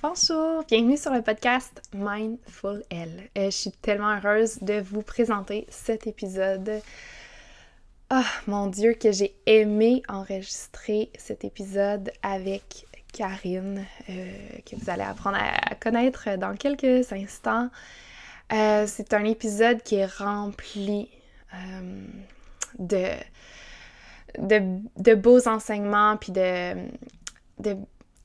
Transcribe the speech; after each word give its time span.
Bonjour, 0.00 0.62
bienvenue 0.68 0.96
sur 0.96 1.12
le 1.12 1.22
podcast 1.22 1.82
Mindful 1.92 2.84
Elle. 2.88 3.30
Euh, 3.36 3.46
je 3.46 3.50
suis 3.50 3.72
tellement 3.72 4.16
heureuse 4.16 4.58
de 4.60 4.74
vous 4.74 5.02
présenter 5.02 5.66
cet 5.70 6.06
épisode. 6.06 6.80
Ah, 8.08 8.22
mon 8.46 8.68
Dieu, 8.68 8.94
que 8.94 9.10
j'ai 9.10 9.34
aimé 9.46 10.04
enregistrer 10.08 11.10
cet 11.18 11.44
épisode 11.44 12.12
avec 12.22 12.86
Karine, 13.12 13.84
euh, 14.08 14.32
que 14.64 14.76
vous 14.76 14.88
allez 14.88 15.02
apprendre 15.02 15.38
à 15.40 15.74
connaître 15.74 16.36
dans 16.36 16.54
quelques 16.54 17.12
instants. 17.12 17.68
Euh, 18.52 18.84
c'est 18.86 19.14
un 19.14 19.24
épisode 19.24 19.82
qui 19.82 19.96
est 19.96 20.06
rempli 20.06 21.10
de, 22.78 23.14
beaux 25.14 25.48
enseignements, 25.48 26.16
puis 26.18 26.30
de 26.30 26.76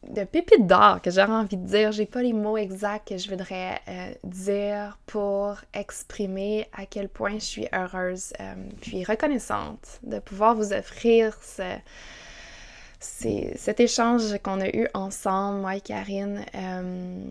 de 0.09 0.23
pépites 0.23 0.67
d'or 0.67 1.01
que 1.01 1.11
j'aurais 1.11 1.31
envie 1.31 1.57
de 1.57 1.65
dire. 1.65 1.91
J'ai 1.91 2.05
pas 2.05 2.21
les 2.21 2.33
mots 2.33 2.57
exacts 2.57 3.09
que 3.09 3.17
je 3.17 3.29
voudrais 3.29 3.79
euh, 3.87 4.13
dire 4.23 4.97
pour 5.05 5.57
exprimer 5.73 6.67
à 6.73 6.85
quel 6.85 7.09
point 7.09 7.33
je 7.35 7.45
suis 7.45 7.67
heureuse 7.73 8.33
euh, 8.39 8.53
puis 8.81 9.03
reconnaissante 9.03 9.99
de 10.03 10.19
pouvoir 10.19 10.55
vous 10.55 10.73
offrir 10.73 11.37
ce, 11.41 11.77
cet 12.99 13.79
échange 13.79 14.37
qu'on 14.43 14.61
a 14.61 14.69
eu 14.69 14.87
ensemble, 14.93 15.61
moi 15.61 15.75
et 15.75 15.81
Karine. 15.81 16.45
Euh, 16.55 17.23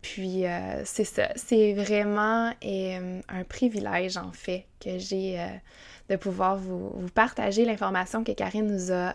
puis 0.00 0.44
c'est 0.84 1.04
ça, 1.04 1.28
c'est 1.36 1.74
vraiment 1.74 2.50
un 2.62 3.44
privilège 3.46 4.16
en 4.16 4.32
fait 4.32 4.64
que 4.80 4.98
j'ai 4.98 5.38
de 6.08 6.16
pouvoir 6.16 6.56
vous, 6.56 6.88
vous 6.94 7.10
partager 7.10 7.66
l'information 7.66 8.24
que 8.24 8.32
Karine 8.32 8.66
nous 8.66 8.90
a 8.90 9.14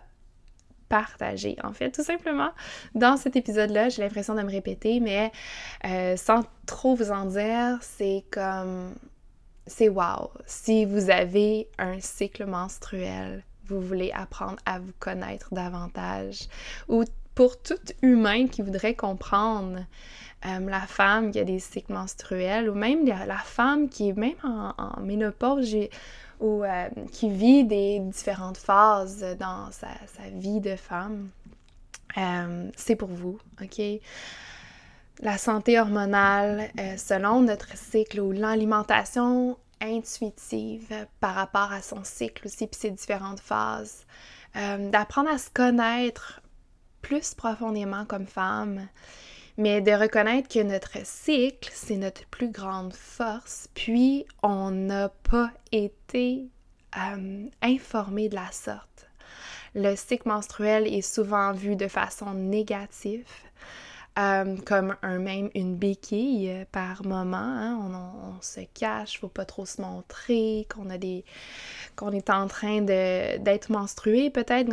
partager, 0.90 1.58
en 1.64 1.74
fait, 1.74 1.92
tout 1.92 2.04
simplement. 2.04 2.50
Dans 2.96 3.18
cet 3.18 3.36
épisode-là, 3.36 3.90
j'ai 3.90 4.02
l'impression 4.02 4.36
de 4.36 4.42
me 4.42 4.52
répéter, 4.52 5.00
mais 5.00 5.32
euh, 5.86 6.16
sans 6.18 6.42
trop 6.66 6.96
vous 6.96 7.12
en 7.12 7.26
dire, 7.26 7.78
c'est 7.82 8.24
comme... 8.32 8.94
C'est 9.70 9.90
wow! 9.90 10.32
Si 10.46 10.86
vous 10.86 11.10
avez 11.10 11.68
un 11.78 12.00
cycle 12.00 12.46
menstruel, 12.46 13.44
vous 13.66 13.82
voulez 13.82 14.12
apprendre 14.14 14.58
à 14.66 14.80
vous 14.80 14.94
connaître 14.98 15.54
davantage, 15.54 16.48
ou 16.88 17.04
pour 17.36 17.62
tout 17.62 17.76
humain 18.02 18.48
qui 18.48 18.62
voudrait 18.62 18.96
comprendre 18.96 19.86
euh, 20.46 20.60
la 20.60 20.82
femme 20.82 21.32
qui 21.32 21.40
a 21.40 21.44
des 21.44 21.60
cycles 21.60 21.92
menstruels, 21.92 22.70
ou 22.70 22.76
même 22.76 23.06
la, 23.06 23.38
femme 23.38 23.90
qui 23.90 24.10
est 24.10 24.18
même 24.18 24.36
en, 24.44 24.74
en 24.78 25.02
ménopause, 25.02 25.76
ou 26.40 26.64
euh, 26.64 26.90
qui 27.12 27.30
vit 27.30 27.64
des 27.64 28.00
différentes 28.00 28.58
phases 28.58 29.26
dans 29.40 29.72
sa, 29.72 29.90
vie 30.34 30.60
de 30.60 30.76
femme, 30.76 31.30
euh, 32.18 32.70
c'est 32.76 32.96
pour 32.96 33.10
vous, 33.10 33.40
OK? 33.62 33.82
La 35.22 35.38
santé 35.38 35.80
hormonale 35.80 36.70
euh, 36.80 36.96
selon 36.98 37.42
notre 37.42 37.76
cycle 37.76 38.20
ou 38.20 38.32
l'alimentation 38.32 39.58
intuitive 39.82 41.08
par 41.20 41.36
rapport 41.36 41.72
à 41.72 41.82
son 41.82 42.04
cycle 42.04 42.48
aussi, 42.48 42.68
puis 42.68 42.80
ses 42.80 42.92
différentes 42.92 43.40
phases. 43.40 44.06
D'apprendre 44.56 45.30
à 45.30 45.38
se 45.38 45.52
connaître 45.52 46.42
plus 47.04 47.36
profondément 47.36 48.06
comme 48.06 48.26
femme 48.26 48.88
mais 49.58 49.82
de 49.82 49.92
reconnaître 49.92 50.48
que 50.48 50.62
notre 50.62 51.00
cycle, 51.04 51.72
c'est 51.74 51.98
notre 51.98 52.26
plus 52.28 52.50
grande 52.50 52.94
force, 52.94 53.70
puis 53.74 54.26
on 54.44 54.72
n'a 54.72 55.10
pas 55.10 55.52
été 55.72 56.48
euh, 56.96 57.46
informé 57.62 58.30
de 58.30 58.36
la 58.36 58.52
sorte. 58.52 59.08
Le 59.74 59.96
cycle 59.96 60.28
menstruel 60.28 60.88
est 60.88 61.02
souvent 61.02 61.54
vu 61.54 61.76
de 61.76 61.88
façon 61.88 62.34
négative, 62.34 63.28
euh, 64.18 64.58
comme 64.66 64.96
un 65.04 65.20
même 65.20 65.50
une 65.54 65.76
béquille 65.76 66.66
par 66.72 67.06
moment. 67.06 67.38
Hein. 67.38 67.78
On, 67.78 68.42
se 68.42 68.62
cache, 68.74 69.20
faut 69.20 69.28
pas 69.28 69.46
trop 69.46 69.66
se 69.66 69.82
montrer, 69.82 70.68
qu'on 70.74 70.90
a 70.90 70.98
des 70.98 71.26
qu'on 71.96 72.12
est 72.12 72.30
en 72.30 72.48
train 72.48 72.82
d'être 72.82 73.72
menstrué 73.72 74.30
peut-être 74.30 74.72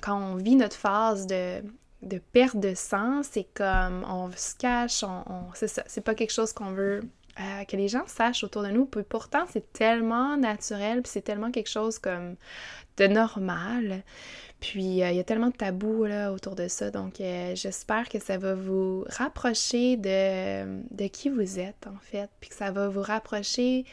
quand, 0.00 0.20
on 0.20 0.36
vit 0.36 0.56
notre 0.56 0.76
phase 0.76 1.26
de 1.26 1.62
de 2.02 2.18
perte 2.18 2.56
de 2.56 2.74
sang, 2.74 3.22
c'est 3.22 3.48
comme 3.54 4.04
on 4.08 4.30
se 4.36 4.54
cache, 4.54 5.02
on, 5.02 5.24
c'est 5.54 5.68
ça, 5.68 5.82
c'est 5.86 6.00
pas 6.00 6.14
quelque 6.14 6.32
chose 6.32 6.52
qu'on 6.52 6.70
veut 6.70 7.02
euh, 7.40 7.64
que 7.64 7.76
les 7.76 7.88
gens 7.88 8.04
sachent 8.06 8.42
autour 8.42 8.62
de 8.62 8.68
nous. 8.68 8.84
Pourtant, 8.84 9.44
c'est 9.52 9.72
tellement 9.72 10.36
naturel, 10.36 11.02
puis 11.02 11.12
c'est 11.12 11.22
tellement 11.22 11.52
quelque 11.52 11.68
chose 11.68 11.98
comme 11.98 12.34
de 12.96 13.06
normal. 13.06 14.02
Puis 14.60 15.04
euh, 15.04 15.10
il 15.10 15.16
y 15.16 15.20
a 15.20 15.24
tellement 15.24 15.50
de 15.50 15.56
tabous 15.56 16.04
autour 16.32 16.56
de 16.56 16.66
ça. 16.66 16.90
Donc 16.90 17.20
euh, 17.20 17.54
j'espère 17.54 18.08
que 18.08 18.18
ça 18.18 18.38
va 18.38 18.54
vous 18.54 19.04
rapprocher 19.08 19.96
de, 19.96 20.82
de 20.92 21.06
qui 21.06 21.30
vous 21.30 21.60
êtes 21.60 21.86
en 21.86 21.98
fait, 22.00 22.28
puis 22.40 22.50
que 22.50 22.56
ça 22.56 22.72
va 22.72 22.88
vous 22.88 23.02
rapprocher 23.02 23.84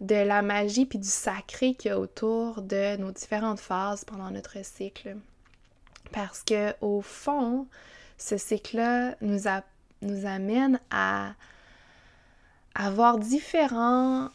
de 0.00 0.14
la 0.14 0.42
magie 0.42 0.86
puis 0.86 0.98
du 0.98 1.08
sacré 1.08 1.74
qu'il 1.74 1.90
y 1.90 1.94
a 1.94 1.98
autour 1.98 2.62
de 2.62 2.96
nos 2.96 3.10
différentes 3.10 3.60
phases 3.60 4.04
pendant 4.04 4.30
notre 4.30 4.64
cycle. 4.64 5.16
Parce 6.14 6.44
que 6.44 6.72
au 6.80 7.00
fond, 7.00 7.66
ce 8.18 8.36
cycle-là 8.36 9.16
nous, 9.20 9.48
amène 10.26 10.78
à 10.92 11.32
avoir 12.76 13.18
différents 13.18 14.28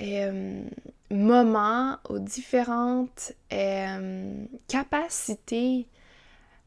euh, 0.00 0.64
moments 1.12 1.98
ou 2.10 2.18
différentes 2.18 3.30
euh, 3.52 4.44
capacités 4.66 5.86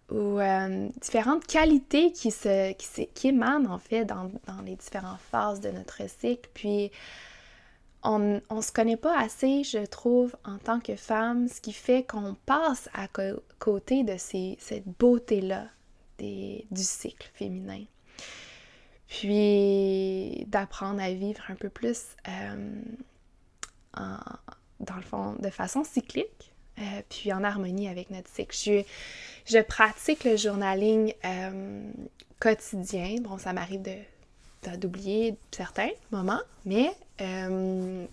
ou 0.09 0.39
euh, 0.39 0.87
différentes 1.01 1.45
qualités 1.45 2.13
qui, 2.13 2.33
émanent 3.25 3.69
en 3.69 3.79
fait 3.79 4.05
dans, 4.05 4.31
dans, 4.45 4.61
les 4.63 4.77
différentes 4.77 5.19
phases 5.19 5.59
de 5.59 5.71
notre 5.71 6.09
cycle. 6.09 6.49
Puis 6.53 6.89
on 8.03 8.19
ne 8.19 8.61
se 8.61 8.71
connaît 8.71 8.97
pas 8.97 9.17
assez, 9.19 9.63
je 9.63 9.85
trouve, 9.85 10.35
en 10.45 10.57
tant 10.57 10.79
que 10.79 10.95
femme, 10.95 11.47
ce 11.47 11.59
qui 11.59 11.73
fait 11.73 12.03
qu'on 12.03 12.35
passe 12.45 12.89
à 12.93 13.07
côté 13.59 14.03
de 14.03 14.15
cette 14.17 14.87
beauté-là 14.99 15.67
du 16.19 16.83
cycle 16.83 17.29
féminin. 17.33 17.83
Puis 19.07 20.45
d'apprendre 20.47 21.01
à 21.01 21.11
vivre 21.11 21.41
un 21.49 21.55
peu 21.55 21.69
plus, 21.69 22.07
euh, 22.27 22.81
dans 23.95 24.95
le 24.95 25.01
fond, 25.01 25.35
de 25.39 25.49
façon 25.49 25.83
cyclique, 25.83 26.53
euh, 26.79 27.01
puis 27.09 27.33
en 27.33 27.43
harmonie 27.43 27.87
avec 27.87 28.09
notre 28.11 28.29
cycle. 28.29 28.83
Je, 29.45 29.61
pratique 29.61 30.23
le 30.23 30.35
journaling 30.35 31.13
euh, 31.25 31.91
quotidien. 32.39 33.17
Bon, 33.21 33.37
ça 33.37 33.53
m'arrive 33.53 33.81
de 33.81 33.95
d'oublier 34.77 35.37
certains 35.51 35.89
moments, 36.11 36.41
mais 36.65 36.91
euh, 37.21 38.05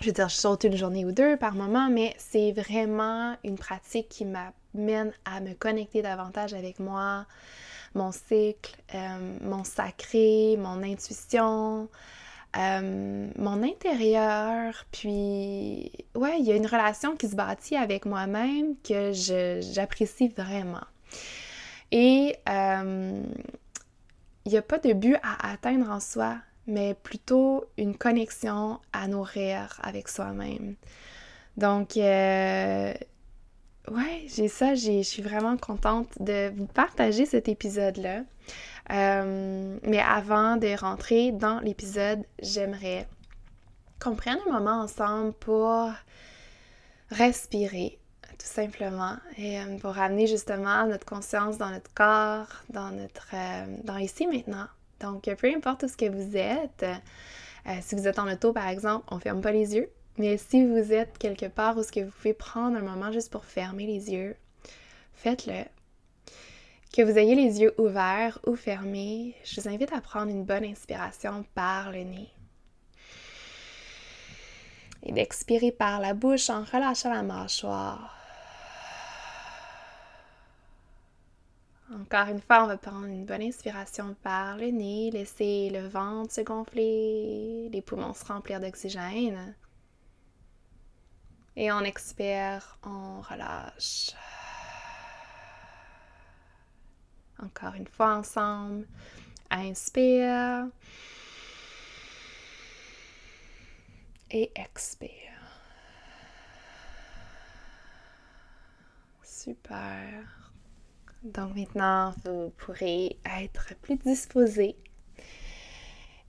je 0.00 0.06
veux 0.06 0.12
dire, 0.12 0.28
je 0.28 0.36
saute 0.36 0.64
une 0.64 0.76
journée 0.76 1.04
ou 1.04 1.12
deux 1.12 1.36
par 1.36 1.54
moment, 1.54 1.88
mais 1.90 2.14
c'est 2.18 2.52
vraiment 2.52 3.36
une 3.44 3.56
pratique 3.56 4.08
qui 4.08 4.24
m'amène 4.24 5.12
à 5.24 5.40
me 5.40 5.54
connecter 5.54 6.02
davantage 6.02 6.54
avec 6.54 6.78
moi, 6.78 7.26
mon 7.94 8.12
cycle, 8.12 8.76
euh, 8.94 9.38
mon 9.42 9.64
sacré, 9.64 10.56
mon 10.58 10.82
intuition, 10.82 11.88
euh, 12.56 13.30
mon 13.36 13.62
intérieur. 13.62 14.84
Puis, 14.92 15.90
ouais, 16.14 16.38
il 16.38 16.44
y 16.44 16.52
a 16.52 16.54
une 16.54 16.66
relation 16.66 17.16
qui 17.16 17.28
se 17.28 17.34
bâtit 17.34 17.76
avec 17.76 18.06
moi-même 18.06 18.76
que 18.84 19.12
j'apprécie 19.60 20.28
vraiment. 20.28 20.84
Et 21.90 22.36
il 24.48 24.52
n'y 24.52 24.58
a 24.58 24.62
pas 24.62 24.78
de 24.78 24.94
but 24.94 25.16
à 25.22 25.52
atteindre 25.52 25.90
en 25.90 26.00
soi, 26.00 26.38
mais 26.66 26.94
plutôt 26.94 27.66
une 27.76 27.94
connexion 27.94 28.80
à 28.94 29.06
nourrir 29.06 29.78
avec 29.82 30.08
soi-même. 30.08 30.74
Donc, 31.58 31.98
euh, 31.98 32.94
ouais, 33.90 34.24
j'ai 34.34 34.48
ça, 34.48 34.74
je 34.74 35.02
suis 35.02 35.20
vraiment 35.20 35.58
contente 35.58 36.08
de 36.18 36.50
vous 36.56 36.64
partager 36.64 37.26
cet 37.26 37.46
épisode-là. 37.46 38.22
Euh, 38.90 39.78
mais 39.82 40.00
avant 40.00 40.56
de 40.56 40.74
rentrer 40.80 41.30
dans 41.30 41.60
l'épisode, 41.60 42.24
j'aimerais 42.40 43.06
qu'on 44.00 44.14
prenne 44.14 44.38
un 44.48 44.52
moment 44.52 44.80
ensemble 44.80 45.34
pour 45.34 45.90
respirer, 47.10 47.98
tout 48.38 48.46
simplement, 48.46 49.16
et 49.36 49.58
euh, 49.58 49.78
pour 49.78 49.98
amener 49.98 50.26
justement 50.26 50.86
notre 50.86 51.04
conscience 51.04 51.58
dans 51.58 51.70
notre 51.70 51.92
corps, 51.92 52.48
dans 52.70 52.90
notre, 52.90 53.28
euh, 53.34 53.66
dans 53.84 53.96
ici 53.96 54.26
maintenant. 54.26 54.66
Donc, 55.00 55.28
peu 55.36 55.52
importe 55.54 55.84
où 55.84 55.88
ce 55.88 55.96
que 55.96 56.08
vous 56.08 56.36
êtes, 56.36 56.84
si 57.82 57.94
vous 57.94 58.08
êtes 58.08 58.18
en 58.18 58.28
auto 58.28 58.52
par 58.52 58.66
exemple, 58.68 59.04
on 59.10 59.20
ferme 59.20 59.40
pas 59.40 59.52
les 59.52 59.76
yeux. 59.76 59.88
Mais 60.18 60.36
si 60.36 60.66
vous 60.66 60.92
êtes 60.92 61.16
quelque 61.18 61.46
part 61.46 61.78
où 61.78 61.84
ce 61.84 61.92
que 61.92 62.00
vous 62.00 62.10
pouvez 62.10 62.34
prendre 62.34 62.76
un 62.76 62.82
moment 62.82 63.12
juste 63.12 63.30
pour 63.30 63.44
fermer 63.44 63.86
les 63.86 64.10
yeux, 64.10 64.36
faites-le. 65.14 65.64
Que 66.92 67.02
vous 67.02 67.16
ayez 67.16 67.36
les 67.36 67.60
yeux 67.60 67.74
ouverts 67.78 68.40
ou 68.44 68.56
fermés, 68.56 69.36
je 69.44 69.60
vous 69.60 69.68
invite 69.68 69.92
à 69.92 70.00
prendre 70.00 70.30
une 70.30 70.44
bonne 70.44 70.64
inspiration 70.64 71.44
par 71.54 71.92
le 71.92 72.02
nez. 72.02 72.28
Et 75.04 75.12
d'expirer 75.12 75.70
par 75.70 76.00
la 76.00 76.14
bouche 76.14 76.50
en 76.50 76.64
relâchant 76.64 77.12
la 77.12 77.22
mâchoire. 77.22 78.17
Encore 81.90 82.28
une 82.28 82.40
fois, 82.40 82.64
on 82.64 82.66
va 82.66 82.76
prendre 82.76 83.06
une 83.06 83.24
bonne 83.24 83.40
inspiration 83.40 84.14
par 84.22 84.58
le 84.58 84.66
nez, 84.66 85.10
laisser 85.10 85.70
le 85.70 85.88
ventre 85.88 86.34
se 86.34 86.42
gonfler, 86.42 87.70
les 87.72 87.80
poumons 87.80 88.12
se 88.12 88.26
remplir 88.26 88.60
d'oxygène. 88.60 89.54
Et 91.56 91.72
on 91.72 91.80
expire, 91.80 92.78
on 92.84 93.20
relâche. 93.22 94.10
Encore 97.42 97.74
une 97.74 97.86
fois 97.86 98.16
ensemble. 98.16 98.86
Inspire. 99.50 100.66
Et 104.30 104.52
expire. 104.54 105.10
Super. 109.22 110.50
Donc 111.22 111.56
maintenant, 111.56 112.14
vous 112.24 112.50
pourrez 112.58 113.18
être 113.40 113.74
plus 113.82 113.96
disposé 113.96 114.76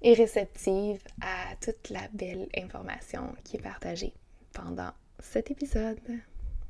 et 0.02 0.14
réceptive 0.14 1.02
à 1.22 1.56
toute 1.58 1.90
la 1.90 2.08
belle 2.14 2.48
information 2.58 3.36
qui 3.44 3.58
est 3.58 3.62
partagée 3.62 4.14
pendant 4.54 4.92
cet 5.20 5.52
épisode. 5.52 6.00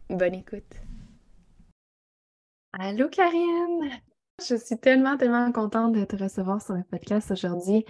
Bonne 0.10 0.36
écoute. 0.36 0.82
Allô 2.74 3.08
Karine! 3.10 3.90
Je 4.46 4.56
suis 4.56 4.78
tellement, 4.78 5.18
tellement 5.18 5.52
contente 5.52 5.94
de 5.94 6.04
te 6.06 6.16
recevoir 6.16 6.62
sur 6.62 6.74
le 6.74 6.84
podcast 6.84 7.32
aujourd'hui. 7.32 7.86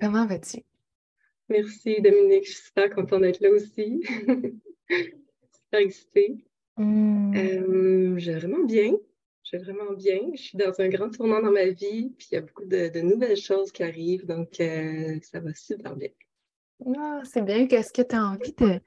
Comment 0.00 0.26
vas-tu? 0.26 0.58
Merci 1.48 2.00
Dominique, 2.00 2.44
je 2.46 2.52
suis 2.52 2.64
super 2.64 2.90
contente 2.90 3.22
d'être 3.22 3.40
là 3.40 3.50
aussi. 3.50 4.02
super 4.90 5.80
excitée. 5.80 6.46
Hmm. 6.76 7.34
Euh, 7.34 8.18
je 8.18 8.32
vais 8.32 8.38
vraiment 8.38 8.64
bien. 8.64 8.92
Je 9.46 9.56
vais 9.56 9.62
vraiment 9.62 9.92
bien. 9.92 10.18
Je 10.34 10.42
suis 10.42 10.58
dans 10.58 10.72
un 10.80 10.88
grand 10.88 11.08
tournant 11.08 11.40
dans 11.40 11.52
ma 11.52 11.66
vie, 11.66 12.12
puis 12.18 12.28
il 12.32 12.34
y 12.34 12.38
a 12.38 12.40
beaucoup 12.40 12.64
de, 12.64 13.00
nouvelles 13.00 13.36
choses 13.36 13.70
qui 13.70 13.84
arrivent, 13.84 14.26
donc 14.26 14.58
euh, 14.58 15.18
ça 15.22 15.38
va 15.38 15.54
super 15.54 15.94
bien. 15.94 16.08
Ah, 16.98 17.20
c'est 17.24 17.42
bien. 17.42 17.66
Qu'est-ce 17.68 17.92
que 17.92 18.02
tu 18.02 18.16
as 18.16 18.24
envie 18.24 18.52
de, 18.52 18.80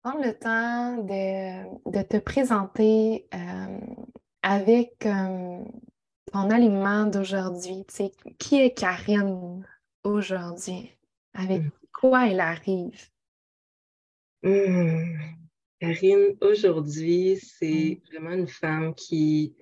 prendre 0.00 0.24
le 0.24 0.32
temps 0.38 1.02
de, 1.02 2.02
te 2.02 2.18
présenter 2.18 3.26
euh, 3.34 3.80
avec 4.42 5.04
euh, 5.06 5.64
ton 6.32 6.50
aliment 6.50 7.06
d'aujourd'hui? 7.06 7.84
Qui 8.38 8.62
est 8.62 8.78
Karine 8.78 9.66
aujourd'hui? 10.04 10.96
Avec 11.32 11.62
hmm. 11.62 11.70
quoi 11.92 12.28
elle 12.28 12.40
arrive? 12.40 13.08
Hmm. 14.44 15.18
Karine, 15.80 16.36
aujourd'hui, 16.40 17.40
c'est 17.42 18.00
hmm. 18.00 18.08
vraiment 18.08 18.36
une 18.36 18.46
femme 18.46 18.94
qui 18.94 19.56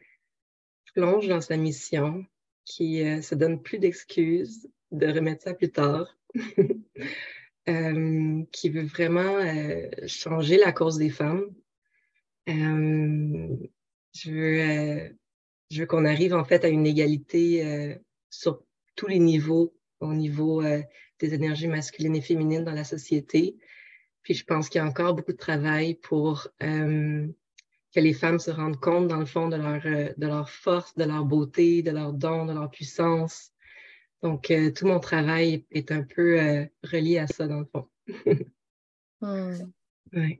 plonge 0.95 1.29
dans 1.29 1.41
sa 1.41 1.57
mission, 1.57 2.25
qui 2.65 3.03
euh, 3.03 3.23
se 3.23 3.35
donne 3.35 3.63
plus 3.63 3.79
d'excuses 3.79 4.69
de 4.91 5.07
remettre 5.07 5.43
ça 5.43 5.55
plus 5.55 5.71
tard. 5.71 6.17
Euh, 7.69 8.43
qui 8.51 8.71
veut 8.71 8.83
vraiment 8.83 9.37
euh, 9.37 9.89
changer 10.09 10.57
la 10.57 10.73
cause 10.73 10.99
des 10.99 11.11
femmes. 11.11 11.45
Euh, 12.49 13.57
je 14.17 14.31
veux, 14.33 15.17
je 15.71 15.81
veux 15.81 15.87
qu'on 15.87 16.05
arrive 16.05 16.35
en 16.35 16.43
fait 16.43 16.65
à 16.65 16.69
une 16.69 16.89
égalité 16.89 17.97
sur 18.31 18.65
tous 18.97 19.07
les 19.07 19.21
niveaux, 19.21 19.73
au 20.01 20.13
niveau 20.13 20.61
des 21.21 21.35
énergies 21.35 21.69
masculines 21.69 22.17
et 22.17 22.21
féminines 22.21 22.65
dans 22.65 22.73
la 22.73 22.83
société. 22.83 23.57
Puis 24.23 24.35
je 24.35 24.45
pense 24.45 24.69
qu'il 24.69 24.81
y 24.81 24.85
a 24.85 24.87
encore 24.87 25.15
beaucoup 25.15 25.33
de 25.33 25.37
travail 25.37 25.95
pour 25.95 26.49
que 27.95 28.01
les 28.01 28.15
femmes 28.15 28.39
se 28.39 28.51
rendent 28.51 28.81
compte, 28.81 29.09
dans 29.09 29.21
le 29.21 29.27
fond, 29.27 29.49
de 29.49 29.57
leur, 29.57 29.83
de 29.83 30.27
leur 30.27 30.51
force, 30.51 30.95
de 30.97 31.05
leur 31.05 31.25
beauté, 31.25 31.83
de 31.83 31.91
leur 31.91 32.13
don, 32.13 32.47
de 32.47 32.53
leur 32.53 32.71
puissance, 32.71 33.53
donc, 34.23 34.53
euh, 34.53 34.71
tout 34.71 34.87
mon 34.87 35.01
travail 35.01 35.65
est 35.73 35.91
un 35.91 36.03
peu 36.03 36.41
euh, 36.41 36.65
relié 36.85 37.19
à 37.19 37.27
ça, 37.27 37.47
dans 37.47 37.61
le 37.61 37.67
fond. 37.67 37.89
Hmm. 39.25 39.71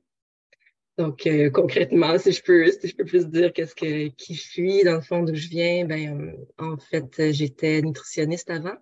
Donc, 0.99 1.25
euh, 1.29 1.51
concrètement, 1.51 2.19
si 2.19 2.33
je 2.33 2.43
peux, 2.43 2.69
si 2.69 2.89
je 2.89 2.97
peux 2.97 3.05
plus 3.05 3.29
dire 3.29 3.53
qu'est-ce 3.53 3.77
que 3.77 4.09
qui 4.09 4.35
je 4.35 4.43
suis, 4.43 4.83
dans 4.83 4.97
le 4.97 5.01
fond, 5.01 5.23
d'où 5.23 5.37
je 5.37 5.47
viens, 5.47 5.85
ben, 5.85 6.35
en 6.59 6.77
fait, 6.79 7.31
j'étais 7.31 7.81
nutritionniste 7.81 8.51
avant. 8.51 8.77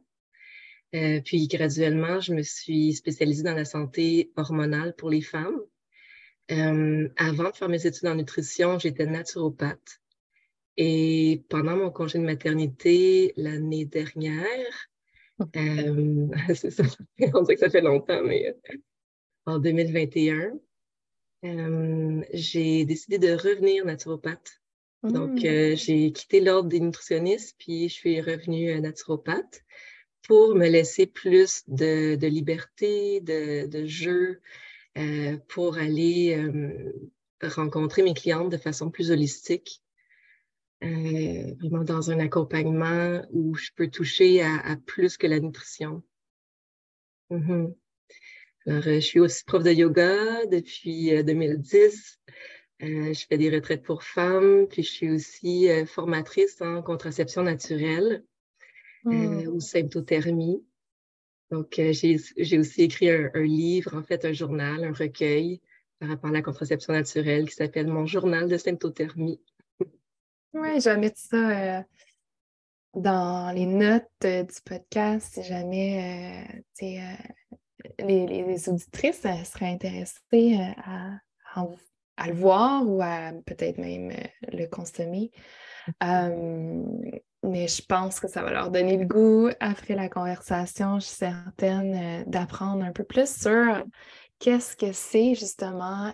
puis, 0.90 1.48
graduellement, 1.48 2.18
je 2.20 2.32
me 2.32 2.42
suis 2.42 2.94
spécialisée 2.94 3.42
dans 3.42 3.54
la 3.54 3.66
santé 3.66 4.32
hormonale 4.36 4.94
pour 4.96 5.10
les 5.10 5.20
femmes. 5.20 5.60
Avant 6.50 7.50
de 7.50 7.56
faire 7.56 7.68
mes 7.68 7.86
études 7.86 8.08
en 8.08 8.14
nutrition, 8.14 8.78
j'étais 8.78 9.06
naturopathe. 9.06 10.00
Et 10.76 11.44
pendant 11.48 11.76
mon 11.76 11.90
congé 11.90 12.18
de 12.18 12.24
maternité 12.24 13.32
l'année 13.36 13.84
dernière, 13.84 14.88
euh, 15.56 16.28
c'est 16.54 16.70
ça, 16.70 16.84
on 17.34 17.42
dirait 17.42 17.54
que 17.54 17.60
ça 17.60 17.70
fait 17.70 17.80
longtemps, 17.80 18.22
mais 18.22 18.48
euh, 18.48 18.76
en 19.46 19.58
2021, 19.58 20.58
euh, 21.44 22.22
j'ai 22.32 22.84
décidé 22.84 23.18
de 23.18 23.32
revenir 23.32 23.84
naturopathe. 23.84 24.60
Donc, 25.02 25.42
mmh. 25.42 25.76
j'ai 25.76 26.12
quitté 26.12 26.42
l'ordre 26.42 26.68
des 26.68 26.80
nutritionnistes, 26.80 27.56
puis 27.58 27.88
je 27.88 27.94
suis 27.94 28.20
revenue 28.20 28.78
naturopathe 28.82 29.62
pour 30.28 30.54
me 30.54 30.68
laisser 30.68 31.06
plus 31.06 31.62
de, 31.68 32.18
liberté, 32.26 33.22
de, 33.22 33.66
de 33.66 33.86
jeu, 33.86 34.42
pour 35.48 35.78
aller 35.78 36.36
rencontrer 37.42 38.02
mes 38.02 38.14
clientes 38.14 38.50
de 38.50 38.56
façon 38.56 38.90
plus 38.90 39.10
holistique 39.10 39.82
euh, 40.82 41.54
vraiment 41.58 41.84
dans 41.84 42.10
un 42.10 42.18
accompagnement 42.20 43.22
où 43.32 43.54
je 43.54 43.68
peux 43.76 43.88
toucher 43.88 44.42
à, 44.42 44.76
plus 44.86 45.18
que 45.18 45.26
la 45.26 45.38
nutrition. 45.38 46.02
Mm-hmm. 47.30 47.74
Alors, 48.66 48.86
euh, 48.86 48.94
je 48.94 49.00
suis 49.00 49.20
aussi 49.20 49.44
prof 49.44 49.62
de 49.62 49.72
yoga 49.72 50.46
depuis 50.46 51.22
2010. 51.22 52.20
Euh, 52.82 53.12
je 53.12 53.26
fais 53.26 53.36
des 53.36 53.50
retraites 53.50 53.82
pour 53.82 54.02
femmes, 54.02 54.66
puis 54.70 54.82
je 54.82 54.90
suis 54.90 55.10
aussi 55.10 55.68
formatrice 55.84 56.62
en 56.62 56.82
contraception 56.82 57.42
naturelle 57.42 58.24
mm. 59.04 59.48
ou 59.48 59.60
symptothermie. 59.60 60.64
Donc, 61.50 61.80
j'ai 61.90 62.58
aussi 62.58 62.82
écrit 62.82 63.10
un, 63.10 63.30
un, 63.34 63.42
livre, 63.42 63.96
en 63.96 64.02
fait, 64.02 64.24
un 64.24 64.32
journal, 64.32 64.84
un 64.84 64.92
recueil 64.92 65.60
par 66.00 66.08
rapport 66.08 66.30
à 66.30 66.32
la 66.32 66.42
contraception 66.42 66.92
naturelle 66.92 67.48
qui 67.48 67.54
s'appelle 67.54 67.86
Mon 67.86 68.06
journal 68.06 68.48
de 68.48 68.56
symptothermie. 68.56 69.40
Oui, 70.52 70.80
je 70.80 70.90
vais 70.90 70.96
mettre 70.96 71.18
ça 71.18 71.78
euh, 71.78 71.82
dans 72.94 73.54
les 73.54 73.66
notes 73.66 74.08
euh, 74.24 74.42
du 74.42 74.60
podcast 74.64 75.34
si 75.34 75.42
jamais 75.44 76.48
euh, 76.82 77.14
les, 78.00 78.26
les, 78.26 78.68
auditrices 78.68 79.20
seraient 79.20 79.70
intéressées 79.70 80.58
à, 80.84 81.20
le 82.26 82.32
voir 82.32 82.82
ou 82.84 83.00
à 83.00 83.32
peut-être 83.46 83.78
même 83.78 84.12
le 84.52 84.66
consommer. 84.66 85.30
Mais 87.42 87.68
je 87.68 87.82
pense 87.82 88.20
que 88.20 88.28
ça 88.28 88.42
va 88.42 88.50
leur 88.50 88.70
donner 88.70 88.96
le 88.96 89.06
goût 89.06 89.50
après 89.60 89.94
la 89.94 90.08
conversation, 90.08 91.00
je 91.00 91.06
suis 91.06 91.16
certaine, 91.16 92.24
d'apprendre 92.26 92.84
un 92.84 92.92
peu 92.92 93.04
plus 93.04 93.34
sur 93.34 93.84
qu'est-ce 94.38 94.76
que 94.76 94.92
c'est 94.92 95.34
justement 95.34 96.12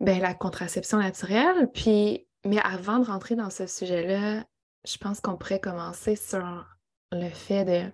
ben, 0.00 0.20
la 0.20 0.34
contraception 0.34 0.98
naturelle, 0.98 1.70
puis 1.72 2.26
mais 2.44 2.58
avant 2.58 2.98
de 2.98 3.06
rentrer 3.06 3.36
dans 3.36 3.50
ce 3.50 3.66
sujet-là, 3.66 4.44
je 4.84 4.96
pense 4.96 5.20
qu'on 5.20 5.36
pourrait 5.36 5.60
commencer 5.60 6.16
sur 6.16 6.66
le 7.12 7.28
fait 7.28 7.64
de 7.64 7.92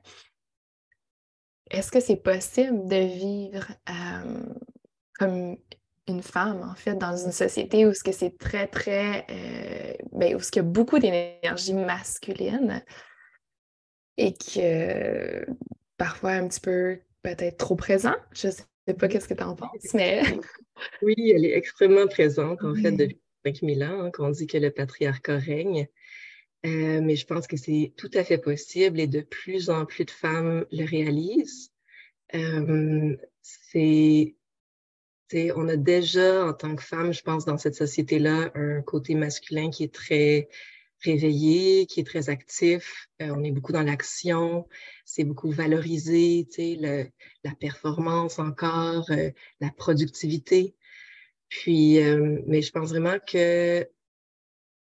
est-ce 1.70 1.90
que 1.90 2.00
c'est 2.00 2.16
possible 2.16 2.88
de 2.88 2.96
vivre 2.96 3.66
comme 5.18 5.58
une 6.08 6.22
femme, 6.22 6.62
en 6.62 6.74
fait, 6.74 6.94
dans 6.94 7.16
une 7.16 7.32
société 7.32 7.86
où 7.86 7.94
ce 7.94 8.02
que 8.02 8.12
c'est 8.12 8.36
très, 8.38 8.66
très, 8.66 9.26
euh, 9.30 9.92
ben, 10.12 10.34
où 10.36 10.40
ce 10.40 10.50
qu'il 10.50 10.62
y 10.62 10.66
a 10.66 10.68
beaucoup 10.68 10.98
d'énergie 10.98 11.74
masculine 11.74 12.82
et 14.16 14.32
que 14.32 15.46
parfois 15.96 16.32
un 16.32 16.48
petit 16.48 16.60
peu 16.60 16.98
peut-être 17.22 17.58
trop 17.58 17.76
présent. 17.76 18.14
Je 18.32 18.48
sais 18.48 18.94
pas 18.98 19.08
qu'est-ce 19.08 19.28
que 19.28 19.34
tu 19.34 19.42
en 19.42 19.54
penses, 19.54 19.94
mais... 19.94 20.22
oui, 21.02 21.14
elle 21.34 21.44
est 21.44 21.56
extrêmement 21.56 22.06
présente, 22.06 22.62
en 22.64 22.74
fait, 22.74 22.92
depuis 22.92 23.20
5000 23.44 23.84
ans, 23.84 24.02
hein, 24.04 24.10
qu'on 24.10 24.30
dit 24.30 24.46
que 24.46 24.58
le 24.58 24.70
patriarcat 24.70 25.38
règne. 25.38 25.88
Euh, 26.66 27.00
mais 27.00 27.14
je 27.14 27.24
pense 27.24 27.46
que 27.46 27.56
c'est 27.56 27.92
tout 27.96 28.10
à 28.14 28.24
fait 28.24 28.38
possible 28.38 28.98
et 28.98 29.06
de 29.06 29.20
plus 29.20 29.70
en 29.70 29.86
plus 29.86 30.04
de 30.04 30.10
femmes 30.10 30.66
le 30.72 30.84
réalisent. 30.84 31.72
Euh, 32.34 33.16
c'est 35.30 35.52
on 35.54 35.68
a 35.68 35.76
déjà, 35.76 36.46
en 36.46 36.52
tant 36.52 36.74
que 36.74 36.82
femme, 36.82 37.12
je 37.12 37.22
pense, 37.22 37.44
dans 37.44 37.58
cette 37.58 37.74
société-là, 37.74 38.50
un 38.54 38.82
côté 38.82 39.14
masculin 39.14 39.70
qui 39.70 39.84
est 39.84 39.94
très 39.94 40.48
réveillé, 41.02 41.86
qui 41.86 42.00
est 42.00 42.04
très 42.04 42.28
actif. 42.28 43.08
Euh, 43.22 43.30
on 43.30 43.44
est 43.44 43.52
beaucoup 43.52 43.72
dans 43.72 43.82
l'action, 43.82 44.66
c'est 45.04 45.24
beaucoup 45.24 45.50
valorisé, 45.50 46.46
le, 46.58 47.06
la 47.44 47.54
performance 47.54 48.38
encore, 48.38 49.10
euh, 49.10 49.30
la 49.60 49.70
productivité. 49.70 50.74
Puis, 51.48 52.00
euh, 52.00 52.40
mais 52.46 52.62
je 52.62 52.72
pense 52.72 52.90
vraiment 52.90 53.18
que, 53.26 53.88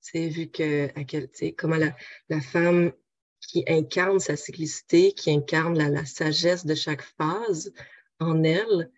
c'est 0.00 0.28
vu 0.28 0.48
que, 0.48 0.86
à 0.98 1.04
quel, 1.04 1.28
comment 1.56 1.76
la, 1.76 1.94
la 2.28 2.40
femme 2.40 2.92
qui 3.40 3.64
incarne 3.68 4.20
sa 4.20 4.36
cyclicité, 4.36 5.12
qui 5.12 5.30
incarne 5.30 5.76
la, 5.76 6.04
sagesse 6.04 6.64
de 6.64 6.74
chaque 6.74 7.02
phase 7.02 7.72
en 8.20 8.42
elle, 8.44 8.90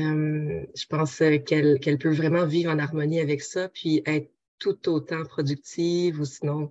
je 0.00 0.86
pense 0.88 1.20
euh, 1.20 1.38
qu'elle 1.38 1.98
peut 1.98 2.14
vraiment 2.14 2.46
vivre 2.46 2.72
en 2.72 2.78
harmonie 2.78 3.20
avec 3.20 3.42
ça, 3.42 3.68
puis 3.68 4.02
être 4.06 4.30
tout 4.58 4.88
autant 4.88 5.24
productive 5.24 6.20
ou 6.20 6.24
sinon, 6.24 6.70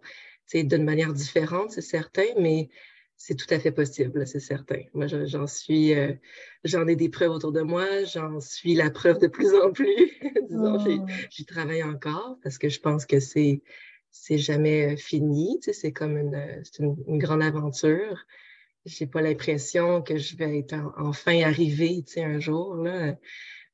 d'une 0.53 0.83
manière 0.83 1.13
différente, 1.13 1.71
c'est 1.71 1.81
certain, 1.81 2.25
mais 2.39 2.69
c'est 3.17 3.35
tout 3.35 3.51
à 3.53 3.59
fait 3.59 3.71
possible, 3.71 4.27
c'est 4.27 4.39
certain. 4.39 4.81
Moi, 4.93 5.07
j'en 5.07 5.47
suis, 5.47 5.93
euh, 5.93 6.13
j'en 6.63 6.87
ai 6.87 6.95
des 6.95 7.09
preuves 7.09 7.31
autour 7.31 7.51
de 7.51 7.61
moi, 7.61 8.03
j'en 8.03 8.39
suis 8.39 8.75
la 8.75 8.89
preuve 8.89 9.19
de 9.19 9.27
plus 9.27 9.53
en 9.55 9.71
plus. 9.71 10.11
Disons, 10.49 10.77
oh. 10.79 11.05
j'y 11.29 11.45
travaille 11.45 11.83
encore 11.83 12.37
parce 12.43 12.57
que 12.57 12.69
je 12.69 12.79
pense 12.79 13.05
que 13.05 13.19
c'est 13.19 13.61
c'est 14.17 14.37
jamais 14.37 14.95
fini, 14.95 15.59
c'est 15.61 15.91
comme 15.91 16.17
une, 16.17 16.63
une, 16.79 16.95
une, 17.05 17.17
grande 17.17 17.43
aventure 17.43 18.25
j'ai 18.85 19.07
pas 19.07 19.21
l'impression 19.21 20.01
que 20.01 20.17
je 20.17 20.35
vais 20.35 20.59
être 20.59 20.75
enfin 20.97 21.41
arrivée, 21.41 22.03
tu 22.05 22.13
sais, 22.13 22.23
un 22.23 22.39
jour, 22.39 22.75
là. 22.75 23.15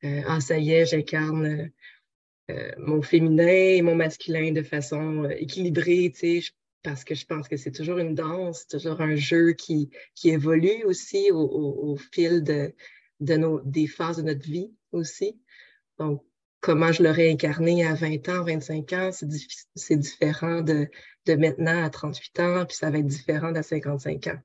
Ah, 0.03 0.41
ça 0.41 0.57
y 0.57 0.71
est, 0.71 0.87
j'incarne 0.87 1.71
euh, 2.51 2.71
mon 2.77 3.01
féminin 3.01 3.47
et 3.47 3.81
mon 3.81 3.95
masculin 3.95 4.51
de 4.51 4.63
façon 4.63 5.23
euh, 5.25 5.29
équilibrée, 5.37 6.11
tu 6.13 6.41
sais, 6.41 6.51
parce 6.83 7.03
que 7.03 7.15
je 7.15 7.25
pense 7.25 7.47
que 7.47 7.55
c'est 7.55 7.71
toujours 7.71 7.99
une 7.99 8.15
danse, 8.15 8.67
toujours 8.67 8.99
un 9.01 9.15
jeu 9.15 9.53
qui, 9.53 9.89
qui 10.15 10.29
évolue 10.29 10.83
aussi 10.85 11.29
au, 11.31 11.95
fil 12.11 12.43
de, 12.43 12.73
de 13.19 13.35
nos, 13.35 13.61
des 13.61 13.87
phases 13.87 14.17
de 14.17 14.23
notre 14.23 14.45
vie 14.49 14.73
aussi. 14.91 15.39
Donc, 15.99 16.23
comment 16.59 16.91
je 16.91 17.03
l'aurais 17.03 17.29
incarné 17.31 17.85
à 17.85 17.93
20 17.93 18.27
ans, 18.29 18.43
25 18.43 18.93
ans, 18.93 19.11
c'est 19.75 19.97
différent 19.97 20.61
de, 20.61 20.87
de 21.27 21.35
maintenant 21.35 21.83
à 21.83 21.89
38 21.89 22.39
ans, 22.39 22.65
puis 22.65 22.75
ça 22.75 22.89
va 22.89 22.97
être 22.97 23.07
différent 23.07 23.53
à 23.53 23.63
55 23.63 24.27
ans. 24.27 24.41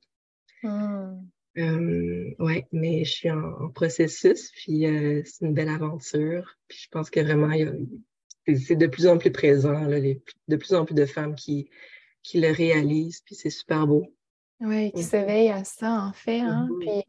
Mmh. 0.66 2.35
oui, 2.38 2.64
mais 2.73 3.04
je 3.04 3.11
suis 3.11 3.30
en, 3.30 3.70
processus, 3.75 4.50
puis 4.52 4.87
euh, 4.87 5.23
c'est 5.25 5.46
une 5.46 5.54
belle 5.54 5.68
aventure. 5.68 6.56
Puis 6.68 6.80
je 6.85 6.88
pense 6.90 7.08
que 7.08 7.20
vraiment, 7.20 7.50
c'est 8.46 8.76
de 8.76 8.87
plus 8.87 9.06
en 9.06 9.18
plus 9.18 9.32
présent, 9.32 9.80
là, 9.87 10.00
de 10.00 10.56
plus 10.56 10.75
en 10.75 10.85
plus 10.85 10.94
de 10.94 11.06
femmes 11.06 11.35
qui, 11.35 11.70
qui 12.23 12.40
le 12.40 12.50
réalisent, 12.50 13.23
puis 13.25 13.35
c'est 13.35 13.50
super 13.50 13.87
beau. 13.87 14.04
Oui, 14.61 14.92
qui 14.92 15.00
mmh. 15.00 15.04
s'éveillent 15.04 15.50
à 15.50 15.64
ça, 15.64 15.92
en 15.92 16.12
fait. 16.12 16.40
Hein? 16.40 16.68
Mmh 16.70 16.78
puis, 16.80 17.04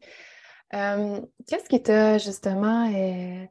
qu'est-ce 1.46 1.68
qui 1.68 1.82
t'a 1.82 2.18
justement 2.18 2.92
euh, 2.94 3.44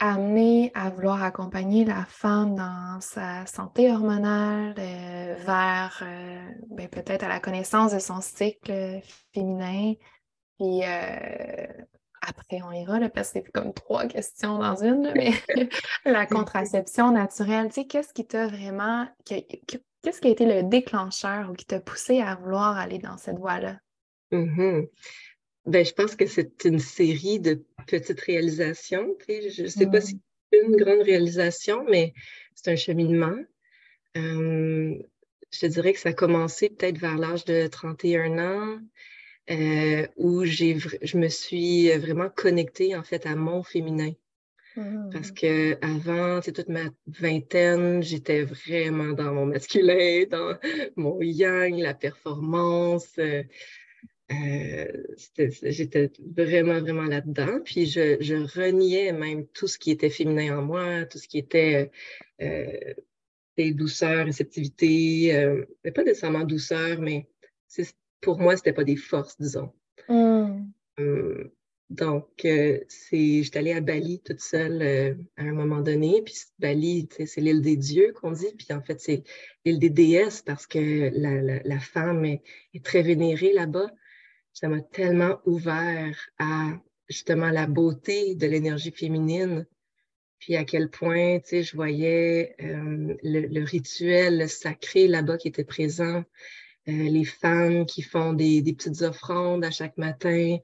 amené 0.00 0.70
à 0.74 0.90
vouloir 0.90 1.22
accompagner 1.22 1.84
la 1.84 2.04
femme 2.04 2.54
dans 2.54 3.00
sa 3.00 3.46
santé 3.46 3.90
hormonale 3.90 4.74
euh, 4.78 5.34
vers 5.44 6.02
euh, 6.02 6.50
ben, 6.70 6.88
peut-être 6.88 7.24
à 7.24 7.28
la 7.28 7.40
connaissance 7.40 7.92
de 7.92 7.98
son 7.98 8.20
cycle 8.20 9.00
féminin. 9.32 9.94
Puis 10.58 10.82
euh, 10.84 11.66
après, 12.22 12.62
on 12.62 12.72
ira, 12.72 12.98
là, 12.98 13.08
parce 13.08 13.32
que 13.32 13.40
c'est 13.44 13.52
comme 13.52 13.74
trois 13.74 14.06
questions 14.06 14.58
dans 14.58 14.76
une, 14.76 15.12
mais 15.14 15.32
la 16.04 16.26
contraception 16.26 17.10
naturelle, 17.10 17.68
tu 17.68 17.74
sais, 17.74 17.86
qu'est-ce 17.86 18.12
qui 18.14 18.26
t'a 18.26 18.46
vraiment, 18.46 19.06
qu'est-ce 19.24 20.20
qui 20.20 20.28
a 20.28 20.30
été 20.30 20.46
le 20.46 20.68
déclencheur 20.68 21.50
ou 21.50 21.54
qui 21.54 21.66
t'a 21.66 21.80
poussé 21.80 22.20
à 22.20 22.34
vouloir 22.36 22.78
aller 22.78 22.98
dans 22.98 23.18
cette 23.18 23.38
voie-là? 23.38 23.76
Mm-hmm. 24.32 24.88
Ben, 25.66 25.84
je 25.84 25.92
pense 25.92 26.14
que 26.14 26.26
c'est 26.26 26.64
une 26.64 26.78
série 26.78 27.40
de 27.40 27.64
petites 27.86 28.20
réalisations. 28.20 29.16
Je 29.28 29.62
ne 29.62 29.68
sais 29.68 29.86
pas 29.86 30.00
si 30.00 30.20
c'est 30.52 30.60
une 30.60 30.76
grande 30.76 31.02
réalisation, 31.02 31.84
mais 31.88 32.12
c'est 32.54 32.70
un 32.70 32.76
cheminement. 32.76 33.36
Euh, 34.16 34.94
je 35.50 35.58
te 35.58 35.66
dirais 35.66 35.92
que 35.94 36.00
ça 36.00 36.10
a 36.10 36.12
commencé 36.12 36.68
peut-être 36.68 36.98
vers 36.98 37.16
l'âge 37.16 37.44
de 37.44 37.66
31 37.66 38.38
ans, 38.38 38.78
euh, 39.50 40.06
où 40.16 40.44
j'ai, 40.44 40.78
je 40.78 41.16
me 41.16 41.28
suis 41.28 41.90
vraiment 41.96 42.28
connectée 42.28 42.94
en 42.94 43.02
fait 43.02 43.26
à 43.26 43.34
mon 43.34 43.62
féminin. 43.62 44.12
Parce 45.12 45.30
mmh. 45.30 45.34
que 45.34 45.78
avant, 45.84 46.40
toute 46.40 46.68
ma 46.68 46.86
vingtaine, 47.06 48.02
j'étais 48.02 48.42
vraiment 48.42 49.12
dans 49.12 49.32
mon 49.32 49.46
masculin, 49.46 50.24
dans 50.28 50.58
mon 50.96 51.20
yang, 51.22 51.78
la 51.78 51.94
performance. 51.94 53.12
Euh, 53.18 53.44
euh, 54.32 54.86
j'étais 55.36 56.10
vraiment, 56.36 56.80
vraiment 56.80 57.04
là-dedans. 57.04 57.60
Puis 57.64 57.86
je, 57.86 58.16
je, 58.20 58.36
reniais 58.36 59.12
même 59.12 59.46
tout 59.48 59.66
ce 59.66 59.78
qui 59.78 59.90
était 59.90 60.10
féminin 60.10 60.58
en 60.58 60.62
moi, 60.62 61.04
tout 61.04 61.18
ce 61.18 61.28
qui 61.28 61.38
était 61.38 61.90
euh, 62.40 62.94
des 63.58 63.72
douceurs, 63.72 64.24
réceptivité, 64.24 65.34
euh, 65.34 65.64
pas 65.94 66.04
nécessairement 66.04 66.44
douceur, 66.44 67.00
mais 67.00 67.28
pour 68.22 68.38
moi, 68.38 68.56
c'était 68.56 68.72
pas 68.72 68.84
des 68.84 68.96
forces, 68.96 69.38
disons. 69.38 69.72
Hum, 70.08 70.72
donc, 71.90 72.28
c'est, 72.40 73.42
j'étais 73.42 73.58
allée 73.58 73.72
à 73.72 73.82
Bali 73.82 74.20
toute 74.24 74.40
seule 74.40 75.16
à 75.36 75.42
un 75.42 75.52
moment 75.52 75.80
donné. 75.80 76.22
Puis 76.24 76.34
Bali, 76.58 77.08
c'est 77.26 77.40
l'île 77.42 77.60
des 77.60 77.76
dieux 77.76 78.12
qu'on 78.14 78.32
dit. 78.32 78.52
Puis 78.56 78.68
en 78.70 78.80
fait, 78.80 79.00
c'est 79.00 79.22
l'île 79.64 79.78
des 79.78 79.90
déesses 79.90 80.40
parce 80.40 80.66
que 80.66 81.10
la, 81.14 81.42
la, 81.42 81.62
la 81.62 81.78
femme 81.78 82.24
est, 82.24 82.42
est, 82.72 82.84
très 82.84 83.02
vénérée 83.02 83.52
là-bas 83.52 83.90
ça 84.54 84.68
m'a 84.68 84.80
tellement 84.80 85.40
ouvert 85.44 86.16
à 86.38 86.72
justement 87.08 87.50
la 87.50 87.66
beauté 87.66 88.34
de 88.34 88.46
l'énergie 88.46 88.92
féminine, 88.92 89.66
puis 90.38 90.56
à 90.56 90.64
quel 90.64 90.88
point, 90.88 91.40
tu 91.40 91.48
sais, 91.48 91.62
je 91.62 91.76
voyais 91.76 92.54
euh, 92.62 93.14
le, 93.22 93.64
rituel 93.64 94.38
le 94.38 94.46
sacré 94.46 95.08
là-bas 95.08 95.38
qui 95.38 95.48
était 95.48 95.64
présent, 95.64 96.24
euh, 96.88 96.92
les 96.92 97.24
femmes 97.24 97.84
qui 97.84 98.02
font 98.02 98.32
des, 98.32 98.62
des, 98.62 98.74
petites 98.74 99.02
offrandes 99.02 99.64
à 99.64 99.70
chaque 99.70 99.98
matin 99.98 100.58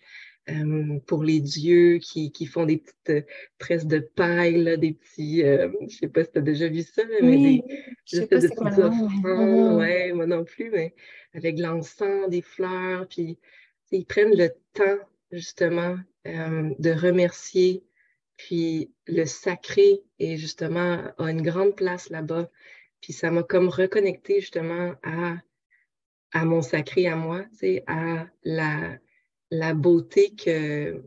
euh, 0.50 0.99
pour 1.06 1.25
les 1.25 1.40
dieux, 1.40 1.99
qui, 1.99 2.30
qui 2.30 2.47
font 2.47 2.66
des 2.66 2.78
petites 2.78 3.26
tresses 3.59 3.87
de 3.87 3.99
paille, 3.99 4.78
des 4.78 4.92
petits, 4.92 5.40
je 5.40 5.97
sais 5.97 6.09
pas 6.09 6.25
si 6.25 6.30
tu 6.30 6.38
as 6.38 6.42
déjà 6.42 6.68
vu 6.68 6.82
ça, 6.82 7.02
mais 7.23 7.37
des, 7.37 7.64
juste 8.04 8.30
des 8.30 8.49
petites 8.49 8.78
offrandes, 8.78 9.78
ouais, 9.78 10.12
moi 10.12 10.26
non 10.26 10.44
plus, 10.44 10.70
mais 10.70 10.94
avec 11.35 11.59
l'encens, 11.59 12.28
des 12.28 12.42
fleurs, 12.42 13.09
puis 13.09 13.38
ils 13.90 14.06
prennent 14.06 14.37
le 14.37 14.50
temps 14.73 14.99
justement 15.32 15.97
euh, 16.26 16.70
de 16.78 16.90
remercier. 16.90 17.85
Puis 18.37 18.90
le 19.06 19.26
sacré 19.26 20.02
est 20.18 20.37
justement 20.37 21.02
a 21.18 21.30
une 21.30 21.42
grande 21.42 21.76
place 21.76 22.09
là-bas. 22.11 22.50
Puis 23.00 23.12
ça 23.12 23.30
m'a 23.30 23.42
comme 23.42 23.68
reconnecté 23.68 24.40
justement 24.40 24.94
à, 25.02 25.37
à 26.32 26.44
mon 26.44 26.62
sacré 26.62 27.06
à 27.06 27.16
moi, 27.16 27.44
à 27.87 28.26
la, 28.44 28.99
la 29.50 29.75
beauté 29.75 30.35
que, 30.35 31.02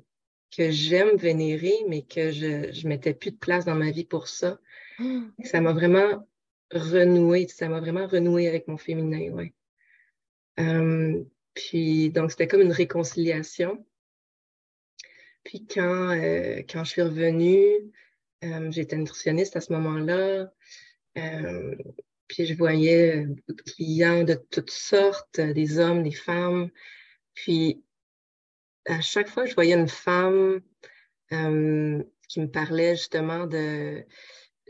que 0.56 0.72
j'aime 0.72 1.16
vénérer, 1.18 1.74
mais 1.88 2.04
que 2.04 2.32
je 2.32 2.84
ne 2.84 2.88
mettais 2.88 3.14
plus 3.14 3.32
de 3.32 3.38
place 3.38 3.66
dans 3.66 3.76
ma 3.76 3.92
vie 3.92 4.06
pour 4.06 4.28
ça. 4.28 4.60
Mmh. 5.00 5.30
Ça 5.44 5.62
m'a 5.62 5.74
vraiment 5.74 6.28
renoué, 6.72 7.48
ça 7.48 7.68
m'a 7.70 7.80
vraiment 7.80 8.08
renoué 8.08 8.48
avec 8.48 8.68
mon 8.68 8.78
féminin, 8.78 9.32
ouais. 9.32 9.54
Euh, 10.60 11.24
puis, 11.54 12.10
donc, 12.10 12.32
c'était 12.32 12.48
comme 12.48 12.62
une 12.62 12.72
réconciliation. 12.72 13.86
Puis, 15.44 15.68
quand, 15.68 16.12
euh, 16.12 16.62
quand 16.70 16.84
je 16.84 16.90
suis 16.90 17.02
revenue, 17.02 17.92
euh, 18.44 18.72
j'étais 18.72 18.98
nutritionniste 18.98 19.56
à 19.56 19.62
ce 19.62 19.74
moment-là. 19.74 20.52
Euh, 21.18 21.76
puis, 22.28 22.46
je 22.46 22.56
voyais 22.56 23.26
beaucoup 23.26 23.54
de 23.54 23.62
clients 23.62 24.24
de 24.24 24.34
toutes 24.34 24.72
sortes, 24.72 25.40
des 25.40 25.80
hommes, 25.80 26.04
des 26.04 26.12
femmes. 26.12 26.70
Puis, 27.34 27.84
à 28.86 29.00
chaque 29.02 29.30
fois 29.30 29.46
je 29.46 29.56
voyais 29.56 29.76
une 29.76 29.88
femme 29.88 30.62
qui 31.30 32.40
me 32.40 32.48
parlait 32.48 32.96
justement 32.96 33.48
de... 33.48 34.06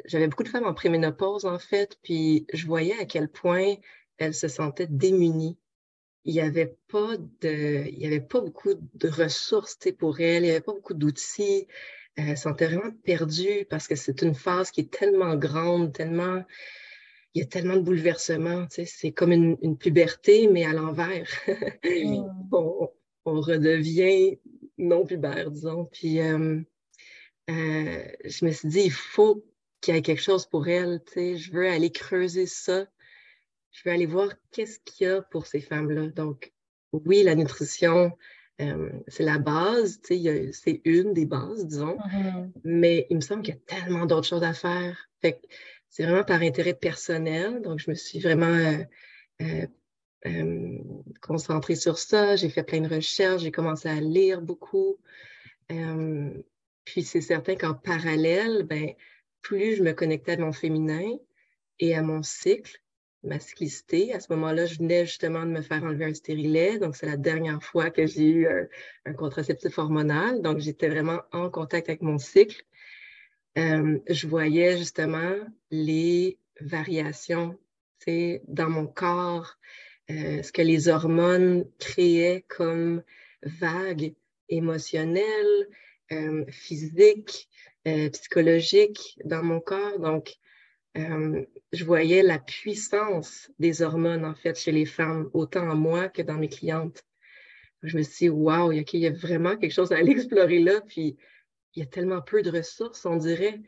J'avais 0.05 0.27
beaucoup 0.27 0.43
de 0.43 0.49
femmes 0.49 0.65
en 0.65 0.73
préménopause, 0.73 1.45
en 1.45 1.59
fait, 1.59 1.97
puis 2.03 2.45
je 2.53 2.65
voyais 2.65 2.97
à 2.99 3.05
quel 3.05 3.29
point 3.29 3.75
elles 4.17 4.33
se 4.33 4.47
sentaient 4.47 4.87
démunies. 4.87 5.57
Il 6.25 6.33
n'y 6.33 6.41
avait 6.41 6.75
pas 6.87 7.17
de... 7.41 7.85
Il 7.87 7.99
y 7.99 8.05
avait 8.05 8.21
pas 8.21 8.41
beaucoup 8.41 8.73
de 8.73 9.09
ressources 9.09 9.77
pour 9.97 10.19
elles, 10.19 10.43
il 10.43 10.47
n'y 10.47 10.51
avait 10.51 10.61
pas 10.61 10.73
beaucoup 10.73 10.93
d'outils. 10.93 11.67
Se 12.17 12.35
sentaient 12.35 12.67
vraiment 12.67 12.91
perdues 13.03 13.65
parce 13.69 13.87
que 13.87 13.95
c'est 13.95 14.21
une 14.21 14.35
phase 14.35 14.69
qui 14.69 14.81
est 14.81 14.91
tellement 14.91 15.35
grande, 15.35 15.93
tellement 15.93 16.43
il 17.33 17.39
y 17.39 17.41
a 17.41 17.47
tellement 17.47 17.75
de 17.75 17.81
bouleversements. 17.81 18.67
Tu 18.67 18.75
sais, 18.75 18.85
c'est 18.85 19.11
comme 19.11 19.31
une, 19.31 19.57
une, 19.61 19.77
puberté, 19.77 20.47
mais 20.47 20.65
à 20.65 20.73
l'envers. 20.73 21.29
Mm. 21.83 22.25
on, 22.51 22.89
on, 23.25 23.41
redevient 23.41 24.39
non 24.77 25.05
pubère, 25.05 25.51
disons. 25.51 25.85
Puis 25.85 26.19
euh, 26.19 26.61
euh, 27.49 28.05
je 28.23 28.45
me 28.45 28.51
suis 28.51 28.67
dit, 28.67 28.81
il 28.85 28.91
faut 28.91 29.43
qu'il 29.81 29.95
y 29.95 29.97
ait 29.97 30.01
quelque 30.01 30.21
chose 30.21 30.45
pour 30.45 30.67
elle. 30.67 31.01
Tu 31.07 31.13
sais, 31.13 31.37
je 31.37 31.51
veux 31.51 31.67
aller 31.67 31.91
creuser 31.91 32.45
ça. 32.45 32.87
Je 33.73 33.81
veux 33.83 33.93
aller 33.93 34.05
voir 34.05 34.29
qu'est-ce 34.51 34.79
qu'il 34.79 35.07
y 35.07 35.09
a 35.09 35.21
pour 35.21 35.45
ces 35.45 35.59
femmes-là. 35.59 36.07
Donc, 36.07 36.53
oui, 36.93 37.23
la 37.23 37.35
nutrition, 37.35 38.15
euh, 38.61 38.89
c'est 39.07 39.23
la 39.23 39.39
base, 39.39 39.99
c'est 40.03 40.81
une 40.85 41.13
des 41.13 41.25
bases, 41.25 41.67
disons. 41.67 41.97
Mm-hmm. 41.97 42.51
Mais 42.63 43.07
il 43.09 43.17
me 43.17 43.21
semble 43.21 43.41
qu'il 43.41 43.55
y 43.55 43.57
a 43.57 43.61
tellement 43.65 44.05
d'autres 44.05 44.27
choses 44.27 44.43
à 44.43 44.53
faire. 44.53 45.09
Fait 45.21 45.41
c'est 45.93 46.05
vraiment 46.05 46.23
par 46.23 46.41
intérêt 46.41 46.73
personnel. 46.73 47.61
Donc, 47.61 47.77
je 47.77 47.91
me 47.91 47.95
suis 47.95 48.17
vraiment 48.17 48.47
euh, 48.47 48.83
euh, 49.43 49.67
euh, 50.25 50.79
concentrée 51.21 51.75
sur 51.75 51.99
ça. 51.99 52.35
J'ai 52.35 52.49
fait 52.49 52.63
plein 52.63 52.81
de 52.81 52.91
recherches, 52.91 53.43
j'ai 53.43 53.51
commencé 53.51 53.87
à 53.89 54.01
lire 54.01 54.41
beaucoup. 54.41 54.97
puis, 56.83 57.03
c'est 57.03 57.21
certain 57.21 57.55
qu'en 57.55 57.75
parallèle, 57.75 58.63
ben, 58.63 58.93
plus 59.41 59.75
je 59.75 59.83
me 59.83 59.93
connectais 59.93 60.31
à 60.31 60.37
mon 60.37 60.51
féminin 60.51 61.15
et 61.77 61.93
à 61.93 62.01
mon 62.01 62.23
cycle, 62.23 62.82
ma 63.23 63.39
cyclicité. 63.39 64.13
À 64.13 64.19
ce 64.19 64.31
moment-là, 64.33 64.65
je 64.65 64.77
venais 64.77 65.05
justement 65.05 65.45
de 65.45 65.51
me 65.51 65.61
faire 65.61 65.83
enlever 65.83 66.05
un 66.05 66.13
stérilet. 66.13 66.77
Donc, 66.79 66.95
c'est 66.95 67.05
la 67.05 67.17
dernière 67.17 67.63
fois 67.63 67.89
que 67.89 68.05
j'ai 68.05 68.27
eu 68.27 68.47
un 69.05 69.13
contraceptif 69.13 69.77
hormonal. 69.77 70.41
Donc, 70.41 70.59
j'étais 70.59 70.89
vraiment 70.89 71.21
en 71.31 71.49
contact 71.49 71.89
avec 71.89 72.01
mon 72.01 72.17
cycle. 72.17 72.63
Euh, 73.57 73.99
je 74.09 74.27
voyais 74.27 74.77
justement 74.77 75.35
les 75.69 76.39
variations 76.59 77.57
dans 78.47 78.69
mon 78.69 78.85
corps, 78.85 79.57
euh, 80.09 80.43
ce 80.43 80.51
que 80.51 80.61
les 80.61 80.89
hormones 80.89 81.65
créaient 81.79 82.43
comme 82.49 83.01
vagues 83.43 84.13
émotionnelles, 84.49 85.69
euh, 86.11 86.45
physiques, 86.49 87.49
psychologiques 87.85 89.19
dans 89.23 89.43
mon 89.43 89.59
corps. 89.59 89.99
Donc, 89.99 90.35
je 90.95 91.83
voyais 91.83 92.21
la 92.21 92.39
puissance 92.39 93.51
des 93.59 93.81
hormones, 93.81 94.25
en 94.25 94.35
fait, 94.35 94.57
chez 94.57 94.71
les 94.71 94.85
femmes, 94.85 95.29
autant 95.33 95.69
en 95.69 95.75
moi 95.75 96.09
que 96.09 96.21
dans 96.21 96.37
mes 96.37 96.49
clientes. 96.49 97.03
Je 97.81 97.97
me 97.97 98.03
suis 98.03 98.27
dit, 98.27 98.29
wow, 98.29 98.71
il 98.71 98.85
y 98.93 99.07
a 99.07 99.11
vraiment 99.11 99.57
quelque 99.57 99.73
chose 99.73 99.91
à 99.91 99.97
aller 99.97 100.11
explorer 100.17 100.59
là. 100.59 100.81
Puis, 100.81 101.17
il 101.75 101.79
y 101.79 101.83
a 101.83 101.87
tellement 101.87 102.21
peu 102.21 102.41
de 102.41 102.51
ressources, 102.51 103.05
on 103.05 103.15
dirait, 103.15 103.61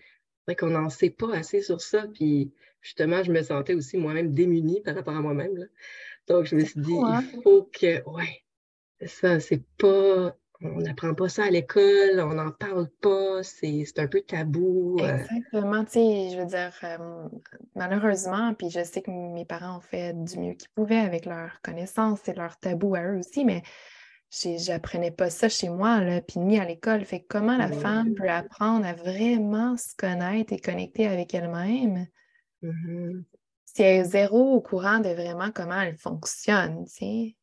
qu'on 0.54 0.70
n'en 0.70 0.90
sait 0.90 1.10
pas 1.10 1.36
assez 1.36 1.62
sur 1.62 1.82
ça. 1.82 2.08
Puis 2.14 2.54
justement, 2.82 3.24
je 3.24 3.32
me 3.32 3.42
sentais 3.42 3.74
aussi 3.74 3.98
moi-même 3.98 4.34
démunie 4.34 4.82
par 4.82 4.96
rapport 4.96 5.16
à 5.16 5.22
moi-même. 5.22 5.68
Donc, 6.28 6.46
je 6.46 6.56
me 6.56 6.64
suis 6.64 6.80
dit, 6.80 6.92
il 6.92 7.04
hein? 7.04 7.24
faut 7.44 7.64
que, 7.64 8.08
ouais, 8.08 8.44
ça, 9.08 9.40
c'est 9.40 9.64
pas, 9.78 10.38
on 10.76 10.82
n'apprend 10.82 11.14
pas 11.14 11.30
ça 11.30 11.46
à 11.46 11.50
l'école, 11.50 12.20
on 12.20 12.34
n'en 12.34 12.52
parle 12.52 12.88
pas, 13.02 13.44
c'est 13.44 13.86
un 13.98 14.08
peu 14.08 14.22
tabou. 14.22 14.98
Euh. 15.00 15.18
Exactement, 15.18 15.86
tu 15.86 15.92
sais, 15.92 16.30
je 16.32 16.40
veux 16.40 16.46
dire, 16.46 16.74
euh, 16.84 17.28
malheureusement, 17.76 18.54
puis 18.54 18.70
je 18.70 18.84
sais 18.84 19.02
que 19.02 19.12
mes 19.12 19.46
parents 19.46 19.78
ont 19.78 19.82
fait 19.82 20.14
du 20.14 20.40
mieux 20.40 20.54
qu'ils 20.54 20.70
pouvaient 20.76 20.98
avec 20.98 21.26
leurs 21.26 21.62
connaissances 21.62 22.28
et 22.28 22.34
leurs 22.34 22.58
tabous 22.58 22.96
à 22.96 23.04
eux 23.04 23.20
aussi, 23.20 23.46
mais 23.46 23.64
j'apprenais 24.30 25.12
pas 25.12 25.30
ça 25.30 25.50
chez 25.50 25.70
moi, 25.70 26.02
là, 26.02 26.22
puis 26.22 26.40
ni 26.40 26.60
à 26.60 26.66
l'école. 26.66 27.06
Fait 27.06 27.26
comment 27.28 27.58
la 27.58 27.72
femme 27.72 28.16
peut 28.16 28.30
apprendre 28.30 28.86
à 28.86 28.94
vraiment 28.94 29.78
se 29.78 29.96
connaître 29.96 30.52
et 30.52 30.60
connecter 30.60 31.08
avec 31.08 31.34
elle-même? 31.34 32.08
Si 33.66 33.82
elle 33.82 34.02
est 34.02 34.04
zéro 34.06 34.54
au 34.54 34.62
courant 34.62 35.00
de 35.00 35.10
vraiment 35.10 35.52
comment 35.54 35.82
elle 35.82 35.98
fonctionne, 35.98 36.86
tu 36.86 36.94
sais? 36.94 37.36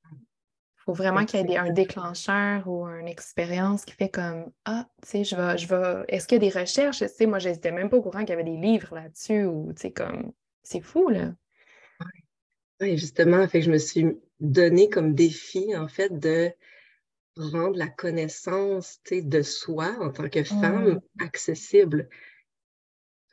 Il 0.82 0.86
faut 0.86 0.94
vraiment 0.94 1.24
qu'il 1.24 1.48
y 1.48 1.52
ait 1.52 1.56
un 1.56 1.70
déclencheur 1.70 2.66
ou 2.66 2.86
une 2.86 3.06
expérience 3.06 3.84
qui 3.84 3.94
fait 3.94 4.08
comme 4.08 4.50
Ah, 4.64 4.88
tu 5.02 5.08
sais, 5.08 5.24
je 5.24 5.36
vais, 5.36 5.56
je 5.56 5.68
vais. 5.68 6.04
Est-ce 6.08 6.26
qu'il 6.26 6.42
y 6.42 6.46
a 6.46 6.50
des 6.50 6.58
recherches? 6.58 6.98
Tu 6.98 7.08
sais, 7.08 7.26
moi, 7.26 7.38
je 7.38 7.50
n'étais 7.50 7.70
même 7.70 7.88
pas 7.88 7.98
au 7.98 8.02
courant 8.02 8.20
qu'il 8.20 8.30
y 8.30 8.32
avait 8.32 8.42
des 8.42 8.56
livres 8.56 8.96
là-dessus 8.96 9.44
ou 9.44 9.72
tu 9.72 9.82
sais, 9.82 9.92
comme 9.92 10.32
c'est 10.64 10.80
fou, 10.80 11.08
là. 11.08 11.34
Oui, 12.80 12.98
justement, 12.98 13.46
fait 13.46 13.60
que 13.60 13.66
je 13.66 13.70
me 13.70 13.78
suis 13.78 14.06
donné 14.40 14.88
comme 14.88 15.14
défi, 15.14 15.76
en 15.76 15.86
fait, 15.86 16.18
de 16.18 16.50
rendre 17.36 17.78
la 17.78 17.86
connaissance 17.86 19.00
de 19.10 19.42
soi 19.42 19.96
en 20.00 20.10
tant 20.10 20.28
que 20.28 20.42
femme 20.42 20.94
mmh. 20.94 21.22
accessible. 21.22 22.08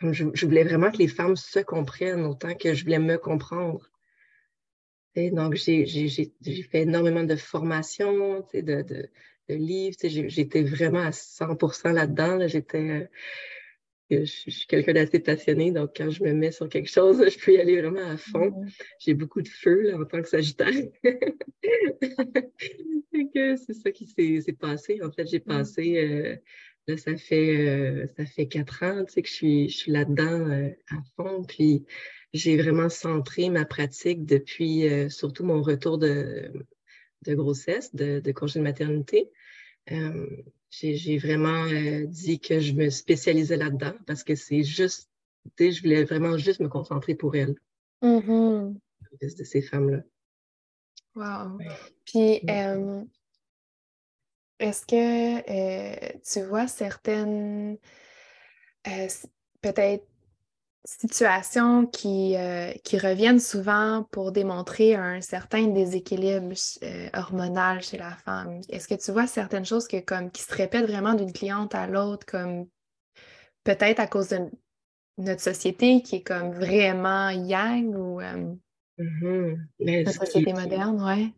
Je, 0.02 0.46
voulais 0.46 0.64
vraiment 0.64 0.92
que 0.92 0.98
les 0.98 1.08
femmes 1.08 1.36
se 1.36 1.60
comprennent 1.60 2.26
autant 2.26 2.54
que 2.56 2.74
je 2.74 2.84
voulais 2.84 3.00
me 3.00 3.18
comprendre. 3.18 3.90
Donc, 5.32 5.56
j'ai 5.56 5.86
fait 6.72 6.82
énormément 6.82 7.24
de 7.24 7.36
formations, 7.36 8.46
de, 8.54 8.62
de, 8.62 9.10
de, 9.50 9.56
livres. 9.56 9.98
J'étais 10.04 10.64
vraiment 10.64 11.02
à 11.02 11.12
100% 11.12 11.92
là-dedans. 11.92 12.48
J'étais 12.48 13.10
euh, 14.12 14.26
je 14.26 14.50
suis 14.50 14.66
quelqu'un 14.68 14.94
d'assez 14.94 15.20
passionné, 15.20 15.72
donc 15.72 15.92
quand 15.96 16.10
je 16.10 16.24
me 16.24 16.34
mets 16.34 16.52
sur 16.52 16.68
quelque 16.68 16.90
chose, 16.90 17.18
je 17.30 17.40
peux 17.44 17.54
y 17.54 17.60
aller 17.60 17.80
vraiment 17.80 18.10
à 18.10 18.18
fond. 18.18 18.66
J'ai 19.00 19.14
beaucoup 19.14 19.42
de 19.42 19.48
feu 19.48 19.82
là, 19.82 20.00
en 20.00 20.06
tant 20.06 20.22
que 20.22 20.30
Sagittaire. 20.30 20.74
c'est 23.34 23.74
ça 23.74 23.92
qui 23.92 24.08
s'est 24.08 24.54
passé. 24.54 25.00
En 25.04 25.12
fait, 25.12 25.28
j'ai 25.28 25.40
passé, 25.40 25.98
euh, 25.98 26.36
là, 26.88 26.98
ça 26.98 27.16
fait, 27.18 27.68
euh, 27.68 28.08
ça 28.18 28.26
fait 28.26 28.48
quatre 28.48 28.84
ans 28.84 29.06
tu 29.06 29.14
sais, 29.14 29.22
que 29.22 29.28
je 29.28 29.34
suis, 29.34 29.70
je 29.70 29.78
suis 29.78 29.92
là-dedans 29.92 30.72
à 30.90 30.96
fond. 31.16 31.44
Puis 31.44 31.86
j'ai 32.34 32.58
vraiment 32.58 32.90
centré 32.90 33.50
ma 33.50 33.66
pratique 33.66 34.26
depuis 34.26 34.88
surtout 35.10 35.44
mon 35.44 35.62
retour 35.62 35.98
de, 35.98 36.52
de 37.24 37.36
grossesse, 37.36 37.96
de, 37.96 38.20
de 38.20 38.32
congé 38.32 38.60
de 38.60 38.64
maternité 38.64 39.30
j'ai 40.70 41.18
vraiment 41.18 41.66
euh, 41.66 42.06
dit 42.06 42.40
que 42.40 42.60
je 42.60 42.74
me 42.74 42.90
spécialisais 42.90 43.58
là-dedans 43.58 43.94
parce 44.06 44.24
que 44.24 44.36
c'est 44.36 44.64
juste, 44.64 45.10
je 45.58 45.82
voulais 45.82 46.04
vraiment 46.04 46.38
juste 46.38 46.60
me 46.60 46.70
concentrer 46.70 47.16
pour 47.16 47.36
elle. 47.36 47.56
Mm-hmm. 48.02 48.76
De 49.22 49.44
ces 49.44 49.62
femmes-là. 49.62 50.04
Wow. 51.16 51.58
Puis, 52.06 52.42
euh, 52.50 53.04
est-ce 54.60 54.86
que 54.86 55.50
euh, 55.50 56.20
tu 56.24 56.42
vois 56.48 56.68
certaines, 56.68 57.78
peut-être 59.62 60.06
situations 60.86 61.86
qui, 61.86 62.36
euh, 62.36 62.72
qui 62.84 62.98
reviennent 62.98 63.40
souvent 63.40 64.08
pour 64.12 64.32
démontrer 64.32 64.96
un 64.96 65.22
certain 65.22 65.68
déséquilibre 65.68 66.54
euh, 66.84 67.10
hormonal 67.14 67.82
chez 67.82 67.98
la 67.98 68.12
femme. 68.12 68.62
Est-ce 68.70 68.88
que 68.88 68.96
tu 68.96 69.12
vois 69.12 69.28
certaines 69.28 69.66
choses 69.66 69.88
que, 69.88 70.00
comme, 70.00 70.32
qui 70.32 70.42
se 70.42 70.54
répètent 70.54 70.88
vraiment 70.88 71.14
d'une 71.14 71.34
cliente 71.34 71.76
à 71.76 71.88
l'autre, 71.88 72.26
comme 72.26 72.68
peut-être 73.64 74.00
à 74.00 74.08
cause 74.08 74.30
de 74.30 74.40
notre 75.18 75.42
société 75.42 76.02
qui 76.02 76.18
est 76.18 76.24
comme 76.24 76.54
vraiment 76.54 77.30
yang 77.30 77.94
ou 77.96 78.22
euh, 78.22 78.54
mm-hmm. 78.98 79.58
notre 79.80 80.14
société 80.14 80.54
moderne, 80.54 81.04
ouais? 81.04 81.34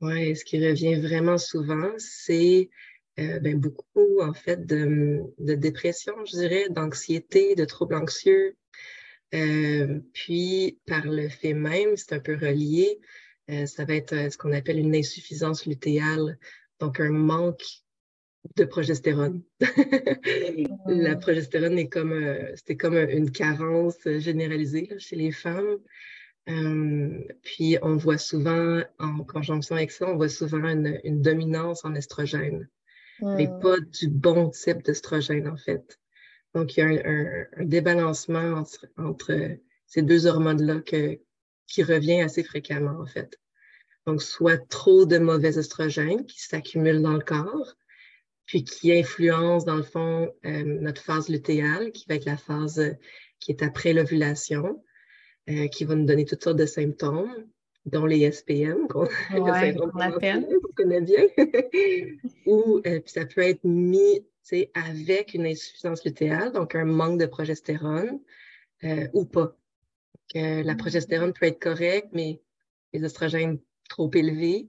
Oui, 0.00 0.34
ce 0.34 0.44
qui 0.44 0.66
revient 0.66 1.00
vraiment 1.00 1.38
souvent, 1.38 1.90
c'est 1.98 2.70
ben, 3.16 3.58
beaucoup, 3.58 4.22
en 4.22 4.32
fait, 4.32 4.64
de, 4.64 5.22
de 5.38 5.54
dépression, 5.54 6.14
je 6.24 6.36
dirais, 6.36 6.66
d'anxiété, 6.70 7.56
de 7.56 7.64
troubles 7.64 7.96
anxieux, 7.96 8.56
euh, 9.34 10.00
puis, 10.12 10.78
par 10.86 11.06
le 11.06 11.28
fait 11.28 11.54
même, 11.54 11.96
c'est 11.96 12.14
un 12.14 12.20
peu 12.20 12.34
relié, 12.34 12.98
euh, 13.50 13.66
ça 13.66 13.84
va 13.84 13.94
être 13.94 14.14
euh, 14.14 14.30
ce 14.30 14.38
qu'on 14.38 14.52
appelle 14.52 14.78
une 14.78 14.94
insuffisance 14.94 15.66
lutéale, 15.66 16.38
donc 16.80 17.00
un 17.00 17.10
manque 17.10 17.62
de 18.56 18.64
progestérone. 18.64 19.42
La 20.86 21.16
progestérone 21.16 21.78
est 21.78 21.88
comme, 21.88 22.36
c'était 22.54 22.76
comme 22.76 22.96
une 22.96 23.30
carence 23.30 23.98
généralisée 24.18 24.88
chez 24.98 25.16
les 25.16 25.32
femmes. 25.32 25.78
puis 27.42 27.76
on 27.82 27.96
voit 27.96 28.16
souvent, 28.16 28.82
en 28.98 29.24
conjonction 29.24 29.76
avec 29.76 29.90
ça, 29.90 30.08
on 30.08 30.16
voit 30.16 30.30
souvent 30.30 30.64
une, 30.64 31.20
dominance 31.20 31.84
en 31.84 31.94
estrogène, 31.94 32.68
mais 33.20 33.48
pas 33.60 33.78
du 33.80 34.08
bon 34.08 34.48
type 34.48 34.82
d'estrogène 34.82 35.48
en 35.48 35.56
fait. 35.56 35.98
Donc, 36.54 36.76
il 36.76 36.80
y 36.80 36.82
a 36.82 37.46
un, 37.56 37.64
débalancement 37.64 38.62
entre, 38.96 39.58
ces 39.86 40.02
deux 40.02 40.26
hormones-là 40.26 40.80
qui 40.80 41.82
revient 41.82 42.20
assez 42.20 42.42
fréquemment, 42.42 43.00
en 43.00 43.06
fait. 43.06 43.38
Donc, 44.06 44.22
soit 44.22 44.56
trop 44.68 45.04
de 45.04 45.18
mauvais 45.18 45.58
oestrogènes 45.58 46.24
qui 46.24 46.40
s'accumulent 46.40 47.02
dans 47.02 47.12
le 47.12 47.20
corps, 47.20 47.76
puis 48.48 48.64
qui 48.64 48.90
influencent, 48.90 49.66
dans 49.66 49.76
le 49.76 49.82
fond, 49.82 50.32
euh, 50.46 50.62
notre 50.64 51.02
phase 51.02 51.28
lutéale, 51.28 51.92
qui 51.92 52.06
va 52.08 52.14
être 52.14 52.24
la 52.24 52.38
phase 52.38 52.80
euh, 52.80 52.92
qui 53.38 53.52
est 53.52 53.62
après 53.62 53.92
l'ovulation, 53.92 54.82
euh, 55.50 55.68
qui 55.68 55.84
va 55.84 55.94
nous 55.94 56.06
donner 56.06 56.24
toutes 56.24 56.42
sortes 56.42 56.56
de 56.56 56.64
symptômes, 56.64 57.30
dont 57.84 58.06
les 58.06 58.32
SPM, 58.32 58.88
qu'on 58.88 59.06
connaît 60.74 61.02
bien. 61.02 61.26
Ou 62.46 62.80
puis 62.80 63.02
ça 63.04 63.26
peut 63.26 63.42
être 63.42 63.64
mis 63.64 64.24
avec 64.74 65.34
une 65.34 65.46
insuffisance 65.46 66.04
lutéale, 66.04 66.52
donc 66.52 66.74
un 66.74 66.84
manque 66.84 67.20
de 67.20 67.26
progestérone, 67.26 68.20
ou 69.12 69.24
pas. 69.24 69.56
la 70.34 70.74
mm. 70.74 70.76
progestérone 70.76 71.32
peut 71.32 71.46
être 71.46 71.60
correcte, 71.60 72.08
mais 72.12 72.40
les 72.92 73.02
oestrogènes 73.04 73.58
trop 73.88 74.10
élevés, 74.14 74.68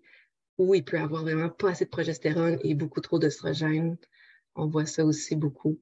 ou 0.58 0.76
il 0.76 0.84
peut 0.84 1.00
avoir 1.00 1.24
vraiment 1.24 1.50
pas 1.50 1.72
assez 1.72 1.86
de 1.86 1.89
progestérone 1.89 2.60
et 2.63 2.76
beaucoup 2.76 3.02
trop 3.02 3.18
d'oestrogène. 3.18 3.98
On 4.56 4.68
voit 4.68 4.86
ça 4.86 5.06
aussi 5.06 5.36
beaucoup. 5.36 5.80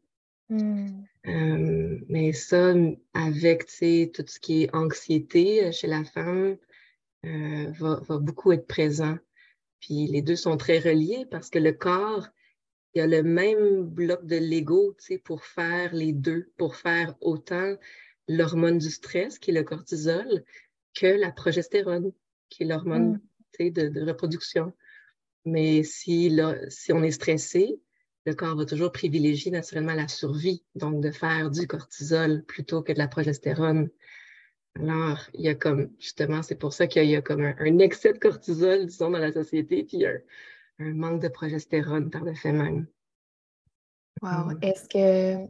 Hmm. 0.49 1.03
Euh, 1.27 1.99
mais 2.07 2.31
ça, 2.31 2.73
avec 3.13 3.65
tout 3.67 4.23
ce 4.27 4.39
qui 4.39 4.63
est 4.63 4.75
anxiété 4.75 5.65
euh, 5.65 5.71
chez 5.71 5.87
la 5.87 6.03
femme, 6.05 6.57
euh, 7.25 7.71
va, 7.71 7.99
va, 8.07 8.17
beaucoup 8.17 8.51
être 8.53 8.67
présent. 8.67 9.17
Puis 9.79 10.07
les 10.07 10.21
deux 10.21 10.35
sont 10.35 10.55
très 10.55 10.79
reliés 10.79 11.25
parce 11.29 11.49
que 11.49 11.59
le 11.59 11.73
corps, 11.73 12.27
il 12.97 13.01
a 13.01 13.07
le 13.07 13.21
même 13.21 13.83
bloc 13.83 14.25
de 14.25 14.37
Lego 14.37 14.95
pour 15.23 15.45
faire 15.45 15.93
les 15.93 16.13
deux, 16.13 16.51
pour 16.57 16.75
faire 16.75 17.15
autant 17.21 17.75
l'hormone 18.27 18.79
du 18.79 18.89
stress, 18.89 19.37
qui 19.37 19.51
est 19.51 19.53
le 19.53 19.63
cortisol, 19.63 20.43
que 20.95 21.05
la 21.05 21.31
progestérone, 21.31 22.11
qui 22.49 22.63
est 22.63 22.65
l'hormone 22.65 23.13
hmm 23.13 23.21
de, 23.59 24.05
reproduction. 24.05 24.71
Mais 25.45 25.83
si, 25.83 26.37
si 26.69 26.93
on 26.93 27.03
est 27.03 27.11
stressé, 27.11 27.79
le 28.25 28.35
corps 28.35 28.55
va 28.55 28.65
toujours 28.65 28.91
privilégier 28.91 29.51
naturellement 29.51 29.93
la 29.93 30.07
survie, 30.07 30.63
donc 30.75 31.01
de 31.01 31.11
faire 31.11 31.49
du 31.49 31.65
cortisol 31.65 32.43
plutôt 32.43 32.83
que 32.83 32.91
de 32.91 32.99
la 32.99 33.07
progestérone. 33.07 33.89
Alors, 34.75 35.19
il 35.33 35.41
y 35.41 35.47
a 35.47 35.55
comme, 35.55 35.89
justement, 35.99 36.43
c'est 36.43 36.59
pour 36.59 36.73
ça 36.73 36.85
qu'il 36.85 37.05
y, 37.05 37.15
a 37.15 37.21
comme 37.21 37.41
un, 37.41 37.79
excès 37.79 38.13
de 38.13 38.19
cortisol, 38.19 38.85
disons, 38.85 39.09
dans 39.09 39.17
la 39.17 39.31
société, 39.31 39.83
puis 39.83 40.05
un, 40.05 40.19
un 40.79 40.93
manque 40.93 41.21
de 41.21 41.27
progestérone 41.27 42.09
par 42.09 42.23
le 42.23 42.33
fait 42.33 42.51
même. 42.51 42.87
Wow. 44.21 44.57
Est-ce 44.61 44.87
que 44.87 45.47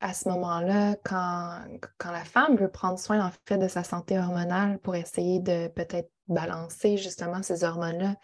à 0.00 0.12
ce 0.12 0.28
moment-là, 0.28 0.96
quand, 1.02 1.64
quand, 1.96 2.12
la 2.12 2.24
femme 2.24 2.56
veut 2.56 2.70
prendre 2.70 2.98
soin 2.98 3.26
en 3.26 3.30
fait 3.46 3.56
de 3.56 3.68
sa 3.68 3.84
santé 3.84 4.18
hormonale 4.18 4.78
pour 4.80 4.94
essayer 4.96 5.40
de 5.40 5.68
peut-être 5.68 6.10
balancer 6.28 6.98
justement 6.98 7.42
ces 7.42 7.64
hormones-là, 7.64 8.16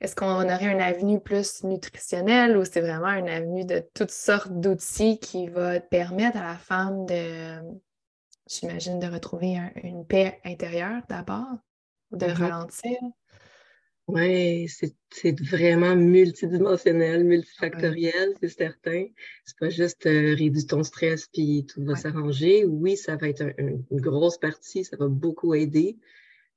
est-ce 0.00 0.16
qu'on 0.16 0.44
aurait 0.44 0.72
une 0.72 0.80
avenue 0.80 1.20
plus 1.20 1.62
nutritionnelle 1.62 2.56
ou 2.56 2.64
c'est 2.64 2.80
vraiment 2.80 3.12
une 3.12 3.28
avenue 3.28 3.64
de 3.64 3.86
toutes 3.94 4.10
sortes 4.10 4.50
d'outils 4.50 5.20
qui 5.20 5.46
va 5.48 5.78
permettre 5.78 6.38
à 6.38 6.42
la 6.42 6.56
femme 6.56 7.04
de, 7.06 7.60
j'imagine, 8.48 8.98
de 8.98 9.06
retrouver 9.06 9.58
une 9.82 10.06
paix 10.06 10.40
intérieure 10.44 11.02
d'abord, 11.08 11.58
de 12.12 12.26
mm-hmm. 12.26 12.34
ralentir? 12.34 12.98
Oui, 14.12 14.68
c'est 14.68 15.40
vraiment 15.40 15.94
multidimensionnel, 15.94 17.24
multifactoriel, 17.24 18.34
c'est 18.40 18.48
certain. 18.48 19.06
C'est 19.44 19.58
pas 19.58 19.70
juste 19.70 20.06
euh, 20.06 20.34
réduire 20.34 20.66
ton 20.66 20.82
stress 20.82 21.26
puis 21.26 21.66
tout 21.68 21.84
va 21.84 21.94
s'arranger. 21.96 22.64
Oui, 22.64 22.96
ça 22.96 23.16
va 23.16 23.28
être 23.28 23.44
une 23.58 23.84
grosse 23.90 24.38
partie, 24.38 24.84
ça 24.84 24.96
va 24.96 25.06
beaucoup 25.06 25.54
aider. 25.54 25.96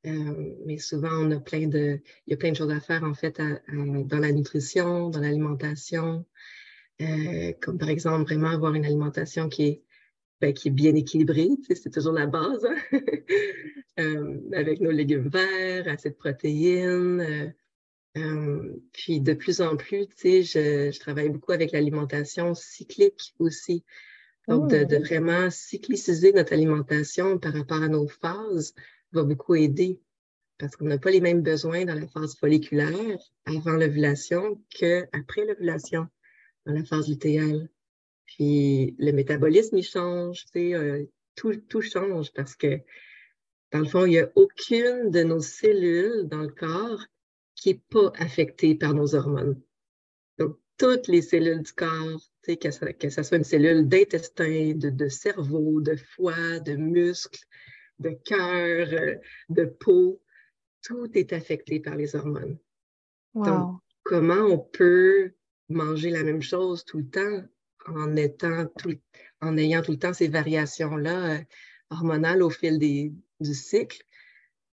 Euh, 0.05 0.55
mais 0.65 0.79
souvent, 0.79 1.11
on 1.11 1.31
a 1.31 1.39
plein 1.39 1.67
de, 1.67 1.99
il 2.27 2.31
y 2.31 2.33
a 2.33 2.37
plein 2.37 2.51
de 2.51 2.57
choses 2.57 2.71
à 2.71 2.79
faire 2.79 3.03
en 3.03 3.13
fait 3.13 3.39
dans 3.69 4.19
la 4.19 4.31
nutrition, 4.31 5.09
dans 5.09 5.19
l'alimentation, 5.19 6.25
euh, 7.01 7.53
comme 7.61 7.77
par 7.77 7.89
exemple 7.89 8.23
vraiment 8.23 8.49
avoir 8.49 8.73
une 8.73 8.85
alimentation 8.85 9.47
qui 9.47 9.63
est, 9.63 9.83
ben, 10.41 10.53
qui 10.53 10.67
est 10.67 10.71
bien 10.71 10.95
équilibrée, 10.95 11.49
c'est 11.69 11.93
toujours 11.93 12.13
la 12.13 12.25
base, 12.25 12.65
hein. 12.65 12.75
euh, 13.99 14.37
avec 14.53 14.81
nos 14.81 14.91
légumes 14.91 15.29
verts, 15.29 15.87
assez 15.87 16.09
de 16.09 16.15
protéines. 16.15 17.53
puis 18.91 19.21
de 19.21 19.33
plus 19.33 19.61
en 19.61 19.77
plus, 19.77 20.07
je, 20.21 20.91
je 20.91 20.99
travaille 20.99 21.29
beaucoup 21.29 21.51
avec 21.51 21.71
l'alimentation 21.71 22.53
cyclique 22.53 23.33
aussi. 23.39 23.83
Donc, 24.47 24.69
de, 24.69 24.83
de, 24.83 24.97
oh! 24.97 25.03
vraiment 25.03 25.49
cycliciser 25.49 26.33
notre 26.33 26.53
alimentation 26.53 27.37
par 27.39 27.53
rapport 27.53 27.81
à 27.81 27.87
nos 27.87 28.07
phases 28.07 28.73
va 29.13 29.23
beaucoup 29.23 29.55
aider 29.55 30.01
parce 30.57 30.75
qu'on 30.75 30.85
n'a 30.85 30.97
pas 30.97 31.11
les 31.11 31.21
mêmes 31.21 31.41
besoins 31.41 31.85
dans 31.85 31.95
la 31.95 32.07
phase 32.07 32.35
folliculaire 32.35 33.19
avant 33.45 33.73
l'ovulation 33.73 34.61
qu'après 34.69 35.45
l'ovulation, 35.45 36.07
dans 36.65 36.73
la 36.73 36.83
phase 36.83 37.09
lutéale. 37.09 37.69
Puis 38.25 38.95
le 38.99 39.11
métabolisme, 39.11 39.77
il 39.77 39.83
change, 39.83 40.45
euh, 40.55 41.05
tout, 41.35 41.55
tout 41.67 41.81
change 41.81 42.31
parce 42.33 42.55
que, 42.55 42.79
dans 43.71 43.79
le 43.79 43.85
fond, 43.85 44.05
il 44.05 44.11
n'y 44.11 44.19
a 44.19 44.31
aucune 44.35 45.09
de 45.11 45.23
nos 45.23 45.41
cellules 45.41 46.27
dans 46.27 46.41
le 46.41 46.49
corps 46.49 47.05
qui 47.55 47.69
n'est 47.69 47.81
pas 47.89 48.11
affectée 48.15 48.75
par 48.75 48.93
nos 48.93 49.15
hormones. 49.15 49.59
Donc, 50.37 50.57
toutes 50.77 51.07
les 51.07 51.21
cellules 51.21 51.61
du 51.61 51.73
corps, 51.73 52.19
que 52.45 52.71
ce 52.71 52.85
que 52.91 53.09
ça 53.09 53.23
soit 53.23 53.37
une 53.37 53.43
cellule 53.43 53.87
d'intestin, 53.87 54.73
de, 54.75 54.89
de 54.89 55.07
cerveau, 55.07 55.81
de 55.81 55.95
foie, 55.95 56.59
de 56.59 56.75
muscles, 56.75 57.43
de 57.99 58.09
cœur, 58.25 58.87
euh, 58.91 59.15
de 59.49 59.65
peau, 59.65 60.21
tout 60.81 61.09
est 61.13 61.31
affecté 61.33 61.79
par 61.79 61.95
les 61.95 62.15
hormones. 62.15 62.57
Donc, 63.33 63.79
comment 64.03 64.45
on 64.45 64.59
peut 64.59 65.31
manger 65.69 66.09
la 66.09 66.23
même 66.23 66.41
chose 66.41 66.83
tout 66.85 66.99
le 66.99 67.09
temps? 67.09 67.43
En, 67.87 68.15
étant 68.15 68.65
en 69.41 69.57
ayant 69.57 69.81
tout 69.81 69.91
le 69.91 69.99
temps 69.99 70.13
ces 70.13 70.27
variations-là 70.27 71.35
euh, 71.35 71.43
hormonales 71.89 72.41
au 72.41 72.49
fil 72.49 72.79
des, 72.79 73.13
du 73.39 73.53
cycle? 73.53 74.03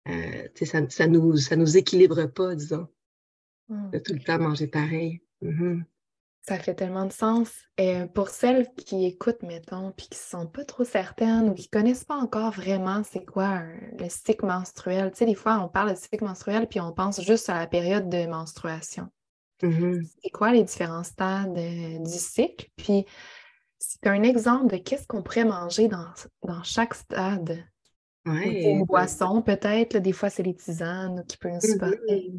Euh, 0.08 0.48
ça, 0.64 0.80
ne 0.80 1.18
nous, 1.18 1.36
ça 1.36 1.56
nous 1.56 1.76
équilibre 1.76 2.26
pas, 2.26 2.54
disons, 2.54 2.88
mmh. 3.68 3.90
de 3.90 3.98
tout 3.98 4.12
le 4.12 4.20
temps 4.20 4.38
manger 4.38 4.68
pareil. 4.68 5.20
Mm-hmm. 5.42 5.82
Ça 6.48 6.60
fait 6.60 6.74
tellement 6.74 7.06
de 7.06 7.12
sens. 7.12 7.50
Et 7.76 8.02
pour 8.14 8.28
celles 8.28 8.72
qui 8.74 9.04
écoutent, 9.04 9.42
mettons, 9.42 9.90
puis 9.90 10.06
qui 10.06 10.16
ne 10.16 10.40
sont 10.40 10.46
pas 10.46 10.64
trop 10.64 10.84
certaines 10.84 11.48
ou 11.48 11.54
qui 11.54 11.68
ne 11.72 11.80
connaissent 11.80 12.04
pas 12.04 12.14
encore 12.14 12.52
vraiment 12.52 13.02
c'est 13.02 13.24
quoi 13.24 13.64
le 13.98 14.08
cycle 14.08 14.46
menstruel. 14.46 15.10
Tu 15.10 15.18
sais, 15.18 15.26
des 15.26 15.34
fois, 15.34 15.58
on 15.58 15.68
parle 15.68 15.90
de 15.90 15.96
cycle 15.96 16.22
menstruel 16.22 16.68
puis 16.68 16.78
on 16.78 16.92
pense 16.92 17.20
juste 17.20 17.50
à 17.50 17.58
la 17.58 17.66
période 17.66 18.08
de 18.08 18.26
menstruation. 18.26 19.08
Mm-hmm. 19.62 20.06
C'est 20.22 20.30
quoi 20.30 20.52
les 20.52 20.64
différents 20.64 21.04
stades 21.04 21.56
euh, 21.56 21.98
du 21.98 22.18
cycle? 22.18 22.68
Puis, 22.76 23.06
c'est 23.78 24.06
un 24.06 24.22
exemple 24.22 24.72
de 24.72 24.78
qu'est-ce 24.78 25.06
qu'on 25.06 25.22
pourrait 25.22 25.44
manger 25.44 25.88
dans, 25.88 26.08
dans 26.42 26.62
chaque 26.62 26.94
stade? 26.94 27.64
Ouais, 28.26 28.64
une 28.64 28.84
boisson, 28.84 29.40
peut-être. 29.40 29.98
Des 29.98 30.12
fois, 30.12 30.30
c'est 30.30 30.42
les 30.42 30.54
tisanes 30.54 31.24
qui 31.26 31.36
peuvent 31.36 31.52
nous 31.52 31.60
supporter. 31.60 32.32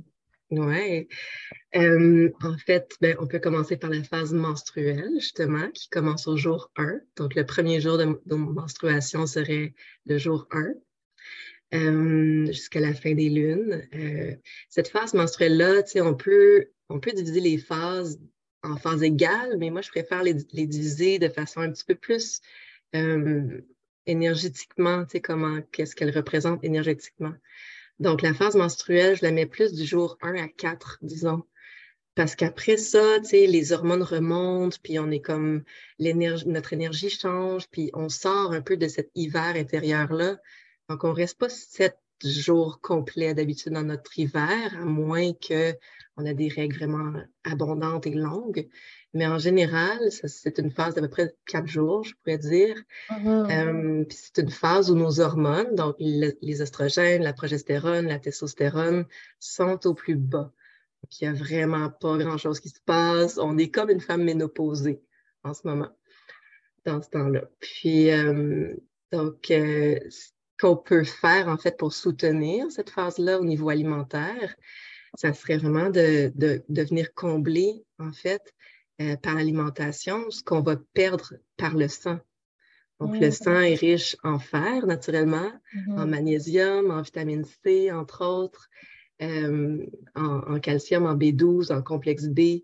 Oui. 0.50 1.08
Euh, 1.76 2.30
en 2.42 2.58
fait, 2.58 2.96
ben, 3.02 3.16
on 3.20 3.28
peut 3.28 3.40
commencer 3.40 3.78
par 3.78 3.90
la 3.90 4.04
phase 4.04 4.34
menstruelle, 4.34 5.12
justement, 5.16 5.70
qui 5.72 5.90
commence 5.90 6.28
au 6.28 6.38
jour 6.38 6.72
1. 6.78 7.00
Donc, 7.18 7.36
le 7.36 7.46
premier 7.46 7.82
jour 7.82 7.98
de, 7.98 8.18
menstruation 8.36 9.26
serait 9.26 9.74
le 10.06 10.18
jour 10.18 10.48
1. 10.52 10.74
Euh, 11.74 12.46
jusqu'à 12.46 12.80
la 12.80 12.94
fin 12.94 13.14
des 13.14 13.28
lunes. 13.28 13.86
Euh, 13.94 14.36
cette 14.70 14.88
phase 14.88 15.14
menstruelle-là, 15.14 15.82
on 15.98 16.14
peut, 16.14 16.70
on 16.90 17.00
peut 17.00 17.12
diviser 17.12 17.40
les 17.40 17.58
phases 17.58 18.20
en 18.64 18.76
phases 18.78 19.04
égales, 19.04 19.58
mais 19.58 19.70
moi, 19.70 19.82
je 19.82 19.90
préfère 19.90 20.24
les, 20.24 20.34
diviser 20.34 21.20
de 21.20 21.30
façon 21.30 21.62
un 21.62 21.72
petit 21.72 21.86
peu 21.86 21.96
plus 21.96 22.42
énergétiquement, 24.06 25.06
comment, 25.24 25.62
qu'est-ce 25.72 25.96
qu'elle 25.96 26.16
représente 26.16 26.64
énergétiquement. 26.64 27.34
Donc, 28.00 28.22
la 28.22 28.34
phase 28.34 28.56
menstruelle, 28.56 29.18
je 29.18 29.24
la 29.24 29.32
mets 29.32 29.46
plus 29.46 29.74
du 29.74 29.86
jour 29.86 30.18
1 30.22 30.36
à 30.36 30.48
4, 30.48 31.00
disons. 31.02 31.44
Parce 32.16 32.36
qu'après 32.36 32.78
ça, 32.78 33.20
tu 33.20 33.30
sais, 33.30 33.48
les 33.48 33.74
hormones 33.74 34.02
remontent, 34.02 34.78
puis 34.82 34.98
on 34.98 35.12
est 35.12 35.20
comme, 35.20 35.64
l'énergie, 36.00 36.48
notre 36.48 36.74
énergie 36.74 37.10
change, 37.10 37.68
puis 37.70 37.92
on 37.94 38.10
sort 38.10 38.54
un 38.54 38.62
peu 38.62 38.78
de 38.78 38.88
cet 38.88 39.12
hiver 39.14 39.56
intérieur-là. 39.56 40.38
Donc, 40.90 41.04
on 41.04 41.14
reste 41.14 41.38
pas 41.38 41.50
sept 41.50 41.98
jours 42.24 42.80
complets 42.82 43.34
d'habitude 43.34 43.74
dans 43.74 43.84
notre 43.84 44.18
hiver, 44.18 44.76
à 44.80 44.86
moins 44.86 45.32
qu'on 45.34 46.26
a 46.26 46.34
des 46.34 46.48
règles 46.48 46.78
vraiment 46.78 47.14
abondantes 47.44 48.08
et 48.08 48.14
longues. 48.14 48.68
Mais 49.14 49.26
en 49.26 49.40
général, 49.40 50.00
c'est 50.12 50.60
une 50.60 50.72
phase 50.72 50.96
d'à 50.96 51.02
peu 51.02 51.10
près 51.10 51.36
quatre 51.46 51.68
jours, 51.68 52.04
je 52.04 52.14
pourrais 52.16 52.38
dire. 52.38 52.76
Mm-hmm. 53.10 54.02
Euh, 54.02 54.06
c'est 54.10 54.42
une 54.42 54.52
phase 54.52 54.92
où 54.92 54.96
nos 54.96 55.20
hormones, 55.20 55.76
donc 55.76 55.96
les 56.00 56.62
oestrogènes, 56.62 57.24
la 57.24 57.34
progestérone, 57.34 58.08
la 58.08 58.20
testostérone, 58.20 59.06
sont 59.40 59.88
au 59.88 59.94
plus 59.94 60.16
bas. 60.16 60.52
Donc, 61.04 61.22
il 61.22 61.30
n'y 61.30 61.36
a 61.36 61.40
vraiment 61.40 61.90
pas 61.90 62.18
grand-chose 62.18 62.60
qui 62.60 62.70
se 62.70 62.82
passe. 62.86 63.38
On 63.38 63.58
est 63.58 63.70
comme 63.70 63.90
une 63.90 64.02
femme 64.02 64.24
ménopausée 64.24 65.02
en 65.44 65.54
ce 65.54 65.62
moment, 65.66 65.90
dans 66.86 67.02
ce 67.02 67.10
temps-là. 67.10 67.44
Puis, 67.60 68.12
euh, 68.12 68.76
donc, 69.12 69.52
euh, 69.52 70.00
qu'on 70.60 70.76
peut 70.76 71.04
faire 71.04 71.48
en 71.48 71.58
fait 71.58 71.78
pour 71.78 71.94
soutenir 71.94 72.72
cette 72.72 72.90
phase-là 72.90 73.40
au 73.40 73.46
niveau 73.46 73.70
alimentaire, 73.70 74.56
ça 75.16 75.34
serait 75.34 75.58
vraiment 75.58 75.90
de, 75.90 76.32
de, 76.36 76.84
venir 76.84 77.14
combler 77.14 77.84
en 78.00 78.12
fait 78.12 78.42
euh, 79.02 79.16
par 79.18 79.36
l'alimentation 79.36 80.30
ce 80.30 80.44
qu'on 80.44 80.62
va 80.62 80.76
perdre 80.94 81.34
par 81.58 81.76
le 81.76 81.88
sang. 81.88 82.20
Donc, 83.00 83.20
le 83.20 83.30
sang 83.30 83.62
est 83.62 83.76
riche 83.76 84.18
en 84.24 84.40
fer, 84.40 84.88
naturellement, 84.88 85.52
en 85.90 86.06
mm-hmm. 86.06 86.10
magnésium, 86.10 86.90
en 86.90 87.04
vitamine 87.04 87.46
C, 87.64 87.92
entre 87.92 88.26
autres, 88.26 88.70
euh, 89.22 89.86
en, 90.16 90.56
en, 90.56 90.60
calcium, 90.60 91.06
en 91.06 91.16
B12, 91.16 91.72
en 91.72 91.84
complexe 91.84 92.28
B. 92.28 92.64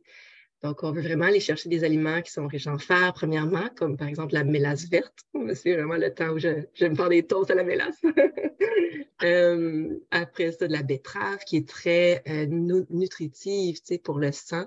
Donc, 0.64 0.82
on 0.84 0.94
veut 0.94 1.02
vraiment 1.02 1.26
aller 1.26 1.42
chercher 1.42 1.68
des 1.68 1.84
aliments 1.84 2.22
qui 2.22 2.32
sont 2.32 2.48
riches 2.48 2.68
en 2.68 2.78
fer, 2.78 3.12
premièrement, 3.14 3.68
comme 3.76 3.98
par 3.98 4.08
exemple 4.08 4.34
la 4.34 4.46
mélasse 4.46 4.90
verte. 4.90 5.26
C'est 5.56 5.76
vraiment 5.76 5.98
le 5.98 6.14
temps 6.14 6.30
où 6.30 6.40
je, 6.40 6.64
je 6.74 6.86
me 6.86 6.96
faire 6.96 7.10
des 7.10 7.24
toasts 7.24 7.52
à 7.52 7.56
la 7.56 7.66
mélasse. 7.66 8.02
euh, 9.24 10.00
après 10.12 10.54
ça, 10.54 10.68
de 10.68 10.72
la 10.72 10.82
betterave 10.82 11.40
qui 11.46 11.58
est 11.58 11.68
très 11.68 12.24
euh, 12.30 12.46
nutritive 12.90 13.76
tu 13.80 13.86
sais, 13.86 13.98
pour 13.98 14.20
le 14.20 14.32
sang, 14.32 14.66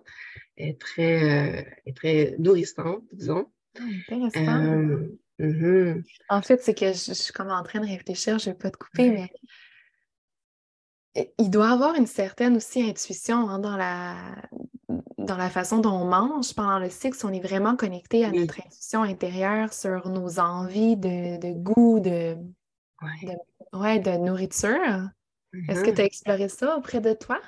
est 0.59 0.79
très, 0.79 1.61
euh, 1.61 1.63
est 1.87 1.97
très 1.97 2.37
nourrissante, 2.39 3.03
disons. 3.13 3.47
Ah, 3.79 3.83
intéressant. 4.11 5.09
Mm-hmm. 5.39 6.03
En 6.31 6.43
fait, 6.43 6.63
c'est 6.63 6.75
que 6.75 6.87
je, 6.93 7.13
suis 7.13 7.33
comme 7.33 7.51
en 7.51 7.63
train 7.63 7.81
de 7.81 7.87
réfléchir, 7.87 8.39
je 8.39 8.49
ne 8.49 8.55
vais 8.55 8.59
pas 8.59 8.71
te 8.71 8.79
couper, 8.79 9.11
mais 9.11 9.31
il 11.39 11.51
doit 11.51 11.71
avoir 11.71 11.95
une 11.95 12.07
certaine 12.07 12.57
aussi 12.57 12.83
intuition 12.83 13.49
hein, 13.49 13.59
dans, 13.59 13.77
la, 13.77 14.17
dans 15.19 15.37
la 15.37 15.51
façon 15.51 15.79
dont 15.79 15.93
on 15.93 16.05
mange 16.05 16.55
pendant 16.55 16.79
le 16.79 16.91
cycle, 16.91 17.19
on 17.25 17.33
est 17.33 17.41
vraiment 17.41 17.77
connecté 17.77 18.25
à 18.25 18.31
notre 18.31 18.61
intuition 18.61 19.03
intérieure 19.03 19.73
sur 19.73 20.09
nos 20.09 20.39
envies 20.39 20.97
de, 20.97 21.53
goût, 21.53 22.01
de, 22.01 22.37
ouais. 23.73 23.99
de, 23.99 24.17
nourriture. 24.19 25.11
Est-ce 25.69 25.83
que 25.83 25.91
mm-hmm. 25.91 25.95
tu 25.95 26.01
as 26.01 26.05
exploré 26.05 26.49
ça 26.49 26.77
auprès 26.77 27.01
de 27.01 27.13
toi? 27.13 27.41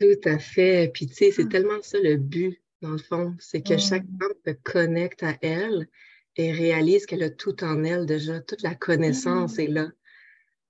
Tout 0.00 0.28
à 0.28 0.38
fait. 0.38 0.90
Puis 0.92 1.06
tu 1.06 1.14
sais, 1.14 1.30
c'est 1.30 1.44
ah. 1.46 1.50
tellement 1.50 1.80
ça 1.82 1.98
le 2.02 2.16
but, 2.16 2.60
dans 2.80 2.90
le 2.90 2.98
fond. 2.98 3.34
C'est 3.38 3.62
que 3.62 3.78
chaque 3.78 4.04
mm. 4.04 4.18
femme 4.20 4.32
se 4.46 4.52
connecte 4.64 5.22
à 5.22 5.36
elle 5.42 5.86
et 6.36 6.50
réalise 6.52 7.06
qu'elle 7.06 7.22
a 7.22 7.30
tout 7.30 7.62
en 7.62 7.84
elle 7.84 8.06
déjà. 8.06 8.40
Toute 8.40 8.62
la 8.62 8.74
connaissance 8.74 9.58
mm. 9.58 9.60
est 9.60 9.66
là. 9.68 9.88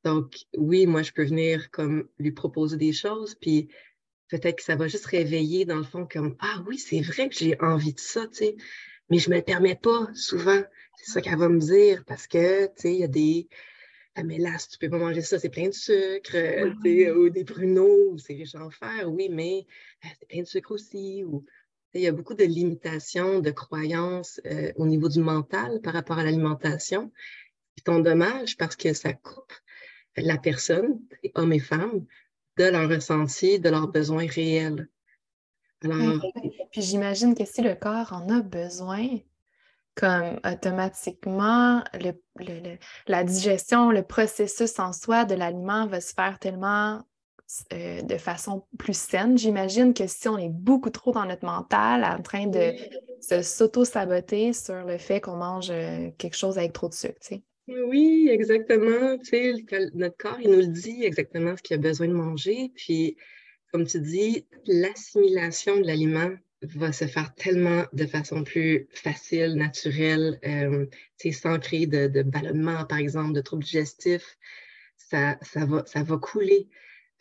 Donc, 0.05 0.35
oui, 0.57 0.87
moi, 0.87 1.03
je 1.03 1.13
peux 1.13 1.25
venir 1.25 1.71
comme 1.71 2.09
lui 2.19 2.33
proposer 2.33 2.77
des 2.77 2.93
choses, 2.93 3.35
puis 3.35 3.69
peut-être 4.29 4.57
que 4.57 4.65
ça 4.65 4.77
va 4.77 4.89
juste 4.89 5.07
réveiller 5.07 5.65
dans 5.65 5.77
le 5.77 5.85
fond 5.85 6.07
comme 6.11 6.37
Ah 6.41 6.63
oui, 6.67 6.79
c'est 6.79 7.01
vrai 7.01 7.29
que 7.29 7.37
j'ai 7.37 7.57
envie 7.61 7.95
de 7.95 8.01
ça, 8.01 8.27
tu 8.27 8.39
sais, 8.39 8.57
mais 9.11 9.19
je 9.19 9.29
ne 9.29 9.35
me 9.35 9.39
le 9.39 9.45
permets 9.45 9.77
pas 9.77 10.09
souvent. 10.15 10.63
C'est 10.97 11.13
ça 11.13 11.21
qu'elle 11.21 11.39
va 11.39 11.49
me 11.49 11.61
dire 11.61 12.05
parce 12.07 12.27
que, 12.27 12.67
tu 12.67 12.73
sais, 12.77 12.95
il 12.95 13.01
y 13.01 13.05
a 13.05 13.09
des. 13.09 13.49
Ah, 14.15 14.25
mais 14.25 14.39
là, 14.39 14.57
tu 14.59 14.79
peux 14.79 14.91
pas 14.91 14.99
manger 14.99 15.23
ça, 15.23 15.39
c'est 15.39 15.49
plein 15.49 15.69
de 15.69 15.75
sucre, 15.75 16.35
euh, 16.35 16.71
sais, 16.83 17.11
ou 17.13 17.31
des 17.31 17.45
pruneaux, 17.45 18.19
c'est 18.19 18.35
riche 18.35 18.55
en 18.55 18.69
fer, 18.71 19.11
oui, 19.11 19.29
mais 19.31 19.67
euh, 20.05 20.09
c'est 20.19 20.29
plein 20.29 20.43
de 20.43 20.47
sucre 20.47 20.73
aussi. 20.73 21.25
Ou, 21.25 21.47
il 21.95 22.03
y 22.03 22.07
a 22.07 22.13
beaucoup 22.13 22.35
de 22.35 22.45
limitations, 22.45 23.41
de 23.41 23.51
croyances 23.51 24.41
euh, 24.47 24.73
au 24.77 24.87
niveau 24.87 25.09
du 25.09 25.21
mental 25.21 25.81
par 25.83 25.93
rapport 25.93 26.19
à 26.19 26.25
l'alimentation 26.25 27.13
qui 27.77 27.85
sont 27.87 28.01
dommages 28.01 28.57
parce 28.57 28.77
que 28.77 28.93
ça 28.93 29.13
coupe 29.13 29.53
la 30.17 30.39
personne, 30.39 31.01
hommes 31.35 31.53
et 31.53 31.61
femmes, 31.61 32.05
de 32.59 32.65
leur 32.65 32.89
ressenti, 32.89 33.59
de 33.59 33.71
leurs 33.71 33.89
besoins 33.89 34.27
réels. 34.27 34.89
Puis 36.71 36.83
j'imagine 36.83 37.35
que 37.35 37.45
si 37.45 37.63
le 37.63 37.75
corps 37.75 38.13
en 38.13 38.29
a 38.29 38.41
besoin, 38.41 39.07
comme 39.95 40.39
automatiquement, 40.45 41.83
la 43.07 43.25
digestion, 43.25 43.91
le 43.91 44.03
processus 44.03 44.79
en 44.79 44.93
soi 44.93 45.25
de 45.25 45.35
l'aliment 45.35 45.87
va 45.87 46.01
se 46.01 46.15
faire 46.15 46.39
tellement 46.39 47.03
euh, 47.75 48.01
de 48.01 48.17
façon 48.17 48.65
plus 48.79 48.97
saine. 48.97 49.37
J'imagine 49.37 49.93
que 49.93 50.07
si 50.07 50.29
on 50.29 50.39
est 50.39 50.49
beaucoup 50.49 50.89
trop 50.89 51.13
dans 51.13 51.27
notre 51.27 51.45
mental, 51.45 52.05
en 52.05 52.23
train 52.23 52.47
de 52.47 52.73
se 53.21 53.43
s'auto-saboter 53.43 54.55
sur 54.55 54.85
le 54.85 54.97
fait 54.97 55.21
qu'on 55.21 55.37
mange 55.37 55.71
euh, 55.71 56.11
quelque 56.17 56.37
chose 56.37 56.57
avec 56.57 56.73
trop 56.73 56.89
de 56.89 56.95
sucre, 56.95 57.19
tu 57.21 57.27
sais. 57.27 57.43
Oui, 57.69 58.29
exactement. 58.31 59.17
Notre 59.95 60.17
corps, 60.17 60.39
il 60.41 60.51
nous 60.51 60.61
le 60.61 60.67
dit 60.67 61.05
exactement 61.05 61.57
ce 61.57 61.63
qu'il 61.63 61.75
a 61.77 61.79
besoin 61.79 62.09
de 62.09 62.13
manger. 62.13 62.73
Puis, 62.75 63.17
comme 63.71 63.87
tu 63.87 64.01
dis, 64.01 64.47
l'assimilation 64.67 65.79
de 65.79 65.87
l'aliment 65.87 66.31
va 66.63 66.93
se 66.93 67.07
faire 67.07 67.35
tellement 67.35 67.85
de 67.93 68.07
façon 68.07 68.45
plus 68.45 68.89
facile, 68.93 69.55
naturelle, 69.55 70.39
euh, 70.45 70.87
sans 71.33 71.59
créer 71.59 71.87
de, 71.87 72.23
ballonnement, 72.23 72.85
par 72.85 72.99
exemple, 72.99 73.33
de 73.33 73.41
troubles 73.41 73.65
digestifs. 73.65 74.39
Ça, 74.97 75.39
ça, 75.43 75.65
va, 75.65 75.85
ça 75.87 76.03
va 76.03 76.17
couler. 76.19 76.69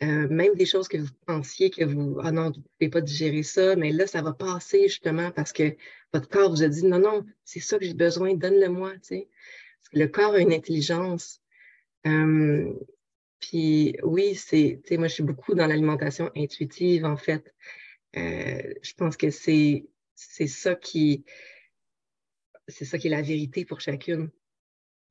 Euh, 0.02 0.28
même 0.28 0.54
des 0.54 0.66
choses 0.66 0.88
que 0.88 0.96
vous 0.96 1.12
pensiez 1.26 1.70
que 1.70 1.84
vous, 1.84 2.18
ah 2.22 2.32
non, 2.32 2.50
vous 2.50 2.56
ne 2.56 2.62
pouvez 2.78 2.90
pas 2.90 3.00
digérer 3.00 3.44
ça, 3.44 3.76
mais 3.76 3.92
là, 3.92 4.08
ça 4.08 4.22
va 4.22 4.32
passer 4.32 4.88
justement 4.88 5.30
parce 5.30 5.52
que 5.52 5.76
votre 6.12 6.28
corps 6.28 6.50
vous 6.50 6.64
a 6.64 6.68
dit, 6.68 6.84
non, 6.84 6.98
non, 6.98 7.24
c'est 7.44 7.60
ça 7.60 7.78
que 7.78 7.84
j'ai 7.84 7.94
besoin, 7.94 8.34
donne-le-moi, 8.34 8.94
le 9.92 10.06
corps 10.06 10.34
a 10.34 10.40
une 10.40 10.52
intelligence. 10.52 11.40
Euh, 12.06 12.72
puis 13.40 13.96
oui, 14.02 14.34
c'est, 14.34 14.80
tu 14.82 14.88
sais, 14.88 14.96
moi, 14.96 15.08
je 15.08 15.14
suis 15.14 15.22
beaucoup 15.22 15.54
dans 15.54 15.66
l'alimentation 15.66 16.30
intuitive, 16.36 17.04
en 17.04 17.16
fait. 17.16 17.54
Euh, 18.16 18.74
je 18.82 18.94
pense 18.94 19.16
que 19.16 19.30
c'est, 19.30 19.86
c'est 20.14 20.46
ça 20.46 20.74
qui, 20.74 21.24
c'est 22.68 22.84
ça 22.84 22.98
qui 22.98 23.08
est 23.08 23.10
la 23.10 23.22
vérité 23.22 23.64
pour 23.64 23.80
chacune. 23.80 24.30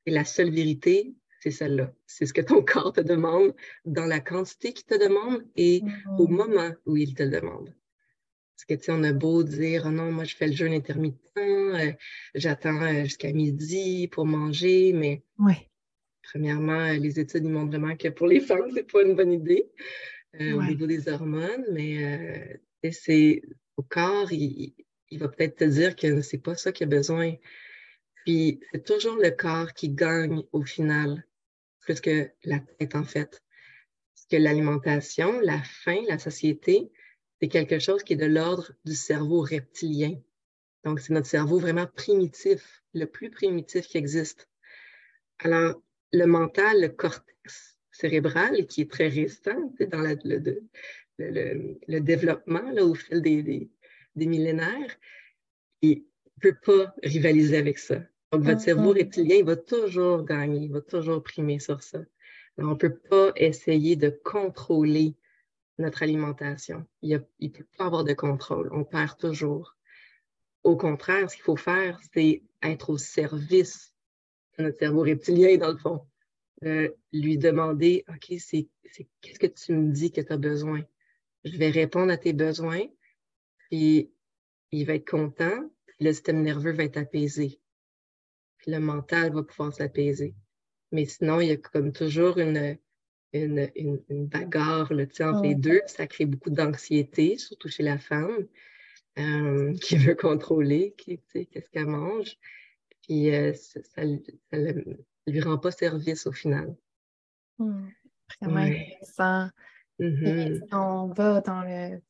Et 0.06 0.12
la 0.12 0.26
seule 0.26 0.52
vérité, 0.52 1.14
c'est 1.42 1.52
celle-là. 1.52 1.94
C'est 2.06 2.26
ce 2.26 2.34
que 2.34 2.42
ton 2.42 2.64
corps 2.66 2.94
te 2.94 3.02
demande 3.02 3.54
dans 3.86 4.06
la 4.06 4.20
quantité 4.20 4.74
qu'il 4.74 4.86
te 4.86 4.98
demande 4.98 5.46
et 5.56 5.82
au 6.18 6.28
mm-hmm. 6.28 6.32
moment 6.32 6.72
où 6.86 6.98
il 6.98 7.14
te 7.14 7.24
demande. 7.24 7.74
Parce 8.62 8.80
que, 8.80 8.86
tu 8.86 8.86
sais, 8.86 8.92
on 8.92 9.04
a 9.04 9.12
beau 9.12 9.42
dire, 9.42 9.86
oh 9.88 9.90
non, 9.90 10.12
moi, 10.12 10.24
je 10.24 10.36
fais 10.36 10.46
le 10.46 10.54
jeûne 10.54 10.74
intermittent, 10.74 11.32
euh, 11.36 11.92
j'attends 12.36 12.80
euh, 12.84 13.06
jusqu'à 13.06 13.34
midi 13.34 14.08
pour 14.08 14.28
manger, 14.28 14.94
mais 14.94 15.24
premièrement, 16.22 16.80
euh, 16.80 16.94
les 16.94 17.20
études 17.20 17.44
ils 17.44 17.50
montrent 17.50 17.72
vraiment 17.72 17.96
que 17.96 18.10
pour 18.10 18.28
les 18.28 18.40
femmes, 18.40 18.70
c'est 18.72 18.84
pas 18.92 19.02
une 19.02 19.16
bonne 19.16 19.34
idée 19.34 19.72
au 20.40 20.62
niveau 20.62 20.86
des 20.86 21.10
hormones, 21.10 21.66
mais 21.72 22.62
c'est 22.92 23.42
au 23.78 23.82
corps, 23.82 24.32
il, 24.32 24.76
va 25.14 25.28
peut-être 25.28 25.56
te 25.56 25.64
dire 25.64 25.96
que 25.96 26.22
c'est 26.22 26.38
pas 26.38 26.54
ça 26.54 26.72
qu'il 26.72 26.86
a 26.86 26.90
besoin. 26.90 27.34
Puis, 28.26 28.60
c'est 28.72 28.86
toujours 28.86 29.16
le 29.16 29.32
corps 29.32 29.74
qui 29.74 29.90
gagne 29.90 30.44
au 30.52 30.64
final, 30.64 31.26
plus 31.80 32.00
que 32.00 32.30
la 32.44 32.60
tête, 32.60 32.94
en 32.94 33.06
fait. 33.06 33.42
Parce 34.14 34.28
que 34.30 34.38
l'alimentation, 34.38 35.40
la 35.40 35.64
faim, 35.64 36.02
la 36.08 36.20
satiété, 36.20 36.92
c'est 37.42 37.48
quelque 37.48 37.80
chose 37.80 38.04
qui 38.04 38.14
est 38.14 38.18
de 38.18 38.26
l'ordre 38.28 38.72
du 38.86 38.94
cerveau 38.94 39.42
reptilien. 39.42 40.14
Donc, 40.84 41.00
c'est 41.00 41.14
notre 41.14 41.26
cerveau 41.28 41.58
vraiment 41.58 41.88
primitif, 41.88 42.84
le 42.94 43.06
plus 43.06 43.32
primitif 43.32 43.88
qui 43.88 43.98
existe. 43.98 44.48
Alors, 45.40 45.82
le 46.14 46.26
mental, 46.26 46.82
le 46.82 46.90
cortex 46.90 47.80
cérébral, 47.92 48.68
qui 48.68 48.82
est 48.82 48.92
très 48.92 49.08
récent 49.08 49.74
dans 49.92 50.02
le, 50.02 52.00
développement 52.00 52.70
là, 52.72 52.86
au 52.86 52.94
fil 52.94 53.22
des, 53.24 53.70
millénaires, 54.16 55.00
il 55.82 55.98
ne 55.98 56.42
peut 56.42 56.58
pas 56.64 56.94
rivaliser 57.02 57.58
avec 57.58 57.80
ça. 57.80 58.04
Donc, 58.32 58.44
votre 58.44 58.62
cerveau 58.62 58.94
mm-hmm. 58.94 58.98
reptilien, 58.98 59.36
il 59.38 59.46
va 59.46 59.56
toujours 59.56 60.24
gagner, 60.26 60.66
il 60.66 60.72
va 60.72 60.82
toujours 60.82 61.24
primer 61.24 61.58
sur 61.58 61.82
ça. 61.82 62.04
Alors, 62.58 62.72
on 62.72 62.74
ne 62.76 62.80
peut 62.80 63.00
pas 63.10 63.32
essayer 63.36 63.96
de 63.96 64.10
contrôler 64.10 65.16
notre 65.82 66.04
alimentation. 66.04 66.86
Il 67.02 67.24
ne 67.40 67.48
peut 67.48 67.66
pas 67.78 67.86
avoir 67.86 68.04
de 68.04 68.14
contrôle. 68.14 68.70
On 68.72 68.84
perd 68.84 69.18
toujours. 69.18 69.76
Au 70.64 70.76
contraire, 70.76 71.30
ce 71.30 71.36
qu'il 71.36 71.44
faut 71.44 71.56
faire, 71.56 72.00
c'est 72.14 72.44
être 72.62 72.92
au 72.92 72.98
service 72.98 73.94
de 74.58 74.66
notre 74.66 74.78
cerveau 74.78 75.02
reptilien, 75.02 75.58
dans 75.58 75.72
le 75.72 75.78
fond. 75.78 76.06
Euh, 76.64 76.90
lui 77.12 77.38
demander, 77.38 78.06
OK, 78.08 78.34
c'est 78.38 78.70
qu'est-ce 79.22 79.40
que 79.40 79.48
tu 79.48 79.74
me 79.74 79.92
dis 79.92 80.12
que 80.12 80.22
tu 80.22 80.32
as 80.32 80.38
besoin? 80.38 80.84
Je 81.44 81.58
vais 81.58 81.72
répondre 81.72 82.12
à 82.12 82.18
tes 82.18 82.34
besoins, 82.34 82.84
puis 83.70 84.12
il 84.72 84.86
va 84.86 84.94
être 84.94 85.10
content, 85.10 85.72
puis 85.88 86.06
le 86.06 86.14
système 86.14 86.44
nerveux 86.44 86.74
va 86.74 86.84
être 86.84 86.98
apaisé. 86.98 87.60
Puis 88.58 88.72
le 88.72 88.80
mental 88.80 89.34
va 89.34 89.42
pouvoir 89.42 89.74
s'apaiser. 89.74 90.36
Mais 90.92 91.06
sinon, 91.06 91.42
il 91.42 91.48
y 91.48 91.52
a 91.52 91.58
comme 91.58 91.92
toujours 91.92 92.38
une, 92.38 92.78
une, 93.34 93.70
une, 93.76 94.28
bagarre 94.28 94.94
là, 94.94 95.04
entre 95.04 95.44
les 95.44 95.56
deux. 95.56 95.82
Ça 95.88 96.08
crée 96.08 96.26
beaucoup 96.26 96.50
d'anxiété, 96.50 97.38
surtout 97.38 97.70
chez 97.70 97.84
la 97.84 97.98
femme, 97.98 98.48
euh, 99.18 99.74
qui 99.82 99.98
veut 99.98 100.16
contrôler 100.16 100.96
qu'est-ce 100.98 101.70
qu'elle 101.70 101.88
mange. 101.88 102.38
Puis 103.04 103.34
euh, 103.34 103.54
ça 103.54 104.06
ne 104.06 104.82
lui 105.28 105.42
rend 105.42 105.58
pas 105.58 105.72
service 105.72 106.28
au 106.28 106.32
final. 106.32 106.76
Mmh. 107.60 107.88
Vraiment 108.42 108.58
intéressant. 108.58 109.50
Mm-hmm. 110.00 110.68
On 110.72 111.08
va 111.08 111.42
dans 111.42 111.62
le 111.62 112.02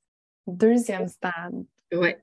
deuxième 0.47 1.07
stade. 1.07 1.65
Oui. 1.91 2.15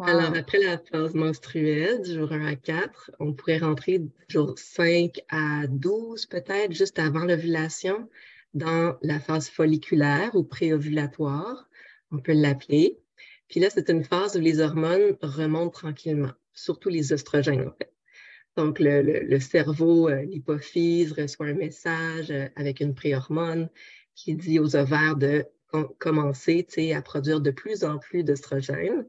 Alors, 0.00 0.34
après 0.34 0.58
la 0.58 0.78
phase 0.78 1.14
menstruelle, 1.14 2.02
du 2.02 2.14
jour 2.14 2.32
1 2.32 2.46
à 2.46 2.56
4, 2.56 3.12
on 3.20 3.32
pourrait 3.32 3.58
rentrer 3.58 4.00
du 4.00 4.10
jour 4.28 4.54
5 4.56 5.20
à 5.28 5.68
12, 5.68 6.26
peut-être, 6.26 6.72
juste 6.72 6.98
avant 6.98 7.24
l'ovulation, 7.24 8.08
dans 8.54 8.96
la 9.02 9.20
phase 9.20 9.48
folliculaire 9.48 10.34
ou 10.34 10.42
préovulatoire, 10.42 11.68
on 12.10 12.18
peut 12.18 12.32
l'appeler. 12.32 12.98
Puis 13.48 13.60
là, 13.60 13.68
c'est 13.70 13.88
une 13.88 14.02
phase 14.02 14.36
où 14.36 14.40
les 14.40 14.58
hormones 14.60 15.16
remontent 15.22 15.70
tranquillement, 15.70 16.32
surtout 16.52 16.88
les 16.88 17.12
oestrogènes, 17.12 17.68
en 17.68 17.72
fait. 17.72 17.92
Donc, 18.56 18.78
le, 18.80 19.38
cerveau, 19.38 20.08
euh, 20.08 20.22
l'hypophyse 20.22 21.12
reçoit 21.12 21.46
un 21.46 21.54
message 21.54 22.30
euh, 22.30 22.48
avec 22.56 22.80
une 22.80 22.94
préhormone 22.94 23.68
qui 24.14 24.34
dit 24.34 24.58
aux 24.58 24.76
ovaires 24.76 25.16
de 25.16 25.44
commencer 25.98 26.64
à 26.94 27.02
produire 27.02 27.40
de 27.40 27.50
plus 27.50 27.82
en 27.82 27.98
plus 27.98 28.22
d'oestrogènes. 28.22 29.06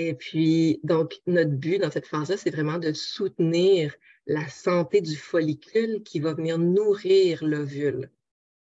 Et 0.00 0.14
puis, 0.14 0.78
donc, 0.84 1.20
notre 1.26 1.50
but 1.50 1.80
dans 1.80 1.90
cette 1.90 2.06
phase-là, 2.06 2.36
c'est 2.36 2.52
vraiment 2.52 2.78
de 2.78 2.92
soutenir 2.92 3.92
la 4.28 4.46
santé 4.46 5.00
du 5.00 5.16
follicule 5.16 6.04
qui 6.04 6.20
va 6.20 6.34
venir 6.34 6.56
nourrir 6.56 7.44
l'ovule 7.44 8.08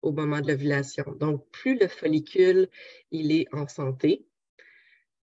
au 0.03 0.13
moment 0.13 0.41
de 0.41 0.47
l'ovulation. 0.47 1.05
Donc, 1.19 1.45
plus 1.51 1.77
le 1.81 1.89
follicule, 1.89 2.69
il 3.11 3.33
est 3.33 3.53
en 3.53 3.67
santé, 3.67 4.25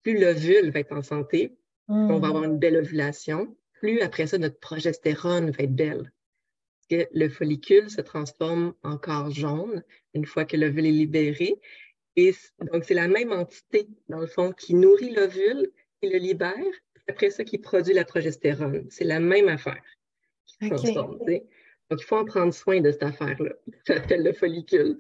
plus 0.04 0.20
l'ovule 0.20 0.70
va 0.70 0.82
être 0.82 0.92
en 0.92 1.02
santé, 1.02 1.58
on 1.88 2.20
va 2.20 2.28
avoir 2.28 2.44
mmh. 2.44 2.52
une 2.52 2.60
belle 2.60 2.78
ovulation, 2.78 3.58
plus 3.72 4.00
après 4.02 4.28
ça, 4.28 4.38
notre 4.38 4.60
progestérone 4.60 5.50
va 5.50 5.64
être 5.64 5.76
belle. 5.76 6.14
Parce 6.78 7.02
que 7.02 7.10
le 7.12 7.28
follicule 7.28 7.90
se 7.90 8.02
transforme 8.02 8.76
en 8.84 8.98
corps 8.98 9.32
jaune 9.32 9.84
une 10.14 10.28
fois 10.28 10.46
que 10.46 10.58
l'ovule 10.58 10.86
est 10.86 10.92
libéré. 10.92 11.60
Et 12.18 12.36
donc, 12.72 12.84
c'est 12.84 12.94
la 12.94 13.08
même 13.08 13.32
entité, 13.32 13.88
dans 14.10 14.20
le 14.20 14.28
fond, 14.28 14.52
qui 14.52 14.76
nourrit 14.76 15.12
l'ovule 15.12 15.72
il 16.02 16.12
le 16.12 16.18
libère, 16.18 16.54
après 17.08 17.30
ça, 17.30 17.44
qui 17.44 17.58
produit 17.58 17.94
la 17.94 18.06
progestérone. 18.06 18.86
C'est 18.90 19.06
la 19.06 19.20
même 19.20 19.48
affaire 19.48 19.82
Donc, 21.90 22.02
il 22.02 22.04
faut 22.04 22.18
en 22.18 22.26
prendre 22.26 22.54
soin 22.54 22.82
de 22.82 22.92
cette 22.92 23.04
affaire-là. 23.04 23.54
Ça 23.88 23.96
s'appelle 23.96 24.24
le 24.24 24.34
follicule. 24.34 24.98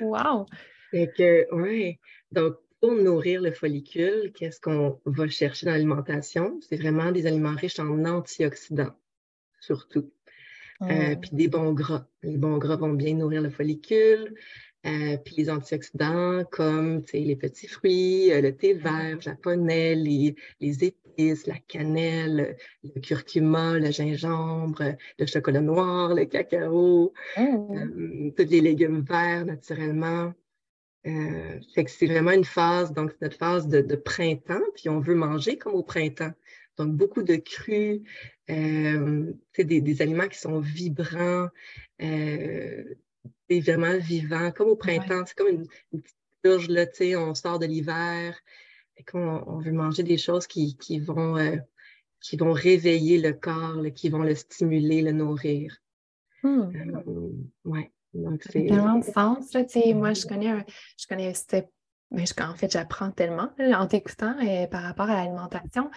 Wow! 0.00 0.46
que, 0.92 1.54
ouais. 1.54 1.98
Donc, 2.32 2.56
pour 2.80 2.92
nourrir 2.92 3.42
le 3.42 3.52
follicule, 3.52 4.32
qu'est-ce 4.34 4.60
qu'on 4.60 5.00
va 5.04 5.28
chercher 5.28 5.66
dans 5.66 5.72
l'alimentation? 5.72 6.58
C'est 6.62 6.76
vraiment 6.76 7.12
des 7.12 7.26
aliments 7.26 7.54
riches 7.54 7.78
en 7.78 8.04
antioxydants, 8.04 8.96
surtout. 9.60 10.10
Euh, 10.82 11.14
mmh. 11.14 11.20
puis 11.20 11.30
des 11.32 11.48
bons 11.48 11.74
gras. 11.74 12.06
Les 12.22 12.38
bons 12.38 12.56
gras 12.56 12.76
vont 12.76 12.94
bien 12.94 13.14
nourrir 13.14 13.42
le 13.42 13.50
follicule. 13.50 14.34
Euh, 14.86 15.18
puis 15.18 15.34
les 15.36 15.50
antioxydants 15.50 16.44
comme 16.50 17.02
les 17.12 17.36
petits 17.36 17.68
fruits, 17.68 18.32
euh, 18.32 18.40
le 18.40 18.56
thé 18.56 18.72
vert 18.72 19.20
japonais, 19.20 19.94
les, 19.94 20.34
épices, 20.60 21.46
la 21.46 21.58
cannelle, 21.68 22.56
le 22.82 23.00
curcuma, 23.02 23.78
le 23.78 23.90
gingembre, 23.90 24.96
le 25.18 25.26
chocolat 25.26 25.60
noir, 25.60 26.14
le 26.14 26.24
cacao, 26.24 27.12
mmh. 27.36 27.42
euh, 27.42 28.30
tous 28.34 28.50
les 28.50 28.62
légumes 28.62 29.02
verts 29.02 29.44
naturellement. 29.44 30.32
fait 31.04 31.84
que 31.84 31.90
c'est 31.90 32.06
vraiment 32.06 32.32
une 32.32 32.44
phase, 32.44 32.94
donc 32.94 33.10
c'est 33.10 33.22
notre 33.22 33.36
phase 33.36 33.68
de, 33.68 33.96
printemps, 33.96 34.64
puis 34.74 34.88
on 34.88 35.00
veut 35.00 35.14
manger 35.14 35.58
comme 35.58 35.74
au 35.74 35.82
printemps. 35.82 36.32
Donc, 36.78 36.96
beaucoup 36.96 37.22
de 37.22 37.36
crus, 37.36 38.00
des, 38.48 39.80
des, 39.82 40.02
aliments 40.02 40.28
qui 40.28 40.38
sont 40.38 40.60
vibrants, 40.60 41.48
c'est 43.50 43.60
vraiment 43.60 43.98
vivant, 43.98 44.50
comme 44.52 44.68
au 44.68 44.76
printemps. 44.76 45.24
C'est 45.26 45.36
comme 45.36 45.48
une, 45.48 45.66
petite 45.90 46.16
purge, 46.42 46.68
là, 46.68 46.86
tu 46.86 46.96
sais, 46.96 47.16
on 47.16 47.34
sort 47.34 47.58
de 47.58 47.66
l'hiver 47.66 48.38
et 48.96 49.02
qu'on 49.02 49.42
on 49.46 49.58
veut 49.58 49.72
manger 49.72 50.02
des 50.02 50.18
choses 50.18 50.46
qui, 50.46 50.76
qui 50.76 51.00
vont, 51.00 51.36
euh, 51.36 51.56
qui 52.20 52.36
vont 52.36 52.52
réveiller 52.52 53.20
le 53.20 53.32
corps, 53.32 53.82
qui 53.94 54.08
vont 54.08 54.22
le 54.22 54.34
stimuler, 54.34 55.02
le 55.02 55.12
nourrir. 55.12 55.76
Hmm. 56.42 56.70
Euh, 56.74 57.30
ouais. 57.64 57.90
Donc, 58.14 58.42
c'est 58.44 58.66
tellement 58.66 58.98
de 58.98 59.04
sens. 59.04 59.52
Là, 59.52 59.64
moi, 59.94 60.14
je 60.14 60.26
connais, 60.26 60.50
un, 60.50 60.64
je 60.98 61.06
connais 61.06 61.32
mais 62.12 62.26
je, 62.26 62.34
en 62.42 62.54
fait, 62.54 62.72
j'apprends 62.72 63.12
tellement 63.12 63.50
en 63.58 63.86
t'écoutant 63.86 64.34
euh, 64.42 64.66
par 64.66 64.82
rapport 64.82 65.08
à 65.08 65.14
l'alimentation. 65.14 65.90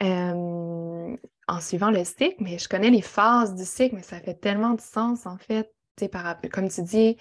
en 0.00 1.60
suivant 1.60 1.90
le 1.90 2.04
cycle, 2.04 2.36
mais 2.40 2.58
je 2.58 2.68
connais 2.68 2.90
les 2.90 3.02
phases 3.02 3.54
du 3.54 3.64
cycle, 3.64 3.96
mais 3.96 4.02
ça 4.02 4.20
fait 4.20 4.34
tellement 4.34 4.74
de 4.74 4.80
sens 4.80 5.26
en 5.26 5.36
fait 5.36 5.72
par, 6.06 6.40
comme 6.52 6.68
tu 6.68 6.82
dis, 6.82 7.16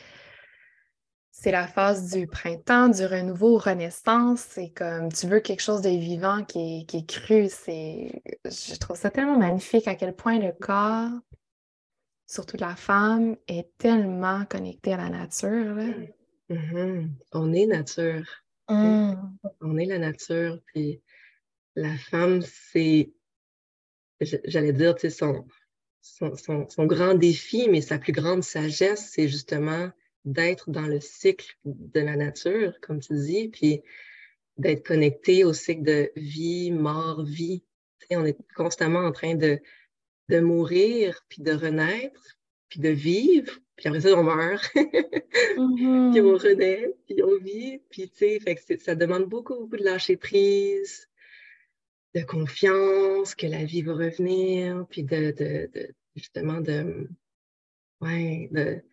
c'est 1.31 1.51
la 1.51 1.67
phase 1.67 2.11
du 2.13 2.27
printemps, 2.27 2.89
du 2.89 3.05
renouveau, 3.05 3.57
renaissance. 3.57 4.41
C'est 4.41 4.69
comme 4.69 5.11
tu 5.11 5.27
veux 5.27 5.39
quelque 5.39 5.61
chose 5.61 5.81
de 5.81 5.89
vivant 5.89 6.43
qui 6.43 6.81
est, 6.81 6.85
qui 6.85 6.97
est 6.97 7.09
cru. 7.09 7.47
C'est, 7.49 8.21
je 8.45 8.75
trouve 8.77 8.97
ça 8.97 9.09
tellement 9.09 9.39
magnifique 9.39 9.87
à 9.87 9.95
quel 9.95 10.15
point 10.15 10.37
le 10.39 10.51
corps, 10.51 11.11
surtout 12.27 12.57
la 12.57 12.75
femme, 12.75 13.35
est 13.47 13.69
tellement 13.77 14.45
connecté 14.45 14.93
à 14.93 14.97
la 14.97 15.09
nature. 15.09 15.77
Mm-hmm. 16.49 17.09
On 17.33 17.53
est 17.53 17.65
nature. 17.65 18.25
Mmh. 18.69 19.13
On 19.61 19.77
est 19.77 19.85
la 19.85 19.99
nature. 19.99 20.59
Puis 20.65 21.01
la 21.75 21.95
femme, 21.97 22.41
c'est, 22.41 23.13
j'allais 24.19 24.73
dire, 24.73 24.95
tu 24.95 25.09
son, 26.15 26.67
son, 26.69 26.85
grand 26.85 27.15
défi, 27.15 27.67
mais 27.69 27.81
sa 27.81 27.97
plus 27.97 28.11
grande 28.11 28.43
sagesse, 28.43 29.11
c'est 29.13 29.27
justement 29.27 29.89
d'être 30.25 30.69
dans 30.69 30.87
le 30.87 30.99
cycle 30.99 31.57
de 31.65 31.99
la 31.99 32.15
nature, 32.15 32.73
comme 32.81 32.99
tu 32.99 33.13
dis, 33.13 33.49
puis 33.49 33.81
d'être 34.57 34.85
connecté 34.85 35.43
au 35.43 35.53
cycle 35.53 35.83
de 35.83 36.11
vie, 36.15 36.71
mort, 36.71 37.23
vie. 37.23 37.63
on 38.11 38.25
est 38.25 38.37
constamment 38.55 38.99
en 38.99 39.11
train 39.11 39.35
de, 39.35 39.59
de 40.29 40.39
mourir, 40.39 41.23
puis 41.29 41.41
de 41.41 41.51
renaître, 41.51 42.37
puis 42.69 42.79
de 42.79 42.89
vivre, 42.89 43.53
puis 43.75 43.87
après 43.87 44.01
ça, 44.01 44.17
on 44.17 44.23
meurt, 44.23 44.63
mm-hmm. 44.75 46.11
puis 46.11 46.21
on 46.21 46.35
renaît, 46.35 46.93
puis 47.05 47.23
on 47.23 47.37
vit, 47.37 47.79
puis 47.89 48.09
tu 48.09 48.39
sais, 48.39 48.77
ça 48.79 48.95
demande 48.95 49.25
beaucoup, 49.25 49.55
beaucoup 49.55 49.77
de 49.77 49.83
lâcher 49.83 50.17
prise, 50.17 51.07
de 52.15 52.21
confiance 52.23 53.35
que 53.35 53.47
la 53.47 53.63
vie 53.63 53.81
va 53.81 53.93
revenir, 53.93 54.85
puis 54.89 55.03
de, 55.03 55.31
de, 55.31 55.93
justement 56.15 56.61
de 56.61 57.09
ouais, 58.01 58.49
de 58.51 58.83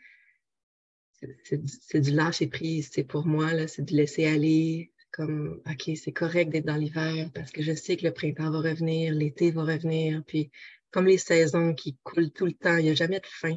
c'est 1.44 2.00
du 2.00 2.10
lâcher 2.10 2.46
prise. 2.46 2.90
C'est 2.92 3.04
pour 3.04 3.26
moi, 3.26 3.52
là, 3.52 3.66
c'est 3.66 3.82
de 3.82 3.94
laisser 3.94 4.26
aller. 4.26 4.90
Comme, 5.10 5.62
OK, 5.70 5.96
c'est 5.96 6.12
correct 6.12 6.50
d'être 6.50 6.66
dans 6.66 6.74
l'hiver 6.74 7.30
parce 7.32 7.52
que 7.52 7.62
je 7.62 7.72
sais 7.72 7.96
que 7.96 8.04
le 8.04 8.12
printemps 8.12 8.50
va 8.50 8.58
revenir, 8.58 9.14
l'été 9.14 9.52
va 9.52 9.62
revenir. 9.62 10.24
Puis, 10.26 10.50
comme 10.90 11.06
les 11.06 11.18
saisons 11.18 11.72
qui 11.72 11.96
coulent 12.02 12.32
tout 12.32 12.46
le 12.46 12.52
temps, 12.52 12.76
il 12.78 12.86
n'y 12.86 12.90
a 12.90 12.94
jamais 12.94 13.20
de 13.20 13.26
fin. 13.26 13.56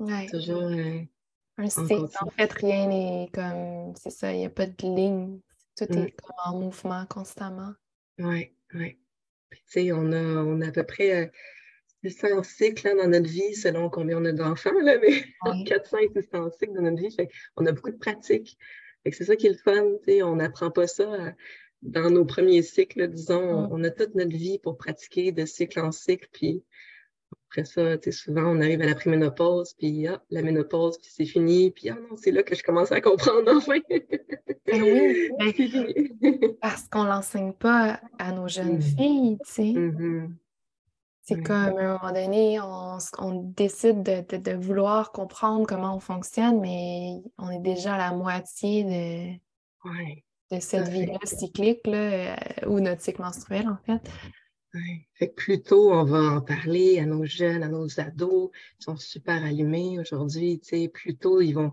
Ouais. 0.00 0.26
Toujours. 0.26 0.64
Euh, 0.64 1.00
un 1.58 1.68
cycle. 1.68 2.08
En 2.20 2.30
fait, 2.30 2.52
rien 2.54 2.88
n'est 2.88 3.28
comme. 3.32 3.94
C'est 3.94 4.10
ça, 4.10 4.32
il 4.32 4.38
n'y 4.38 4.46
a 4.46 4.50
pas 4.50 4.66
de 4.66 4.82
ligne. 4.82 5.38
Tout 5.76 5.84
est 5.84 5.96
mm. 5.96 6.10
comme 6.22 6.36
en 6.44 6.58
mouvement 6.58 7.06
constamment. 7.06 7.72
Oui, 8.18 8.50
oui. 8.74 8.98
tu 9.50 9.58
sais, 9.66 9.92
on 9.92 10.12
a, 10.12 10.22
on 10.22 10.60
a 10.60 10.68
à 10.68 10.72
peu 10.72 10.84
près. 10.84 11.24
Euh, 11.24 11.26
600 12.02 12.42
cycles 12.44 12.88
hein, 12.88 12.96
dans 12.96 13.08
notre 13.08 13.28
vie, 13.28 13.54
selon 13.54 13.90
combien 13.90 14.18
on 14.18 14.24
a 14.24 14.32
d'enfants, 14.32 14.72
mais 14.82 14.98
oui. 15.44 15.64
400 15.64 15.98
et 15.98 16.08
600 16.08 16.50
cycles 16.58 16.74
dans 16.74 16.82
notre 16.82 16.96
vie. 16.96 17.14
on 17.56 17.66
a 17.66 17.72
beaucoup 17.72 17.90
de 17.90 17.98
pratiques. 17.98 18.56
C'est 19.10 19.24
ça 19.24 19.36
qui 19.36 19.46
est 19.46 19.50
le 19.50 19.56
fun. 19.56 19.84
On 20.24 20.36
n'apprend 20.36 20.70
pas 20.70 20.86
ça 20.86 21.12
euh, 21.12 21.30
dans 21.82 22.10
nos 22.10 22.24
premiers 22.24 22.62
cycles, 22.62 23.08
disons. 23.08 23.68
On 23.70 23.82
a 23.84 23.90
toute 23.90 24.14
notre 24.14 24.36
vie 24.36 24.58
pour 24.58 24.76
pratiquer 24.76 25.32
de 25.32 25.44
cycle 25.46 25.80
en 25.80 25.92
cycle. 25.92 26.28
Puis 26.32 26.62
après 27.48 27.64
ça, 27.64 27.96
souvent, 28.12 28.44
on 28.44 28.60
arrive 28.60 28.80
à 28.80 28.86
la 28.86 28.94
préménopause, 28.94 29.74
puis 29.74 30.06
ah, 30.06 30.22
la 30.30 30.42
ménopause, 30.42 30.98
puis 30.98 31.10
c'est 31.12 31.24
fini. 31.24 31.70
Puis 31.72 31.88
ah 31.88 31.96
non, 32.08 32.16
c'est 32.16 32.30
là 32.30 32.42
que 32.42 32.54
je 32.54 32.62
commence 32.62 32.92
à 32.92 33.00
comprendre 33.00 33.52
enfin. 33.56 33.80
Ben 34.66 34.82
oui, 34.82 35.30
ben, 36.20 36.54
parce 36.60 36.86
qu'on 36.88 37.04
ne 37.04 37.08
l'enseigne 37.08 37.52
pas 37.52 38.00
à 38.18 38.32
nos 38.32 38.46
jeunes 38.46 38.76
mmh. 38.76 38.82
filles, 38.82 39.38
tu 39.44 39.52
sais. 39.52 39.72
Mmh 39.72 40.36
c'est 41.30 41.42
comme 41.42 41.56
à 41.56 41.80
un 41.80 41.98
moment 41.98 42.12
donné, 42.12 42.60
on, 42.60 43.52
décide 43.56 44.02
de, 44.02 44.52
vouloir 44.54 45.12
comprendre 45.12 45.66
comment 45.66 45.94
on 45.94 46.00
fonctionne, 46.00 46.60
mais 46.60 47.22
on 47.38 47.50
est 47.50 47.60
déjà 47.60 47.94
à 47.94 47.98
la 47.98 48.12
moitié 48.12 48.84
de, 48.84 50.54
de 50.54 50.60
cette 50.60 50.88
vie-là 50.88 51.18
cyclique, 51.24 51.86
là, 51.86 51.98
euh, 51.98 52.36
ou 52.66 52.80
notre 52.80 53.02
cycle 53.02 53.22
menstruel, 53.22 53.68
en 53.68 53.76
fait. 53.86 54.10
Ouais. 54.74 55.08
Fait 55.14 55.28
que 55.30 55.34
plus 55.34 55.62
tôt, 55.62 55.92
on 55.92 56.04
va 56.04 56.36
en 56.36 56.40
parler 56.40 57.00
à 57.00 57.06
nos 57.06 57.24
jeunes, 57.24 57.62
à 57.62 57.68
nos 57.68 57.98
ados, 57.98 58.50
qui 58.78 58.84
sont 58.84 58.96
super 58.96 59.44
allumés 59.44 59.98
aujourd'hui, 59.98 60.60
tu 60.60 60.68
sais, 60.68 60.88
plus 60.88 61.16
tôt, 61.16 61.40
ils 61.40 61.52
vont 61.52 61.72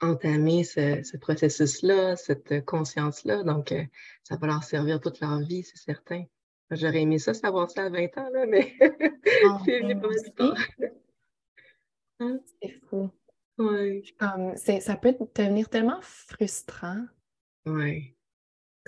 entamer 0.00 0.64
ce, 0.64 1.16
processus-là, 1.16 2.16
cette 2.16 2.64
conscience-là. 2.64 3.44
Donc, 3.44 3.70
euh, 3.70 3.84
ça 4.24 4.36
va 4.36 4.48
leur 4.48 4.64
servir 4.64 5.00
toute 5.00 5.20
leur 5.20 5.38
vie, 5.40 5.62
c'est 5.62 5.78
certain. 5.78 6.24
J'aurais 6.70 7.02
aimé 7.02 7.18
ça, 7.18 7.34
savoir 7.34 7.70
ça 7.70 7.84
à 7.84 7.90
20 7.90 8.18
ans, 8.18 8.30
là, 8.30 8.46
mais 8.46 8.74
c'est 9.64 10.34
pas 10.34 10.54
mal 10.54 11.02
hein? 12.20 12.40
C'est 12.60 12.80
fou. 12.88 13.10
Ouais. 13.58 14.02
Comme, 14.18 14.56
ça 14.56 14.96
peut 14.96 15.14
devenir 15.36 15.68
tellement 15.68 16.00
frustrant. 16.00 17.04
Oui. 17.66 18.16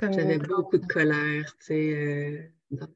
J'avais 0.01 0.39
beaucoup 0.39 0.79
de 0.79 0.87
colère, 0.87 1.57
tu 1.59 1.67
sais. 1.67 2.51
Euh, 2.73 2.87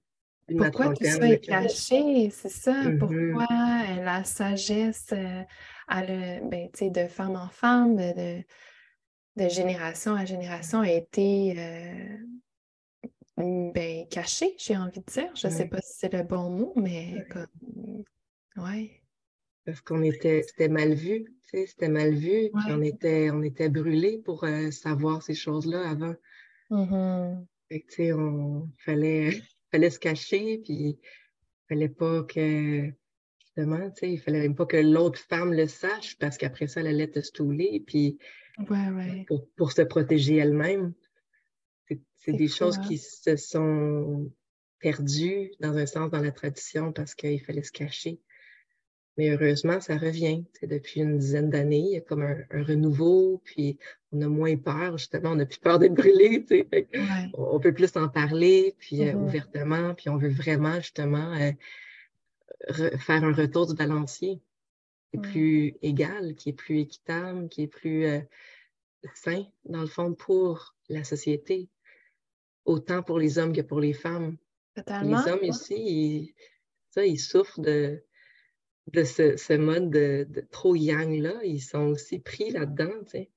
pourquoi 0.57 0.95
tout 0.95 1.05
ça 1.05 1.29
est 1.29 1.41
caché? 1.41 2.31
C'est 2.31 2.49
ça. 2.49 2.73
Mm-hmm. 2.73 2.99
Pourquoi 2.99 3.47
euh, 3.51 4.05
la 4.05 4.25
sagesse 4.25 5.13
euh, 5.13 5.43
ben, 5.89 6.69
de 6.81 7.07
femme 7.07 7.37
en 7.37 7.49
femme, 7.49 7.97
de, 7.97 8.43
de 9.37 9.49
génération 9.49 10.15
à 10.15 10.25
génération, 10.25 10.81
a 10.81 10.91
été 10.91 11.55
ben, 13.37 14.07
cachée, 14.11 14.55
j'ai 14.59 14.77
envie 14.77 15.01
de 15.01 15.13
dire. 15.13 15.31
Je 15.35 15.47
ne 15.47 15.53
sais 15.53 15.67
pas 15.67 15.81
si 15.81 15.99
c'est 15.99 16.13
le 16.13 16.23
bon 16.23 16.51
mot, 16.51 16.73
mais 16.77 17.25
comme. 17.31 18.05
Ouais. 18.57 19.03
Parce 19.65 19.81
qu'on 19.83 20.03
était, 20.03 20.43
c'était 20.43 20.69
mal 20.69 20.95
vu, 20.95 21.27
c'était 21.43 21.89
mal 21.89 22.15
vu, 22.15 22.51
puis 22.55 22.73
on 22.73 22.83
était, 22.83 23.31
on 23.31 23.43
était 23.43 23.69
brûlés 23.69 24.19
pour 24.25 24.47
savoir 24.71 25.23
ces 25.23 25.35
choses-là 25.35 25.91
avant. 25.91 26.15
Fait 27.69 27.81
que, 27.81 27.87
tu 27.87 27.95
sais, 27.97 28.13
on 28.15 28.71
fallait, 28.79 29.43
fallait 29.71 29.91
se 29.91 29.99
cacher, 29.99 30.59
puis 30.59 30.75
il 30.75 30.99
fallait 31.69 31.89
pas 31.89 32.23
que, 32.25 32.91
justement, 33.39 33.91
tu 33.91 34.01
sais, 34.01 34.13
il 34.13 34.21
fallait 34.21 34.41
même 34.41 34.55
pas 34.55 34.67
que 34.67 34.77
l'autre 34.77 35.19
femme 35.19 35.53
le 35.53 35.67
sache, 35.67 36.17
parce 36.19 36.37
qu'après 36.37 36.67
ça, 36.67 36.81
elle 36.81 36.89
allait 36.89 37.11
te 37.11 37.21
stouler, 37.21 37.83
puis 37.87 38.19
ouais, 38.71 38.91
ouais. 38.91 39.25
Pour, 39.27 39.49
pour, 39.57 39.73
se 39.73 39.83
protéger 39.83 40.37
elle-même. 40.37 40.95
C'est 42.17 42.33
des 42.33 42.49
choses 42.49 42.79
qui 42.79 42.99
se 42.99 43.37
sont 43.37 44.31
perdues, 44.79 45.53
dans 45.61 45.77
un 45.77 45.87
sens, 45.87 46.11
dans 46.11 46.21
la 46.21 46.33
tradition, 46.33 46.93
parce 46.93 47.15
qu'il 47.15 47.43
fallait 47.43 47.63
se 47.63 47.73
cacher. 47.73 48.21
Mais 49.19 49.31
heureusement, 49.31 49.81
ça 49.81 49.99
revient. 49.99 50.45
Depuis 50.63 51.01
une 51.01 51.19
dizaine 51.19 51.51
d'années, 51.51 51.81
il 51.81 51.93
y 51.95 51.97
a 51.97 52.01
comme 52.01 52.23
un, 52.23 52.63
renouveau, 52.63 53.43
puis 53.45 53.77
on 54.13 54.23
a 54.23 54.29
moins 54.29 54.57
peur, 54.57 54.97
justement, 54.97 55.33
on 55.33 55.35
n'a 55.35 55.45
plus 55.45 55.59
peur 55.59 55.81
d'être 55.81 55.95
brûlé. 55.95 56.47
On, 57.35 57.59
peut 57.59 57.75
plus 57.75 57.97
en 57.97 58.09
parler, 58.09 58.77
puis 58.79 59.03
euh, 59.03 59.13
mm-hmm. 59.13 59.25
ouvertement, 59.25 59.95
puis 59.95 60.09
on 60.09 60.19
veut 60.19 60.31
vraiment, 60.31 60.77
justement, 60.77 61.35
euh, 61.35 61.51
faire 62.99 63.25
un 63.25 63.33
retour 63.33 63.67
du 63.67 63.75
balancier 63.75 64.41
qui 65.11 65.17
est 65.17 65.21
plus 65.21 65.75
égal, 65.83 66.37
qui 66.37 66.51
est 66.51 66.55
plus 66.55 66.79
équitable, 66.79 67.49
qui 67.49 67.63
est 67.63 67.67
plus 67.69 68.05
euh, 68.05 68.21
sain, 69.15 69.45
dans 69.65 69.81
le 69.81 69.89
fond, 69.89 70.15
pour 70.15 70.77
la 70.89 71.03
société, 71.03 71.69
autant 72.65 73.03
pour 73.03 73.19
les 73.19 73.39
hommes 73.39 73.53
que 73.53 73.63
pour 73.63 73.81
les 73.81 73.95
femmes. 73.95 74.37
Totalement. 74.77 75.25
Les 75.25 75.33
hommes 75.33 75.45
ici, 75.45 76.35
ça, 76.91 77.05
ils 77.05 77.19
souffrent 77.19 77.61
de 77.61 78.01
de 78.93 79.05
ce, 79.05 79.57
mode 79.57 79.91
de, 79.91 80.27
trop 80.51 80.75
yang-là, 80.75 81.35
ils 81.45 81.61
sont 81.61 81.87
aussi 81.89 82.19
pris 82.19 82.51
là-dedans, 82.51 82.93
tu 83.05 83.11
sais. 83.11 83.31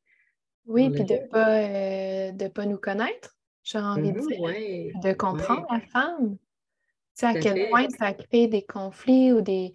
Oui, 0.67 0.89
puis 0.89 1.03
de 1.03 1.15
ne 1.15 1.27
pas, 1.27 1.59
euh, 1.59 2.49
pas 2.49 2.65
nous 2.65 2.77
connaître, 2.77 3.35
j'ai 3.63 3.79
envie 3.79 4.11
de 4.11 4.19
dire. 4.19 4.99
de 5.03 5.13
comprendre 5.13 5.65
la 5.71 5.79
femme. 5.79 6.37
Tu 6.37 6.37
sais, 7.13 7.25
à 7.25 7.33
quel 7.33 7.69
point 7.69 7.87
ça 7.97 8.13
crée 8.13 8.47
des 8.47 8.61
conflits 8.61 9.33
ou 9.33 9.41
des, 9.41 9.73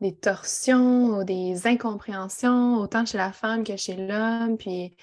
des 0.00 0.14
torsions 0.14 1.18
ou 1.18 1.24
des 1.24 1.66
incompréhensions, 1.66 2.76
autant 2.76 3.04
chez 3.04 3.18
la 3.18 3.32
femme 3.32 3.64
que 3.64 3.76
chez 3.76 3.96
l'homme. 3.96 4.56
Puis 4.58 4.96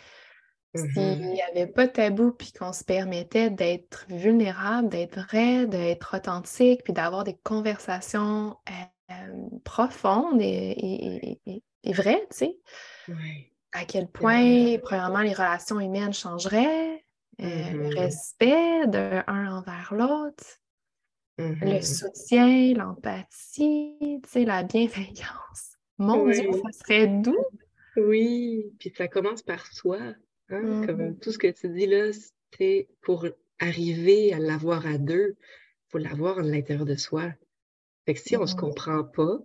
s'il 0.75 1.19
n'y 1.19 1.33
mhm. 1.33 1.39
avait 1.51 1.67
pas 1.67 1.87
de 1.87 1.91
tabou, 1.91 2.31
puis 2.31 2.51
qu'on 2.51 2.73
se 2.73 2.83
permettait 2.83 3.49
d'être 3.49 4.05
vulnérable, 4.09 4.89
d'être 4.89 5.19
vrai, 5.19 5.67
d'être 5.67 6.17
authentique, 6.17 6.83
puis 6.83 6.93
d'avoir 6.93 7.23
des 7.23 7.37
conversations 7.43 8.55
euh, 9.11 9.59
profonde 9.63 10.41
et, 10.41 11.39
vraie, 11.85 12.25
tu 12.31 12.37
sais. 12.37 12.57
À 13.73 13.85
quel 13.85 14.07
point, 14.07 14.77
premièrement, 14.79 15.21
les 15.21 15.33
relations 15.33 15.79
humaines 15.79 16.13
changeraient, 16.13 17.03
euh, 17.41 17.71
le 17.71 17.89
mm-hmm. 17.89 17.97
respect 17.97 18.87
d'un 18.87 19.23
envers 19.27 19.93
l'autre, 19.93 20.43
le 21.37 21.45
mm-hmm. 21.45 21.81
soutien, 21.81 22.73
l'empathie, 22.73 24.19
tu 24.23 24.29
sais, 24.29 24.45
la 24.45 24.63
bienveillance. 24.63 25.77
Mon 25.97 26.27
Dieu, 26.29 26.51
ça 26.51 26.71
serait 26.71 27.07
doux. 27.07 27.45
Oui, 27.97 28.73
puis 28.79 28.93
ça 28.95 29.07
commence 29.07 29.41
par 29.41 29.65
soi. 29.67 29.99
Hein? 30.49 30.83
Comme 30.85 31.01
mm-hmm. 31.01 31.19
tout 31.19 31.31
ce 31.31 31.37
que 31.37 31.47
tu 31.47 31.69
dis 31.69 31.87
là, 31.87 32.11
c'était 32.13 32.89
pour 33.01 33.27
arriver 33.59 34.33
à 34.33 34.39
l'avoir 34.39 34.85
à 34.85 34.97
deux, 34.97 35.35
il 35.37 35.91
faut 35.91 35.97
l'avoir 35.97 36.39
à 36.39 36.43
l'intérieur 36.43 36.85
de 36.85 36.95
soi. 36.95 37.31
Fait 38.05 38.13
que 38.13 38.19
si 38.19 38.35
on 38.35 38.41
ne 38.41 38.45
se 38.45 38.55
mmh 38.55 38.59
comprend 38.59 39.03
pas, 39.03 39.39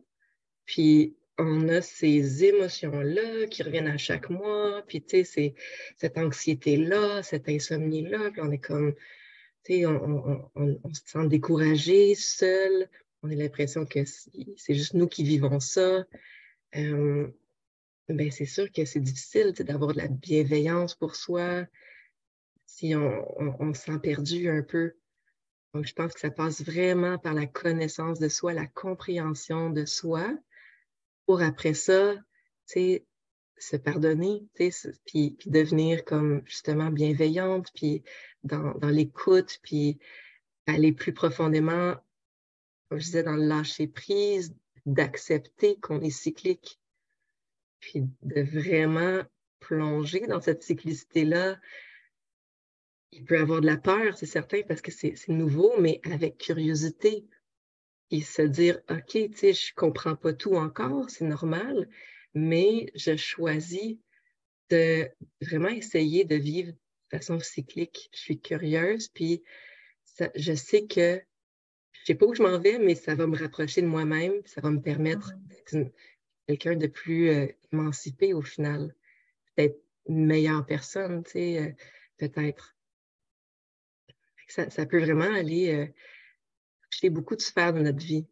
puis 0.64 1.16
on 1.38 1.68
a 1.68 1.82
ces 1.82 2.44
émotions-là 2.44 3.46
qui 3.46 3.62
reviennent 3.62 3.88
à 3.88 3.98
chaque 3.98 4.30
mois, 4.30 4.82
puis 4.86 5.02
tu 5.02 5.24
sais, 5.24 5.54
cette 5.96 6.16
anxiété-là, 6.16 7.22
cette 7.22 7.48
insomnie-là, 7.48 8.30
puis 8.30 8.40
on 8.40 8.50
est 8.50 8.58
comme, 8.58 8.94
tu 9.64 9.74
sais, 9.74 9.86
on, 9.86 10.50
se 10.92 11.02
sent 11.04 11.28
découragé, 11.28 12.14
seul, 12.14 12.88
on 13.22 13.30
a 13.30 13.34
l'impression 13.34 13.84
que 13.84 14.04
c'est 14.04 14.74
juste 14.74 14.94
nous 14.94 15.08
qui 15.08 15.24
vivons 15.24 15.60
ça. 15.60 16.06
ben 16.72 18.30
c'est 18.30 18.46
sûr 18.46 18.70
que 18.72 18.84
c'est 18.84 19.00
difficile 19.00 19.52
d'avoir 19.52 19.92
de 19.92 19.98
la 19.98 20.08
bienveillance 20.08 20.94
pour 20.94 21.16
soi 21.16 21.66
si 22.64 22.94
on 22.94 23.74
se 23.74 23.82
sent 23.82 23.98
perdu 24.02 24.48
un 24.48 24.62
peu. 24.62 24.94
Donc, 25.76 25.84
je 25.84 25.92
pense 25.92 26.14
que 26.14 26.20
ça 26.20 26.30
passe 26.30 26.64
vraiment 26.64 27.18
par 27.18 27.34
la 27.34 27.46
connaissance 27.46 28.18
de 28.18 28.30
soi, 28.30 28.54
la 28.54 28.66
compréhension 28.66 29.68
de 29.68 29.84
soi, 29.84 30.26
pour 31.26 31.42
après 31.42 31.74
ça, 31.74 32.14
se 32.64 33.76
pardonner, 33.76 34.48
tu 34.54 34.72
sais, 34.72 34.92
puis, 35.04 35.36
devenir 35.44 36.06
comme 36.06 36.40
justement 36.46 36.88
bienveillante, 36.88 37.70
puis 37.74 38.02
dans, 38.42 38.72
l'écoute, 38.84 39.58
puis 39.62 39.98
aller 40.66 40.92
plus 40.92 41.12
profondément, 41.12 41.94
comme 42.88 42.98
je 42.98 43.04
disais, 43.04 43.22
dans 43.22 43.36
le 43.36 43.46
lâcher 43.46 43.86
prise, 43.86 44.56
d'accepter 44.86 45.78
qu'on 45.80 46.00
est 46.00 46.08
cyclique, 46.08 46.80
puis 47.80 48.02
de 48.22 48.40
vraiment 48.40 49.22
plonger 49.60 50.20
dans 50.20 50.40
cette 50.40 50.62
cyclicité-là, 50.62 51.60
il 53.16 53.24
peut 53.24 53.38
avoir 53.38 53.62
de 53.62 53.66
la 53.66 53.78
peur, 53.78 54.16
c'est 54.16 54.26
certain, 54.26 54.60
parce 54.68 54.82
que 54.82 54.92
c'est 54.92 55.16
nouveau, 55.28 55.72
mais 55.80 56.00
avec 56.04 56.36
curiosité. 56.38 57.24
Et 58.10 58.20
se 58.20 58.42
dire, 58.42 58.78
OK, 58.88 59.08
tu 59.10 59.32
sais, 59.34 59.52
je 59.52 59.72
ne 59.72 59.74
comprends 59.74 60.14
pas 60.14 60.32
tout 60.32 60.54
encore, 60.54 61.10
c'est 61.10 61.24
normal, 61.24 61.88
mais 62.34 62.92
je 62.94 63.16
choisis 63.16 63.96
de 64.70 65.08
vraiment 65.40 65.68
essayer 65.68 66.24
de 66.24 66.36
vivre 66.36 66.70
de 66.72 67.18
façon 67.18 67.40
cyclique. 67.40 68.10
Je 68.14 68.20
suis 68.20 68.40
curieuse, 68.40 69.08
puis 69.08 69.42
je 70.36 70.54
sais 70.54 70.86
que 70.86 71.20
je 71.92 72.00
ne 72.02 72.06
sais 72.06 72.14
pas 72.14 72.26
où 72.26 72.34
je 72.34 72.42
m'en 72.42 72.60
vais, 72.60 72.78
mais 72.78 72.94
ça 72.94 73.16
va 73.16 73.26
me 73.26 73.36
rapprocher 73.36 73.82
de 73.82 73.88
moi-même, 73.88 74.34
ça 74.44 74.60
va 74.60 74.70
me 74.70 74.80
permettre 74.80 75.32
mmh. 75.72 75.78
d'être 75.78 75.94
quelqu'un 76.46 76.76
de 76.76 76.86
plus 76.86 77.30
euh, 77.30 77.46
émancipé 77.72 78.34
au 78.34 78.42
final, 78.42 78.94
peut-être 79.56 79.80
une 80.08 80.26
meilleure 80.26 80.64
personne, 80.64 81.24
tu 81.24 81.32
sais, 81.32 81.58
euh, 81.58 81.72
peut-être 82.18 82.75
ça, 84.46 84.86
peut 84.86 85.00
vraiment 85.00 85.32
aller 85.34 85.92
euh, 87.04 87.10
beaucoup 87.10 87.36
de 87.36 87.42
sphères 87.42 87.72
de 87.72 87.80
notre 87.80 88.04
vie. 88.04 88.26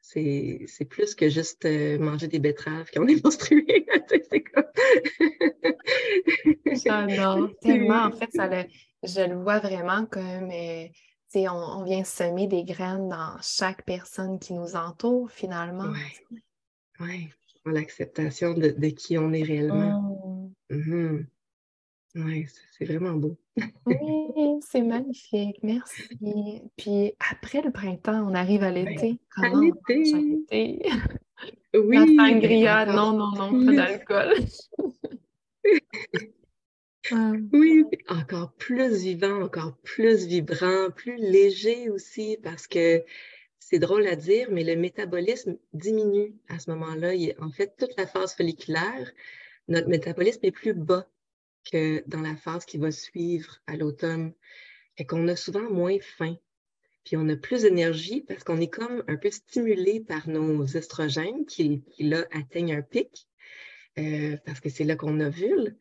C'est 0.00 0.88
plus 0.88 1.14
que 1.14 1.28
juste 1.28 1.64
euh, 1.66 1.98
manger 1.98 2.26
des 2.26 2.38
betteraves 2.40 2.90
quand 2.92 3.02
on 3.02 3.06
est 3.06 3.22
menstrué. 3.22 3.86
J'adore 6.72 7.50
tellement. 7.60 8.04
En 8.04 8.12
fait, 8.16 8.32
ça 8.32 8.48
je 9.02 9.28
le 9.28 9.36
vois 9.36 9.60
vraiment 9.60 10.06
comme 10.06 10.50
euh, 10.50 10.86
on, 11.34 11.80
on, 11.80 11.84
vient 11.84 12.04
semer 12.04 12.48
des 12.48 12.64
graines 12.64 13.08
dans 13.08 13.36
chaque 13.40 13.84
personne 13.84 14.38
qui 14.38 14.52
nous 14.52 14.74
entoure 14.74 15.30
finalement. 15.30 15.92
Oui, 17.00 17.06
ouais. 17.06 17.28
l'acceptation 17.64 18.52
de, 18.54 18.70
de, 18.70 18.88
qui 18.88 19.16
on 19.16 19.32
est 19.32 19.42
réellement. 19.42 20.52
Mmh. 20.70 20.76
Mmh 20.76 21.26
oui, 22.14 22.46
c'est 22.72 22.84
vraiment 22.84 23.12
beau. 23.12 23.38
oui, 23.86 23.96
c'est 24.60 24.82
magnifique. 24.82 25.58
Merci. 25.62 26.62
Puis 26.76 27.14
après 27.30 27.62
le 27.62 27.70
printemps, 27.70 28.26
on 28.28 28.34
arrive 28.34 28.62
à 28.62 28.70
l'été. 28.70 29.18
à 29.36 29.48
l'été. 29.48 30.82
Oui. 31.74 31.94
La 31.94 32.06
sangria, 32.06 32.86
non, 32.86 33.12
non, 33.12 33.32
non, 33.32 33.66
pas 33.66 33.72
d'alcool. 33.72 34.34
Ah. 37.12 37.32
Oui, 37.52 37.84
encore 38.08 38.52
plus 38.52 39.02
vivant, 39.02 39.42
encore 39.42 39.76
plus 39.78 40.26
vibrant, 40.26 40.90
plus 40.94 41.16
léger 41.16 41.90
aussi, 41.90 42.38
parce 42.42 42.68
que 42.68 43.02
c'est 43.58 43.78
drôle 43.78 44.06
à 44.06 44.16
dire, 44.16 44.48
mais 44.50 44.62
le 44.62 44.76
métabolisme 44.76 45.56
diminue 45.72 46.34
à 46.48 46.58
ce 46.58 46.70
moment-là. 46.70 47.12
En 47.40 47.50
fait, 47.50 47.74
toute 47.78 47.96
la 47.96 48.06
phase 48.06 48.34
folliculaire, 48.34 49.10
notre 49.66 49.88
métabolisme 49.88 50.40
est 50.42 50.52
plus 50.52 50.74
bas 50.74 51.08
que 51.70 52.02
dans 52.06 52.20
la 52.20 52.36
phase 52.36 52.64
qui 52.64 52.78
va 52.78 52.90
suivre 52.90 53.58
à 53.66 53.76
l'automne. 53.76 54.32
et 54.98 55.06
qu'on 55.06 55.28
a 55.28 55.36
souvent 55.36 55.70
moins 55.70 55.96
faim. 56.00 56.36
Puis 57.04 57.16
on 57.16 57.28
a 57.28 57.36
plus 57.36 57.62
d'énergie 57.62 58.20
parce 58.20 58.44
qu'on 58.44 58.60
est 58.60 58.68
comme 58.68 59.02
un 59.08 59.16
peu 59.16 59.30
stimulé 59.30 60.00
par 60.00 60.28
nos 60.28 60.66
estrogènes 60.66 61.46
qui, 61.46 61.82
là 61.98 62.26
atteignent 62.32 62.74
un 62.74 62.82
pic, 62.82 63.26
euh, 63.98 64.36
parce 64.44 64.60
que 64.60 64.68
c'est 64.68 64.84
là 64.84 64.96
qu'on 64.96 65.20
ovule. 65.20 65.76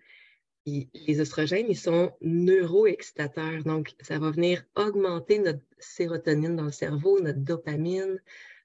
les 0.65 1.19
oestrogènes, 1.19 1.65
ils 1.69 1.77
sont 1.77 2.13
neuroexcitateurs. 2.21 3.63
Donc, 3.63 3.93
ça 4.01 4.19
va 4.19 4.31
venir 4.31 4.63
augmenter 4.75 5.39
notre 5.39 5.63
sérotonine 5.79 6.55
dans 6.55 6.65
le 6.65 6.71
cerveau, 6.71 7.19
notre 7.19 7.39
dopamine. 7.39 8.21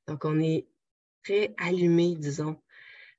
Donc, 0.07 0.25
on 0.25 0.39
est 0.41 0.67
très 1.25 1.55
allumé, 1.59 2.15
disons. 2.17 2.61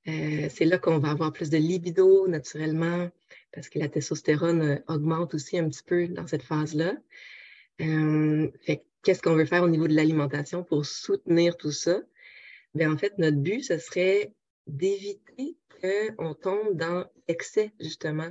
Euh, 0.08 0.48
c'est 0.50 0.66
là 0.66 0.78
qu'on 0.78 1.00
va 1.00 1.10
avoir 1.10 1.34
plus 1.34 1.50
de 1.50 1.58
libido 1.58 2.28
naturellement, 2.28 3.10
parce 3.56 3.70
que 3.70 3.80
la 3.80 3.88
testostérone 3.88 4.62
euh, 4.62 4.80
augmente 4.88 5.34
aussi 5.34 5.58
un 5.58 5.70
petit 5.70 5.84
peu 5.84 6.08
dans 6.08 6.28
cette 6.28 6.43
phase-là. 6.43 6.93
Euh, 7.82 8.51
qu'est-ce 9.03 9.22
qu'on 9.22 9.36
veut 9.36 9.45
faire 9.45 9.64
au 9.64 9.70
niveau 9.70 9.88
de 9.88 9.95
l'alimentation 9.95 10.64
pour 10.64 10.86
soutenir 10.86 11.58
tout 11.58 11.72
ça? 11.72 12.01
Bien, 12.74 12.93
en 12.93 12.97
fait, 12.97 13.18
notre 13.18 13.38
but, 13.38 13.64
ce 13.64 13.78
serait 13.78 14.34
d'éviter 14.68 15.58
qu'on 15.82 16.34
tombe 16.34 16.76
dans 16.76 17.06
l'excès, 17.28 17.72
justement. 17.80 18.30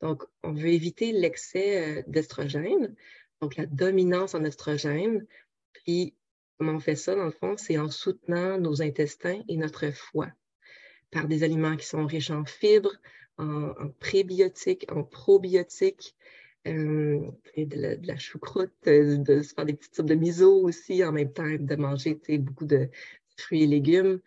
Donc, 0.00 0.24
on 0.42 0.52
veut 0.52 0.68
éviter 0.68 1.12
l'excès 1.12 2.04
d'estrogène, 2.06 2.94
donc 3.40 3.56
la 3.56 3.66
dominance 3.66 4.34
en 4.34 4.44
estrogène. 4.44 5.26
Puis, 5.72 6.14
comment 6.58 6.72
on 6.72 6.80
fait 6.80 6.96
ça, 6.96 7.14
dans 7.14 7.24
le 7.24 7.30
fond? 7.30 7.56
C'est 7.56 7.78
en 7.78 7.90
soutenant 7.90 8.58
nos 8.58 8.82
intestins 8.82 9.42
et 9.48 9.56
notre 9.56 9.90
foie 9.92 10.30
par 11.10 11.26
des 11.26 11.42
aliments 11.42 11.76
qui 11.76 11.86
sont 11.86 12.06
riches 12.06 12.30
en 12.30 12.44
fibres, 12.44 12.96
en, 13.38 13.88
prébiotiques, 14.00 14.86
en 14.90 15.02
probiotiques, 15.04 16.14
euh, 16.66 17.20
de, 17.56 17.98
la, 18.02 18.16
choucroute, 18.18 18.72
euh, 18.86 19.16
de, 19.16 19.42
se 19.42 19.54
faire 19.54 19.64
des 19.64 19.74
petites 19.74 19.94
sortes 19.94 20.08
de 20.08 20.14
miso 20.14 20.62
aussi, 20.62 21.04
en 21.04 21.12
même 21.12 21.32
temps 21.32 21.48
de 21.48 21.76
manger 21.76 22.18
beaucoup 22.38 22.66
de 22.66 22.88
fruits 23.36 23.62
et 23.62 23.66
légumes, 23.66 24.20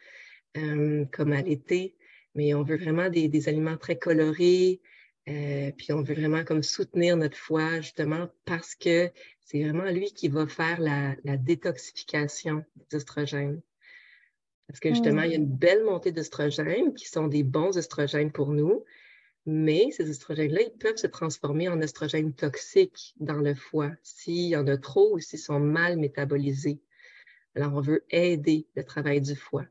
euh, 0.58 1.06
comme 1.12 1.34
à 1.34 1.42
l'été. 1.42 1.96
Mais 2.34 2.54
on 2.54 2.64
veut 2.64 2.78
vraiment 2.78 3.10
des, 3.10 3.50
aliments 3.50 3.78
très 3.78 3.98
colorés, 3.98 4.80
puis 5.26 5.92
on 5.92 6.02
veut 6.02 6.16
vraiment 6.16 6.44
comme 6.44 6.64
soutenir 6.64 7.18
notre 7.18 7.38
foie, 7.38 7.82
justement, 7.82 8.30
parce 8.46 8.76
que 8.76 9.10
c'est 9.42 9.62
vraiment 9.64 9.92
lui 9.92 10.14
qui 10.14 10.30
va 10.30 10.48
faire 10.48 10.80
la, 10.80 11.16
la 11.26 11.36
détoxification 11.38 12.64
des 12.76 12.98
oestrogènes. 12.98 13.62
Parce 14.68 14.80
que 14.80 14.90
justement, 14.90 15.24
il 15.24 15.32
y 15.32 15.34
a 15.34 15.38
une 15.38 15.52
mmh. 15.52 15.58
belle 15.58 15.84
montée 15.84 16.14
d'œstrogènes 16.14 16.94
qui 16.94 17.06
sont 17.06 17.28
des 17.28 17.44
bons 17.44 17.78
oestrogènes 17.78 18.32
pour 18.32 18.54
nous, 18.54 18.86
mais 19.46 19.92
ces 19.92 20.10
oestrogènes-là, 20.10 20.62
ils 20.62 20.78
peuvent 20.78 20.98
se 20.98 21.08
transformer 21.08 21.68
en 21.70 21.82
oestrogènes 21.82 22.34
toxiques 22.34 23.16
dans 23.20 23.38
le 23.42 23.56
foie 23.56 23.92
s'il 24.04 24.48
y 24.48 24.56
en 24.56 24.68
a 24.68 24.78
trop 24.78 25.16
ou 25.16 25.20
s'ils 25.20 25.40
sont 25.40 25.60
mal 25.60 25.98
métabolisés. 25.98 26.82
Alors, 27.56 27.74
on 27.74 27.82
veut 27.82 28.06
aider 28.10 28.68
le 28.76 28.84
travail 28.84 29.22
du 29.22 29.36
foie. 29.36 29.66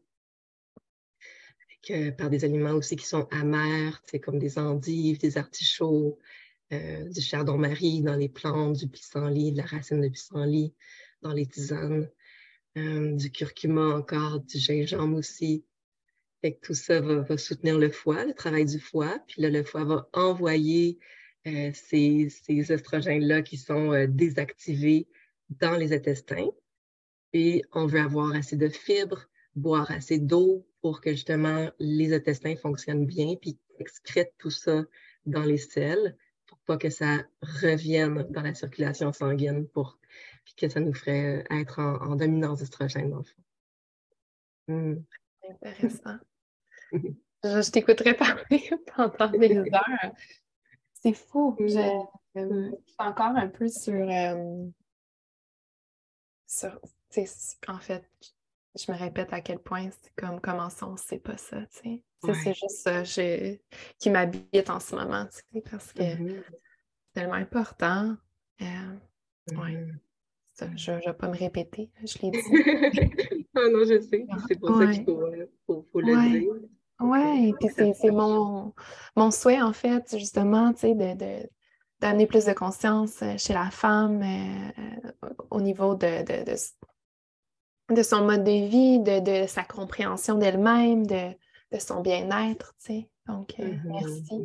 par 2.19 2.31
des 2.31 2.45
aliments 2.45 2.73
aussi 2.73 2.97
qui 2.97 3.07
sont 3.07 3.27
amers, 3.31 4.03
comme 4.23 4.39
des 4.39 4.59
endives, 4.59 5.19
des 5.19 5.39
artichauts, 5.39 6.19
euh, 6.73 7.09
du 7.09 7.21
chardon-marie 7.21 8.03
dans 8.03 8.17
les 8.17 8.29
plantes, 8.29 8.77
du 8.77 8.89
pissenlit, 8.89 9.53
de 9.53 9.59
la 9.59 9.65
racine 9.65 10.01
de 10.01 10.09
pissenlit 10.09 10.75
dans 11.23 11.33
les 11.33 11.47
tisanes. 11.47 12.09
Euh, 12.79 13.17
du 13.17 13.33
curcuma 13.33 13.97
encore, 13.97 14.41
du 14.41 14.59
gingembre 14.59 15.19
aussi. 15.19 15.65
Fait 16.43 16.59
tout 16.63 16.75
ça 16.75 17.01
va, 17.01 17.37
soutenir 17.37 17.79
le 17.79 17.91
foie, 17.91 18.25
le 18.25 18.35
travail 18.35 18.65
du 18.65 18.79
foie. 18.79 19.19
Puis 19.27 19.43
là, 19.43 19.51
le 19.51 19.63
foie 19.63 19.85
va 19.85 20.09
envoyer 20.13 20.99
euh, 21.47 21.71
ces, 21.75 22.29
ces 22.31 22.73
oestrogènes-là 22.73 23.43
qui 23.43 23.57
sont 23.57 23.93
euh, 23.93 24.07
désactivés 24.07 25.07
dans 25.51 25.77
les 25.77 25.93
intestins. 25.93 26.49
Et 27.33 27.63
on 27.73 27.87
veut 27.87 28.01
avoir 28.01 28.35
assez 28.35 28.57
de 28.57 28.69
fibres, 28.69 29.29
boire 29.55 29.91
assez 29.91 30.19
d'eau 30.19 30.67
pour 30.81 31.01
que 31.01 31.11
justement 31.11 31.71
les 31.79 32.15
intestins 32.15 32.57
fonctionnent 32.57 33.07
bien, 33.07 33.37
puis 33.37 33.59
excrètent 33.79 34.35
tout 34.39 34.51
ça 34.51 34.85
dans 35.27 35.43
les 35.43 35.59
selles 35.59 36.17
pour 36.47 36.59
pas 36.61 36.77
que 36.77 36.91
ça 36.91 37.25
revienne 37.43 38.27
dans 38.31 38.43
la 38.43 38.55
circulation 38.55 39.13
sanguine 39.13 39.69
pour 39.69 40.01
puis 40.45 40.55
que 40.55 40.69
ça 40.69 40.81
nous 40.81 40.95
ferait 40.95 41.39
euh, 41.39 41.61
être 41.61 41.79
en, 41.79 42.17
dominance 42.17 42.61
d'estrogène, 42.61 43.11
dans 43.11 43.19
le 43.19 43.25
fond. 43.25 43.43
Hmm. 44.69 44.95
Intéressant. 45.49 46.19
je, 47.45 47.71
t'écouterai 47.71 48.15
parler 48.15 48.71
pendant 48.97 49.31
des 49.31 49.57
heures. 49.57 50.13
C'est 50.95 51.15
fou. 51.15 51.57
Hmm. 51.59 51.69
Je, 51.69 52.41
euh, 52.41 52.71
suis 52.87 52.97
encore 52.99 53.37
un 53.37 53.49
peu 53.49 53.69
sur. 53.69 53.95
Euh, 53.95 54.67
sur 56.47 56.81
en 57.69 57.79
fait, 57.79 58.09
je 58.77 58.93
me 58.93 58.97
répète 58.97 59.33
à 59.33 59.41
quel 59.41 59.59
point 59.59 59.89
c'est 59.91 60.15
comme 60.15 60.41
comment 60.41 60.71
ça, 60.71 60.87
on 60.87 60.97
sait 60.97 61.19
pas 61.19 61.37
ça. 61.37 61.59
C'est 61.71 62.03
juste 62.55 62.71
ça 62.71 63.03
qui 63.99 64.11
m'habite 64.11 64.71
en 64.71 64.81
ce 64.81 64.95
moment, 64.95 65.27
parce 65.71 65.93
que 65.93 66.03
mm-hmm. 66.03 66.43
c'est 66.45 67.15
tellement 67.15 67.35
important. 67.35 68.17
Euh, 68.61 68.65
mm-hmm. 69.51 69.97
Je 70.77 70.93
ne 70.93 70.97
vais 70.99 71.15
pas 71.15 71.29
me 71.29 71.37
répéter, 71.37 71.91
je 72.05 72.19
l'ai 72.19 72.31
dit. 72.31 73.47
ah 73.55 73.69
non, 73.71 73.85
je 73.85 74.01
sais. 74.01 74.27
C'est 74.49 74.61
pour 74.61 74.77
ça 74.77 74.87
qu'il 74.93 75.05
faut, 75.05 75.23
euh, 75.23 75.47
le 75.95 76.39
dire. 76.39 76.53
Oui, 77.01 77.55
puis 77.59 77.69
c'est 77.75 78.11
mon, 78.11 78.75
mon 79.17 79.31
souhait, 79.31 79.61
en 79.61 79.73
fait, 79.73 80.17
justement, 80.19 80.73
tu 80.73 80.81
sais, 80.81 80.95
de, 80.95 81.49
d'amener 82.01 82.27
plus 82.27 82.45
de 82.45 82.53
conscience 82.53 83.23
euh, 83.23 83.37
chez 83.37 83.53
la 83.53 83.71
femme 83.71 84.23
euh, 84.23 85.29
au 85.51 85.61
niveau 85.61 85.95
de, 85.95 86.23
de, 86.25 87.95
de, 87.95 88.03
son 88.03 88.25
mode 88.25 88.45
de 88.45 88.69
vie, 88.69 89.01
de, 89.01 89.47
sa 89.47 89.65
compréhension 89.65 90.37
d'elle-même, 90.37 91.07
de, 91.07 91.35
son 91.79 92.01
bien-être, 92.01 92.75
tu 92.79 92.87
sais. 92.87 93.11
Donc, 93.27 93.55
mm-hmm. 93.59 93.81
merci. 93.85 94.39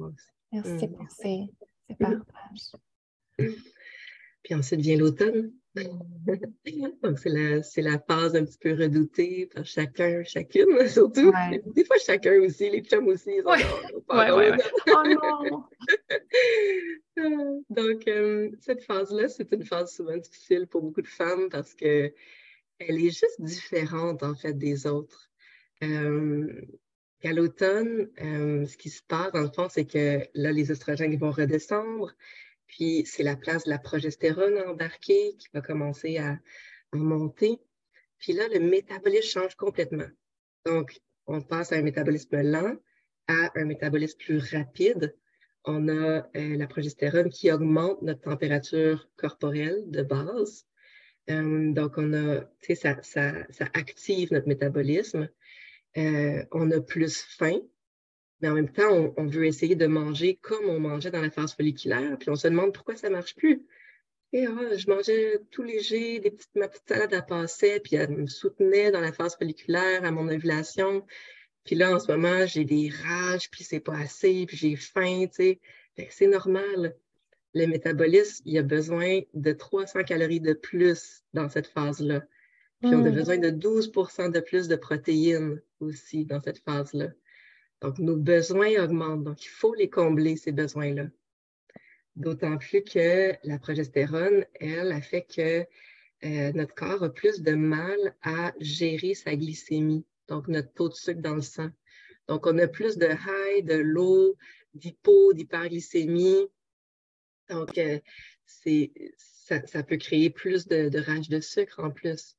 Merci 0.51 0.85
mm-hmm. 0.85 0.91
pour 0.91 1.11
ces, 1.11 1.53
ces 1.89 1.95
partages. 1.95 3.55
Puis 4.43 4.55
ensuite 4.55 4.81
vient 4.81 4.97
l'automne. 4.97 5.51
Donc, 7.03 7.19
c'est 7.19 7.29
la, 7.29 7.91
la, 7.91 7.99
phase 7.99 8.35
un 8.35 8.45
petit 8.45 8.57
peu 8.57 8.71
redoutée 8.73 9.49
par 9.53 9.65
chacun, 9.65 10.23
chacune, 10.23 10.67
surtout. 10.87 11.33
Des 11.75 11.85
fois, 11.85 11.97
chacun 11.97 12.39
aussi, 12.41 12.69
les 12.69 12.81
chums 12.81 13.07
aussi. 13.07 13.41
Oui, 13.45 13.59
ouais, 14.09 14.31
ouais, 14.31 14.51
Oh 14.87 15.03
non! 17.17 17.63
Donc, 17.69 18.07
euh, 18.07 18.51
cette 18.59 18.83
phase-là, 18.83 19.27
c'est 19.27 19.51
une 19.51 19.63
phase 19.63 19.93
souvent 19.93 20.17
difficile 20.17 20.67
pour 20.67 20.81
beaucoup 20.81 21.01
de 21.01 21.07
femmes 21.07 21.49
parce 21.49 21.73
qu'elle 21.73 22.13
est 22.79 23.09
juste 23.09 23.39
différente, 23.39 24.23
en 24.23 24.35
fait, 24.35 24.53
des 24.53 24.87
autres. 24.87 25.29
Euh, 25.83 26.61
à 27.23 27.33
l'automne, 27.33 28.09
euh, 28.21 28.65
ce 28.65 28.77
qui 28.77 28.89
se 28.89 29.01
passe, 29.01 29.31
dans 29.31 29.41
le 29.41 29.49
fond, 29.49 29.67
c'est 29.69 29.85
que 29.85 30.19
là, 30.35 30.51
les 30.51 30.71
oestrogènes 30.71 31.17
vont 31.17 31.31
redescendre. 31.31 32.13
Puis 32.67 33.05
c'est 33.05 33.23
la 33.23 33.35
place 33.35 33.65
de 33.65 33.69
la 33.69 33.79
progestérone 33.79 34.57
embarquée 34.67 35.35
qui 35.37 35.47
va 35.53 35.61
commencer 35.61 36.17
à, 36.17 36.37
monter. 36.93 37.59
Puis 38.19 38.31
là, 38.31 38.47
le 38.47 38.61
métabolisme 38.61 39.27
change 39.27 39.55
complètement. 39.55 40.07
Donc, 40.65 40.97
on 41.27 41.41
passe 41.41 41.73
à 41.73 41.75
un 41.75 41.81
métabolisme 41.81 42.41
lent 42.41 42.77
à 43.27 43.51
un 43.55 43.65
métabolisme 43.65 44.17
plus 44.17 44.37
rapide. 44.53 45.15
On 45.65 45.89
a 45.89 46.29
euh, 46.35 46.57
la 46.57 46.67
progestérone 46.67 47.29
qui 47.29 47.51
augmente 47.51 48.01
notre 48.01 48.21
température 48.21 49.09
corporelle 49.17 49.83
de 49.87 50.03
base. 50.03 50.65
Euh, 51.29 51.73
donc, 51.73 51.97
on 51.97 52.13
a, 52.13 52.43
ça, 52.75 53.01
ça, 53.01 53.33
ça, 53.49 53.65
active 53.73 54.31
notre 54.31 54.47
métabolisme. 54.47 55.27
Euh, 55.97 56.45
on 56.51 56.69
a 56.71 56.81
plus 56.81 57.23
faim, 57.23 57.59
mais 58.41 58.49
en 58.49 58.53
même 58.53 58.71
temps, 58.71 59.13
on, 59.17 59.25
veut 59.25 59.45
essayer 59.45 59.75
de 59.75 59.87
manger 59.87 60.37
comme 60.41 60.65
on 60.69 60.79
mangeait 60.79 61.11
dans 61.11 61.21
la 61.21 61.31
phase 61.31 61.53
folliculaire, 61.53 62.17
puis 62.19 62.29
on 62.29 62.35
se 62.35 62.47
demande 62.47 62.73
pourquoi 62.73 62.95
ça 62.95 63.09
ne 63.09 63.13
marche 63.13 63.35
plus. 63.35 63.65
Et 64.33 64.45
ah, 64.45 64.75
je 64.75 64.89
mangeais 64.89 65.39
tout 65.51 65.63
léger, 65.63 66.19
des 66.19 66.31
petites, 66.31 66.55
ma 66.55 66.67
petite 66.67 66.87
salade 66.87 67.13
à 67.13 67.21
passer, 67.21 67.79
puis 67.79 67.95
elle 67.95 68.09
me 68.09 68.27
soutenait 68.27 68.91
dans 68.91 68.99
la 68.99 69.13
phase 69.13 69.37
folliculaire 69.37 70.03
à 70.03 70.11
mon 70.11 70.27
ovulation. 70.27 71.05
Puis 71.63 71.75
là, 71.75 71.95
en 71.95 71.99
ce 71.99 72.11
moment, 72.11 72.45
j'ai 72.45 72.65
des 72.65 72.89
rages, 72.89 73.49
puis 73.49 73.63
c'est 73.63 73.79
pas 73.79 73.97
assez, 73.97 74.45
puis 74.45 74.57
j'ai 74.57 74.75
faim, 74.75 75.25
tu 75.27 75.35
sais. 75.35 75.59
C'est 76.09 76.27
normal. 76.27 76.95
Le 77.53 77.67
métabolisme, 77.67 78.43
il 78.45 78.57
a 78.57 78.63
besoin 78.63 79.21
de 79.33 79.53
300 79.53 80.03
calories 80.03 80.41
de 80.41 80.53
plus 80.53 81.23
dans 81.33 81.47
cette 81.47 81.67
phase-là. 81.67 82.21
Puis 82.81 82.93
on 82.93 83.05
a 83.05 83.09
hmm. 83.09 83.15
besoin 83.15 83.37
de 83.37 83.49
12 83.49 83.91
de 83.93 84.39
plus 84.41 84.67
de 84.67 84.75
protéines 84.75 85.61
aussi 85.79 86.25
dans 86.25 86.41
cette 86.41 86.59
phase-là. 86.59 87.07
Donc, 87.85 87.99
nos 87.99 88.17
besoins 88.17 88.83
augmentent. 88.83 89.23
Donc, 89.23 89.45
il 89.45 89.49
faut 89.49 89.75
les 89.75 89.91
combler, 89.91 90.37
ces 90.37 90.51
besoins-là. 90.51 91.05
D'autant 92.15 92.57
plus 92.57 92.81
que 92.81 93.35
la 93.43 93.59
progestérone, 93.59 94.43
elle, 94.55 94.91
a 94.91 95.01
fait 95.01 95.21
que 95.21 95.67
euh, 96.25 96.51
notre 96.53 96.73
corps 96.73 97.03
a 97.03 97.13
plus 97.13 97.41
de 97.41 97.53
mal 97.53 98.15
à 98.23 98.53
gérer 98.59 99.13
sa 99.13 99.35
glycémie, 99.35 100.03
donc 100.27 100.47
notre 100.47 100.73
taux 100.73 100.89
de 100.89 100.95
sucre 100.95 101.21
dans 101.21 101.35
le 101.35 101.43
sang. 101.43 101.69
Donc, 102.27 102.47
on 102.47 102.57
a 102.57 102.67
plus 102.67 102.97
de 102.97 103.05
high, 103.05 103.63
de 103.63 103.75
low, 103.75 104.35
d'hypo, 104.73 105.33
d'hyperglycémie. 105.33 106.47
Donc, 107.51 107.77
euh, 107.77 107.99
ça, 108.47 109.83
peut 109.83 109.97
créer 109.97 110.31
plus 110.31 110.67
de 110.67 110.99
rage 110.99 111.29
de 111.29 111.39
sucre 111.39 111.83
en 111.83 111.91
plus. 111.91 112.35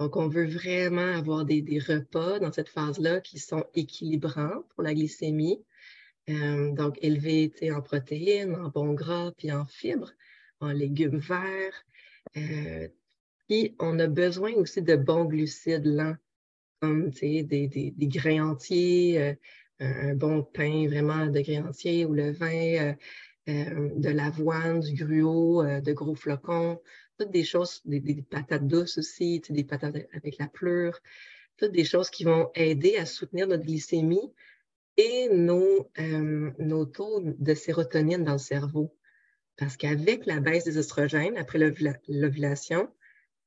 Donc, 0.00 0.16
on 0.16 0.28
veut 0.28 0.46
vraiment 0.46 1.14
avoir 1.14 1.44
des, 1.44 1.78
repas 1.78 2.38
dans 2.38 2.50
cette 2.50 2.70
phase-là 2.70 3.20
qui 3.20 3.38
sont 3.38 3.66
équilibrants 3.74 4.62
pour 4.70 4.82
la 4.82 4.94
glycémie. 4.94 5.62
donc 6.26 6.96
élevé 7.02 7.52
en 7.70 7.82
protéines, 7.82 8.54
en 8.54 8.70
bons 8.70 8.94
gras, 8.94 9.30
puis 9.36 9.52
en 9.52 9.66
fibres, 9.66 10.12
en 10.60 10.72
légumes 10.72 11.18
verts. 11.18 11.84
puis 13.46 13.76
on 13.78 13.98
a 13.98 14.06
besoin 14.06 14.54
aussi 14.54 14.80
de 14.80 14.96
bons 14.96 15.26
glucides 15.26 15.84
lents, 15.84 16.16
comme 16.80 17.10
des, 17.10 17.92
grains 18.00 18.52
entiers, 18.52 19.36
un 19.80 20.14
bon 20.14 20.42
pain 20.42 20.86
vraiment 20.88 21.26
de 21.26 21.40
grains 21.40 21.68
entiers 21.68 22.06
ou 22.06 22.14
le 22.14 22.30
vin, 22.30 22.94
de 23.46 24.08
l'avoine, 24.08 24.80
du 24.80 24.94
gruau, 24.94 25.62
de 25.62 25.92
gros 25.92 26.14
flocons, 26.14 26.80
toutes 27.20 27.30
des 27.32 27.44
choses, 27.44 27.82
des, 27.84 28.22
patates 28.22 28.66
douces 28.66 28.96
aussi, 28.96 29.42
des 29.50 29.64
patates 29.64 29.96
avec 30.14 30.38
la 30.38 30.48
pleure, 30.48 30.98
toutes 31.58 31.72
des 31.72 31.84
choses 31.84 32.08
qui 32.08 32.24
vont 32.24 32.50
aider 32.54 32.96
à 32.96 33.04
soutenir 33.04 33.46
notre 33.46 33.64
glycémie 33.64 34.32
et 34.96 35.28
nos, 35.28 35.90
euh, 35.98 36.50
nos 36.58 36.86
taux 36.86 37.20
de 37.20 37.54
sérotonine 37.54 38.24
dans 38.24 38.32
le 38.32 38.38
cerveau. 38.38 38.96
Parce 39.58 39.76
qu'avec 39.76 40.24
la 40.24 40.40
baisse 40.40 40.64
des 40.64 40.78
oestrogènes, 40.78 41.36
après 41.36 41.58
l'ovulation, 42.08 42.88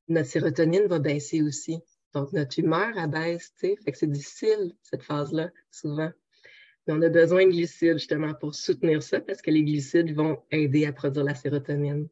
notre 0.08 0.30
sérotonine 0.30 0.86
va 0.86 1.00
baisser 1.00 1.42
aussi. 1.42 1.80
Donc, 2.14 2.32
notre 2.32 2.60
humeur 2.60 2.96
abaisse, 2.96 3.54
tu 3.60 3.70
sais, 3.70 3.94
c'est 3.96 4.12
difficile, 4.12 4.76
cette 4.84 5.02
phase-là, 5.02 5.50
souvent. 5.72 6.12
Mais 6.86 6.94
on 6.94 7.02
a 7.02 7.10
besoin 7.10 7.48
de 7.48 7.52
glucides, 7.52 7.94
justement, 7.94 8.36
pour 8.36 8.54
soutenir 8.54 9.02
ça, 9.02 9.20
parce 9.20 9.42
que 9.42 9.50
les 9.50 9.64
glucides 9.64 10.14
vont 10.14 10.44
aider 10.52 10.86
à 10.86 10.94
produire 10.94 11.24
la 11.24 11.34
sérotonine. 11.34 12.08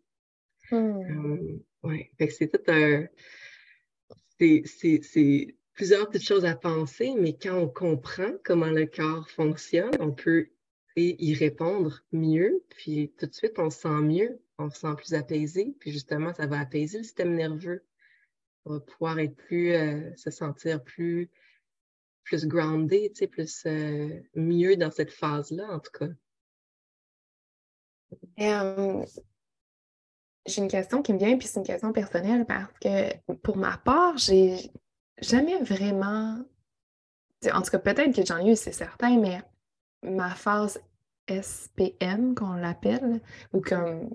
Hmm. 0.72 1.60
oui, 1.84 2.10
c'est 2.30 2.48
tout 2.52 2.72
un. 2.72 3.06
C'est 4.40 5.56
plusieurs 5.74 6.10
petites 6.10 6.28
choses 6.28 6.46
à 6.46 6.56
penser, 6.56 7.14
mais 7.18 7.38
quand 7.38 7.58
on 7.58 7.68
comprend 7.68 8.32
comment 8.44 8.72
le 8.72 8.86
corps 8.86 9.30
fonctionne, 9.30 9.92
on 10.00 10.12
peut 10.12 10.50
y 10.96 11.34
répondre 11.34 12.04
mieux, 12.12 12.64
puis 12.70 13.14
tout 13.18 13.26
de 13.26 13.34
suite, 13.34 13.58
on 13.60 13.70
se 13.70 13.80
sent 13.80 14.02
mieux, 14.02 14.42
on 14.58 14.70
se 14.70 14.80
sent 14.80 14.96
plus 14.98 15.14
apaisé, 15.14 15.76
puis 15.80 15.92
justement, 15.92 16.34
ça 16.34 16.48
va 16.48 16.60
apaiser 16.60 17.00
le 17.00 17.04
système 17.04 17.36
nerveux. 17.36 17.84
On 18.66 18.74
va 18.74 18.80
pouvoir 18.80 19.20
être 19.20 19.36
plus, 19.36 19.72
euh, 19.74 20.16
se 20.16 20.30
sentir 20.30 20.84
plus, 20.84 21.30
plus 22.24 22.46
grounded, 22.46 23.12
plus 23.32 23.64
euh, 23.66 24.22
mieux 24.36 24.76
dans 24.76 24.92
cette 24.92 25.12
phase-là, 25.12 25.72
en 25.72 25.80
tout 25.80 25.92
cas. 25.92 26.10
Euh, 28.40 29.06
j'ai 30.46 30.62
une 30.62 30.68
question 30.68 31.02
qui 31.02 31.14
me 31.14 31.20
vient, 31.20 31.38
puis 31.38 31.48
c'est 31.48 31.60
une 31.60 31.66
question 31.66 31.92
personnelle 31.92 32.46
parce 32.46 32.72
que 32.80 33.36
pour 33.44 33.58
ma 33.58 33.78
part, 33.78 34.18
j'ai 34.18 34.72
jamais 35.22 35.58
vraiment. 35.62 36.40
En 37.52 37.62
tout 37.62 37.72
cas, 37.72 37.80
peut-être 37.80 38.16
que 38.16 38.26
j'en 38.26 38.38
ai 38.38 38.52
eu, 38.52 38.56
c'est 38.56 38.72
certain, 38.72 39.20
mais 39.20 39.42
ma 40.04 40.30
phase 40.30 40.80
SPM, 41.28 42.36
qu'on 42.36 42.54
l'appelle, 42.54 43.22
ou 43.54 43.62
comme 43.62 44.10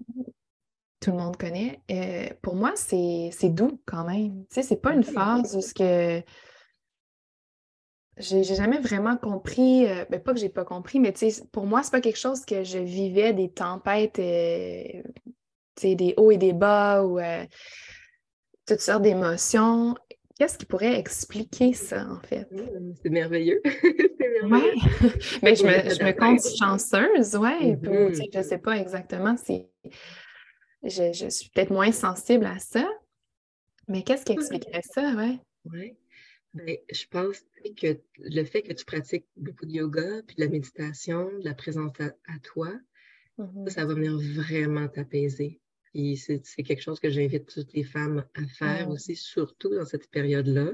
tout 1.01 1.11
le 1.12 1.18
monde 1.18 1.37
connaît, 1.37 1.81
euh, 1.91 2.29
pour 2.43 2.55
moi, 2.55 2.72
c'est 2.77 3.31
doux 3.51 3.81
quand 3.87 4.05
même. 4.05 4.45
Tu 4.51 4.55
sais, 4.55 4.62
c'est 4.62 4.81
pas 4.81 4.93
une 4.93 5.05
phase 5.05 5.57
où 5.57 5.61
ce 5.61 5.74
que. 5.74 6.22
J'ai 8.18 8.45
jamais 8.45 8.79
vraiment 8.79 9.18
compris, 9.18 9.87
euh, 9.87 10.07
ben 10.09 10.18
pas 10.18 10.33
que 10.33 10.41
j'ai 10.41 10.49
pas 10.49 10.64
compris, 10.64 11.01
mais 11.01 11.12
tu 11.12 11.31
sais, 11.31 11.45
pour 11.53 11.66
moi, 11.66 11.83
c'est 11.83 11.91
pas 11.91 12.01
quelque 12.01 12.18
chose 12.18 12.47
que 12.47 12.64
je 12.64 12.79
vivais 12.79 13.35
des 13.35 13.51
tempêtes 13.51 14.18
euh, 14.18 15.03
des 15.83 16.14
hauts 16.16 16.31
et 16.31 16.37
des 16.37 16.53
bas 16.53 17.05
ou 17.05 17.18
euh, 17.18 17.45
toutes 18.66 18.81
sortes 18.81 19.03
d'émotions. 19.03 19.95
Qu'est-ce 20.39 20.59
qui 20.59 20.66
pourrait 20.66 20.99
expliquer 20.99 21.72
ça, 21.72 22.07
en 22.11 22.20
fait? 22.20 22.47
Mmh, 22.51 22.93
c'est 23.03 23.11
merveilleux. 23.11 23.62
Oui, 24.43 24.61
mais 25.43 25.57
je 25.57 25.64
me, 25.64 25.95
je 25.95 26.05
me 26.05 26.12
compte 26.12 26.41
chanceuse, 26.59 27.37
oui. 27.37 27.74
Je 27.83 28.39
ne 28.39 28.43
sais 28.43 28.59
pas 28.59 28.77
exactement 28.77 29.35
si 29.37 29.66
je, 30.83 31.12
je 31.12 31.29
suis 31.29 31.51
peut-être 31.51 31.70
moins 31.70 31.93
sensible 31.93 32.47
à 32.47 32.59
ça. 32.59 32.87
Mais 33.89 34.03
qu'est-ce 34.03 34.24
qui 34.24 34.33
expliquerait 34.33 34.83
ça, 34.83 35.14
oui? 35.16 35.39
Oui. 35.64 35.97
Ben, 36.55 36.77
je 36.91 37.05
pense 37.11 37.45
que 37.77 37.99
le 38.18 38.45
fait 38.45 38.62
que 38.62 38.72
tu 38.72 38.85
pratiques 38.85 39.27
beaucoup 39.37 39.66
de 39.66 39.72
yoga, 39.72 40.22
puis 40.27 40.37
de 40.37 40.43
la 40.43 40.49
méditation, 40.49 41.31
de 41.39 41.45
la 41.45 41.55
présence 41.55 41.93
à, 42.01 42.39
toi, 42.43 42.72
mmh 43.39 43.68
ça 43.68 43.85
va 43.85 43.93
venir 43.93 44.16
vraiment 44.16 44.89
t'apaiser 44.89 45.61
c'est 46.16 46.62
quelque 46.62 46.82
chose 46.82 47.01
que 47.01 47.11
j'invite 47.11 47.47
toutes 47.47 47.72
les 47.72 47.84
femmes 47.84 48.24
à 48.34 48.47
faire 48.47 48.90
aussi, 48.90 49.16
surtout 49.16 49.74
dans 49.74 49.84
cette 49.84 50.11
période-là. 50.11 50.72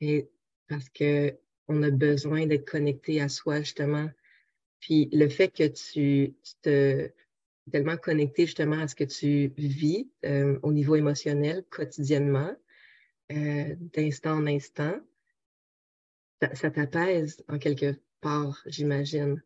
Et 0.00 0.28
parce 0.68 0.88
qu'on 0.90 1.82
a 1.82 1.90
besoin 1.90 2.46
d'être 2.46 2.68
connecté 2.68 3.20
à 3.20 3.28
soi, 3.28 3.60
justement. 3.60 4.10
Puis 4.80 5.08
le 5.12 5.28
fait 5.28 5.48
que 5.48 5.66
tu, 5.66 6.34
te 6.62 7.10
tellement 7.72 7.96
connecté 7.96 8.46
justement 8.46 8.78
à 8.78 8.88
ce 8.88 8.94
que 8.94 9.04
tu 9.04 9.52
vis 9.56 10.08
euh, 10.24 10.58
au 10.62 10.72
niveau 10.72 10.96
émotionnel 10.96 11.64
quotidiennement, 11.70 12.54
euh, 13.32 13.74
d'instant 13.78 14.36
en 14.36 14.46
instant, 14.46 15.00
ça 16.52 16.70
t'apaise 16.70 17.42
en 17.48 17.58
quelque 17.58 17.98
part, 18.20 18.62
j'imagine. 18.66 19.42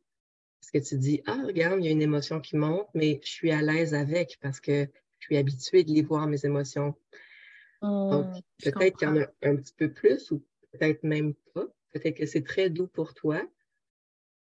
Parce 0.60 0.70
que 0.72 0.88
tu 0.88 0.98
dis, 0.98 1.22
ah, 1.26 1.42
regarde, 1.46 1.78
il 1.80 1.86
y 1.86 1.88
a 1.88 1.92
une 1.92 2.02
émotion 2.02 2.40
qui 2.40 2.56
monte, 2.56 2.88
mais 2.94 3.20
je 3.24 3.30
suis 3.30 3.50
à 3.50 3.62
l'aise 3.62 3.94
avec 3.94 4.38
parce 4.40 4.60
que 4.60 4.86
je 5.18 5.26
suis 5.26 5.36
habituée 5.36 5.84
de 5.84 5.92
les 5.92 6.02
voir, 6.02 6.26
mes 6.26 6.44
émotions. 6.44 6.94
Donc, 7.82 8.26
mmh, 8.26 8.40
peut-être 8.64 8.98
qu'il 8.98 9.08
y 9.08 9.10
en 9.10 9.16
a 9.16 9.26
un 9.42 9.56
petit 9.56 9.72
peu 9.72 9.90
plus 9.90 10.30
ou 10.30 10.42
peut-être 10.72 11.02
même 11.02 11.34
pas. 11.54 11.64
Peut-être 11.92 12.16
que 12.16 12.26
c'est 12.26 12.44
très 12.44 12.70
doux 12.70 12.86
pour 12.86 13.14
toi. 13.14 13.40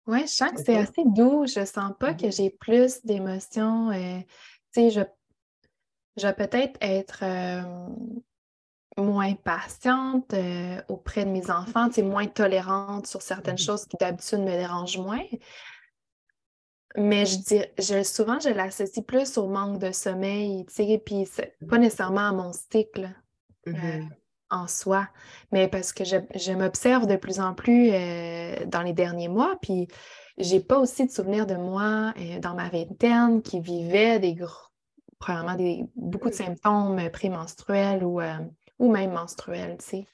Oui, 0.05 0.21
je 0.23 0.27
sens 0.27 0.51
que 0.51 0.61
c'est 0.61 0.75
assez 0.75 1.03
doux. 1.05 1.45
Je 1.47 1.63
sens 1.65 1.93
pas 1.97 2.13
que 2.13 2.27
mmh 2.27 2.31
j'ai 2.31 2.49
plus 2.49 3.03
d'émotions. 3.05 3.91
Euh, 3.91 4.19
tu 4.73 4.81
sais, 4.81 4.89
je, 4.89 5.01
je 6.17 6.27
vais 6.27 6.33
peut-être 6.33 6.77
être, 6.81 7.23
euh, 7.23 7.87
moins 8.97 9.33
patiente 9.33 10.33
euh, 10.33 10.81
auprès 10.87 11.25
de 11.25 11.31
mes 11.31 11.49
enfants, 11.49 11.89
moins 12.03 12.27
tolérante 12.27 13.07
sur 13.07 13.21
certaines 13.21 13.55
mmh 13.55 13.57
choses 13.59 13.85
qui 13.85 13.97
d'habitude 13.99 14.39
me 14.39 14.51
dérangent 14.51 14.99
moins. 14.99 15.25
Mais 16.95 17.25
je 17.25 17.37
dis, 17.37 17.61
je, 17.79 18.03
souvent, 18.03 18.39
je 18.39 18.49
l'associe 18.49 19.03
plus 19.03 19.37
au 19.37 19.47
manque 19.47 19.79
de 19.79 19.91
sommeil, 19.91 20.65
tu 20.67 20.73
sais, 20.73 21.01
puis 21.03 21.27
pas 21.67 21.77
nécessairement 21.79 22.29
à 22.29 22.31
mon 22.31 22.53
cycle 22.53 23.09
euh, 23.67 23.71
mm-hmm. 23.71 24.09
en 24.51 24.67
soi, 24.67 25.07
mais 25.51 25.67
parce 25.67 25.91
que 25.91 26.03
je, 26.03 26.51
m'observe 26.51 27.07
de 27.07 27.15
plus 27.15 27.39
en 27.39 27.55
plus 27.55 27.89
euh, 27.91 28.65
dans 28.67 28.83
les 28.83 28.93
derniers 28.93 29.27
mois, 29.27 29.57
puis 29.59 29.87
j'ai 30.37 30.59
pas 30.59 30.77
aussi 30.77 31.05
de 31.07 31.11
souvenirs 31.11 31.47
de 31.47 31.55
moi 31.55 32.13
euh, 32.19 32.39
dans 32.39 32.53
ma 32.53 32.69
vingtaine 32.69 33.41
qui 33.41 33.59
vivait 33.59 34.19
des 34.19 34.35
gros, 34.35 34.51
premièrement, 35.17 35.55
des, 35.55 35.85
beaucoup 35.95 36.29
de 36.29 36.35
symptômes 36.35 37.09
prémenstruels 37.11 38.03
ou, 38.03 38.21
ou 38.77 38.91
même 38.91 39.13
menstruels, 39.13 39.77
tu 39.79 39.85
sais. 39.85 40.07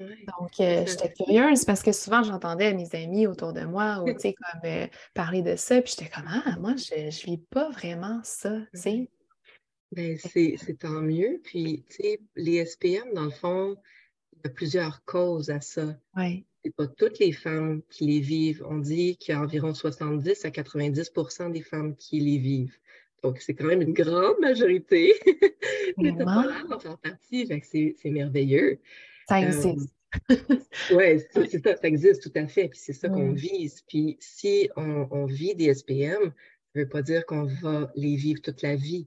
Donc, 0.00 0.60
euh, 0.60 0.84
j'étais 0.86 1.12
curieuse 1.12 1.64
parce 1.64 1.82
que 1.82 1.92
souvent, 1.92 2.22
j'entendais 2.22 2.72
mes 2.74 2.94
amis 2.94 3.26
autour 3.26 3.52
de 3.52 3.62
moi 3.62 4.00
ou, 4.00 4.06
comme 4.06 4.60
euh, 4.64 4.86
parler 5.14 5.42
de 5.42 5.56
ça, 5.56 5.80
puis 5.82 5.94
j'étais 5.96 6.10
comme, 6.10 6.28
ah, 6.28 6.56
moi, 6.58 6.74
je 6.76 7.06
ne 7.06 7.10
vis 7.10 7.38
pas 7.38 7.70
vraiment 7.70 8.20
ça, 8.24 8.58
tu 8.72 8.80
sais. 8.80 9.10
Ben, 9.92 10.16
c'est 10.18 10.78
tant 10.78 11.00
mieux. 11.02 11.40
Puis, 11.42 11.84
tu 11.90 11.96
sais, 11.96 12.20
les 12.36 12.64
SPM, 12.64 13.12
dans 13.14 13.24
le 13.24 13.30
fond, 13.30 13.76
il 14.32 14.40
y 14.44 14.46
a 14.46 14.50
plusieurs 14.50 15.04
causes 15.04 15.50
à 15.50 15.60
ça. 15.60 15.96
Oui. 16.16 16.44
C'est 16.64 16.74
pas 16.74 16.86
toutes 16.86 17.18
les 17.18 17.32
femmes 17.32 17.82
qui 17.90 18.06
les 18.06 18.20
vivent. 18.20 18.64
On 18.68 18.78
dit 18.78 19.16
qu'il 19.16 19.34
y 19.34 19.36
a 19.36 19.40
environ 19.40 19.74
70 19.74 20.44
à 20.44 20.50
90% 20.50 21.52
des 21.52 21.62
femmes 21.62 21.96
qui 21.96 22.20
les 22.20 22.38
vivent. 22.38 22.76
Donc, 23.22 23.40
c'est 23.40 23.54
quand 23.54 23.64
même 23.64 23.82
une 23.82 23.92
grande 23.92 24.38
majorité. 24.40 25.14
Mais 25.98 26.12
tu 26.12 26.24
pas 26.24 26.46
l'air 26.46 26.66
d'en 26.68 26.78
faire 26.78 26.98
partie, 26.98 27.48
c'est 27.64 28.10
merveilleux. 28.10 28.78
Ça 29.30 29.36
euh, 29.36 29.46
existe. 29.46 29.94
oui, 30.90 31.22
c'est 31.32 31.62
ça, 31.64 31.76
ça 31.76 31.86
existe 31.86 32.22
tout 32.24 32.36
à 32.36 32.48
fait. 32.48 32.68
Puis 32.68 32.80
c'est 32.82 32.92
ça 32.92 33.08
qu'on 33.08 33.32
vise. 33.32 33.82
Puis 33.86 34.16
si 34.18 34.68
on, 34.76 35.24
vit 35.26 35.54
des 35.54 35.72
SPM, 35.72 36.20
ça 36.20 36.74
ne 36.74 36.80
veut 36.80 36.88
pas 36.88 37.02
dire 37.02 37.24
qu'on 37.26 37.44
va 37.44 37.92
les 37.94 38.16
vivre 38.16 38.42
toute 38.42 38.62
la 38.62 38.74
vie, 38.74 39.06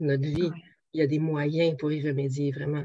notre 0.00 0.24
vie. 0.24 0.50
Il 0.92 1.00
y 1.00 1.04
a 1.04 1.06
des 1.06 1.20
moyens 1.20 1.76
pour 1.78 1.92
y 1.92 2.04
remédier, 2.04 2.50
vraiment. 2.50 2.84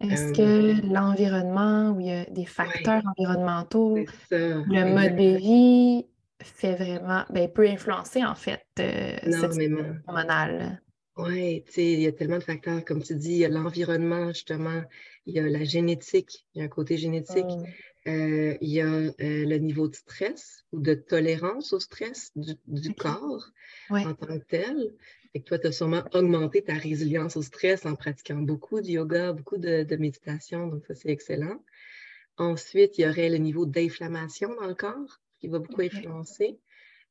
Est-ce 0.00 0.32
que 0.32 0.42
euh, 0.42 0.92
l'environnement, 0.92 1.92
ou 1.92 2.00
il 2.00 2.06
y 2.06 2.10
a 2.10 2.24
des 2.24 2.44
facteurs 2.44 3.02
environnementaux, 3.16 3.96
le 4.30 4.92
mode 4.92 5.14
de 5.16 5.36
vie 5.38 6.06
fait 6.42 6.74
vraiment, 6.74 7.24
ben, 7.30 7.48
peut 7.48 7.68
influencer 7.68 8.24
en 8.24 8.34
fait 8.34 8.66
euh, 8.80 9.16
cette 9.22 9.72
hormonale? 10.06 10.82
Oui, 11.16 11.62
tu 11.66 11.72
sais, 11.72 11.92
il 11.92 12.00
y 12.00 12.06
a 12.06 12.12
tellement 12.12 12.38
de 12.38 12.42
facteurs, 12.42 12.84
comme 12.84 13.02
tu 13.02 13.14
dis, 13.14 13.30
il 13.30 13.38
y 13.38 13.44
a 13.44 13.48
l'environnement, 13.48 14.28
justement, 14.28 14.82
il 15.26 15.34
y 15.34 15.40
a 15.40 15.42
la 15.42 15.64
génétique, 15.64 16.46
il 16.54 16.60
y 16.60 16.62
a 16.62 16.64
un 16.64 16.68
côté 16.68 16.96
génétique, 16.96 17.44
mmh. 17.44 18.08
euh, 18.08 18.56
il 18.60 18.70
y 18.70 18.80
a 18.80 18.86
euh, 18.86 19.12
le 19.18 19.56
niveau 19.56 19.88
de 19.88 19.96
stress 19.96 20.64
ou 20.72 20.80
de 20.80 20.94
tolérance 20.94 21.72
au 21.72 21.80
stress 21.80 22.32
du, 22.36 22.94
corps 22.94 23.50
en 23.90 24.14
tant 24.14 24.38
que 24.38 24.44
tel. 24.44 24.94
Et 25.34 25.42
toi, 25.42 25.58
tu 25.58 25.66
as 25.66 25.72
sûrement 25.72 26.04
augmenté 26.14 26.62
ta 26.62 26.74
résilience 26.74 27.36
au 27.36 27.42
stress 27.42 27.84
en 27.84 27.94
pratiquant 27.96 28.36
beaucoup 28.36 28.80
de 28.80 28.86
yoga, 28.86 29.32
beaucoup 29.32 29.58
de, 29.58 29.96
méditation, 29.96 30.68
donc 30.68 30.86
ça, 30.86 30.94
c'est 30.94 31.10
excellent. 31.10 31.62
Ensuite, 32.38 32.96
il 32.98 33.02
y 33.02 33.08
aurait 33.08 33.28
le 33.28 33.38
niveau 33.38 33.66
d'inflammation 33.66 34.54
dans 34.54 34.66
le 34.66 34.74
corps 34.74 35.20
qui 35.40 35.48
va 35.48 35.58
beaucoup 35.58 35.82
influencer. 35.82 36.58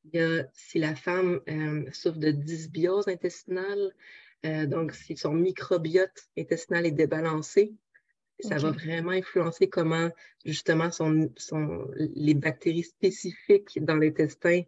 Il 0.04 0.18
y 0.18 0.22
a 0.22 0.48
si 0.54 0.78
la 0.78 0.94
femme 0.94 1.40
souffre 1.92 2.18
de 2.18 2.30
dysbiose 2.30 3.08
intestinale, 3.08 3.92
donc 4.42 4.94
si 4.94 5.16
son 5.16 5.34
microbiote 5.34 6.28
intestinal 6.36 6.86
est 6.86 6.92
débalancé, 6.92 7.74
ça 8.40 8.56
va 8.58 8.70
vraiment 8.70 9.12
influencer 9.12 9.68
comment 9.68 10.10
justement 10.44 10.90
son, 10.90 11.30
les 11.96 12.34
bactéries 12.34 12.84
spécifiques 12.84 13.82
dans 13.82 13.96
l'intestin 13.96 14.62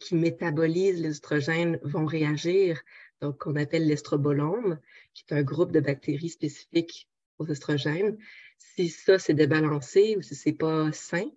qui 0.00 0.14
métabolisent 0.14 1.00
l'estrogène 1.00 1.78
vont 1.82 2.04
réagir, 2.04 2.82
donc 3.20 3.38
qu'on 3.38 3.56
appelle 3.56 3.86
l'estrobolome, 3.86 4.78
qui 5.14 5.24
est 5.28 5.34
un 5.34 5.42
groupe 5.42 5.72
de 5.72 5.80
bactéries 5.80 6.28
spécifiques 6.28 7.08
aux 7.38 7.46
estrogènes. 7.46 8.18
Si 8.58 8.88
ça, 8.88 9.18
c'est 9.18 9.34
débalancé 9.34 10.16
ou 10.18 10.22
si 10.22 10.34
c'est 10.34 10.52
pas 10.52 10.92
sain, 10.92 11.30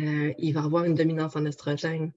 euh, 0.00 0.32
il 0.38 0.52
va 0.52 0.64
avoir 0.64 0.84
une 0.84 0.94
dominance 0.94 1.36
en 1.36 1.44
estrogène. 1.44 2.12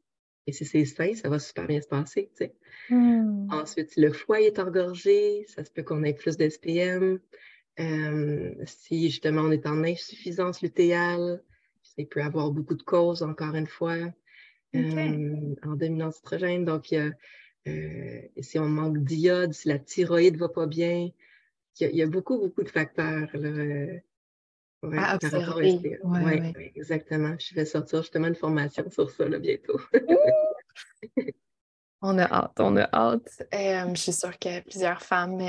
Et 0.47 0.51
si 0.51 0.65
c'est 0.65 0.85
sain, 0.85 1.13
ça 1.13 1.29
va 1.29 1.37
super 1.37 1.67
bien 1.67 1.81
se 1.81 1.87
passer. 1.87 2.31
Tu 2.35 2.45
sais. 2.45 2.55
Hmm. 2.89 3.47
Ensuite, 3.51 3.91
si 3.91 4.01
le 4.01 4.11
foie 4.11 4.41
est 4.41 4.57
engorgé, 4.57 5.45
ça 5.47 5.63
se 5.63 5.69
peut 5.69 5.83
qu'on 5.83 6.03
ait 6.03 6.13
plus 6.13 6.37
d'SPM. 6.37 7.19
Euh, 7.79 8.53
si 8.65 9.09
justement 9.09 9.41
on 9.41 9.51
est 9.51 9.65
en 9.65 9.83
insuffisance 9.83 10.61
lutéale, 10.61 11.41
il 11.97 12.07
peut 12.07 12.21
avoir 12.21 12.51
beaucoup 12.51 12.75
de 12.75 12.83
causes, 12.83 13.23
encore 13.23 13.55
une 13.55 13.67
fois, 13.67 13.97
euh, 14.75 15.55
en 15.63 15.75
dominance 15.75 16.15
estrogène. 16.15 16.65
Donc, 16.65 16.91
il 16.91 16.95
y 16.95 17.71
a, 17.71 18.41
si 18.41 18.59
on 18.59 18.69
manque 18.69 18.99
d'iode, 18.99 19.53
si 19.53 19.67
la 19.67 19.79
thyroïde 19.79 20.35
ne 20.35 20.39
va 20.39 20.49
pas 20.49 20.65
bien, 20.65 21.09
il 21.79 21.95
y, 21.95 22.01
a, 22.01 22.07
beaucoup, 22.07 22.37
beaucoup 22.37 22.63
de 22.63 22.69
facteurs. 22.69 23.29
Là, 23.33 24.01
à 24.81 25.15
observer. 25.15 25.79
Oui, 26.03 26.19
ouais, 26.19 26.41
ouais. 26.41 26.71
exactement. 26.75 27.35
Je 27.37 27.53
vais 27.55 27.65
sortir 27.65 28.01
justement 28.01 28.27
une 28.27 28.35
formation 28.35 28.89
sur 28.89 29.09
ça 29.09 29.27
là, 29.27 29.39
bientôt. 29.39 29.79
on 32.01 32.17
a 32.17 32.23
hâte, 32.23 32.59
on 32.59 32.77
a 32.77 32.89
hâte. 32.93 33.47
Euh, 33.53 33.93
je 33.93 34.01
suis 34.01 34.13
sûre 34.13 34.37
que 34.39 34.61
plusieurs 34.61 35.01
femmes 35.01 35.41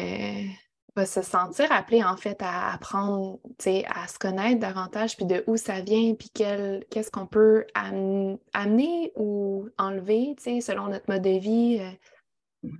euh, 0.96 1.00
vont 1.00 1.06
se 1.06 1.22
sentir 1.22 1.70
appelées 1.70 2.04
en 2.04 2.16
fait 2.16 2.36
à 2.40 2.72
apprendre, 2.72 3.38
à 3.86 4.08
se 4.08 4.18
connaître 4.18 4.60
davantage, 4.60 5.16
puis 5.16 5.26
de 5.26 5.44
où 5.46 5.56
ça 5.56 5.80
vient, 5.80 6.14
puis 6.14 6.30
qu'est-ce 6.30 7.10
qu'on 7.10 7.26
peut 7.26 7.66
amener 7.74 9.12
ou 9.16 9.68
enlever 9.78 10.34
selon 10.60 10.88
notre 10.88 11.08
mode 11.08 11.22
de 11.22 11.38
vie. 11.38 11.78
Euh, 11.80 12.70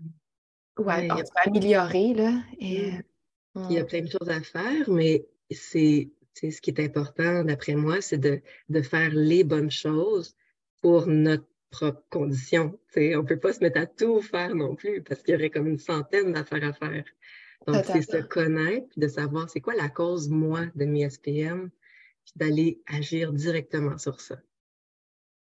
ou 0.78 0.88
améliorer. 0.88 2.14
Là, 2.14 2.42
et, 2.58 2.92
Il 3.68 3.72
y 3.72 3.78
a 3.78 3.84
plein 3.84 4.02
de 4.02 4.08
choses 4.10 4.30
à 4.30 4.40
faire, 4.40 4.88
mais 4.88 5.26
c'est 5.50 6.10
ce 6.34 6.60
qui 6.60 6.70
est 6.70 6.80
important, 6.80 7.44
d'après 7.44 7.74
moi, 7.74 8.00
c'est 8.00 8.18
de, 8.18 8.40
faire 8.82 9.10
les 9.10 9.44
bonnes 9.44 9.70
choses 9.70 10.34
pour 10.80 11.06
notre 11.06 11.44
propre 11.70 12.02
condition. 12.10 12.78
on 12.96 13.00
ne 13.00 13.22
peut 13.22 13.38
pas 13.38 13.52
se 13.52 13.60
mettre 13.60 13.80
à 13.80 13.86
tout 13.86 14.20
faire 14.20 14.54
non 14.54 14.74
plus 14.74 15.02
parce 15.02 15.22
qu'il 15.22 15.34
y 15.34 15.36
aurait 15.36 15.50
comme 15.50 15.68
une 15.68 15.78
centaine 15.78 16.32
d'affaires 16.32 16.64
à 16.64 16.72
faire. 16.72 17.04
Donc, 17.66 17.84
c'est 17.84 18.02
se 18.02 18.22
connaître, 18.22 18.88
de 18.96 19.08
savoir 19.08 19.48
c'est 19.50 19.60
quoi 19.60 19.74
la 19.74 19.88
cause, 19.88 20.28
moi, 20.28 20.66
de 20.74 20.84
mes 20.84 21.08
SPM, 21.08 21.70
puis 22.24 22.32
d'aller 22.36 22.82
agir 22.86 23.32
directement 23.32 23.98
sur 23.98 24.20
ça. 24.20 24.36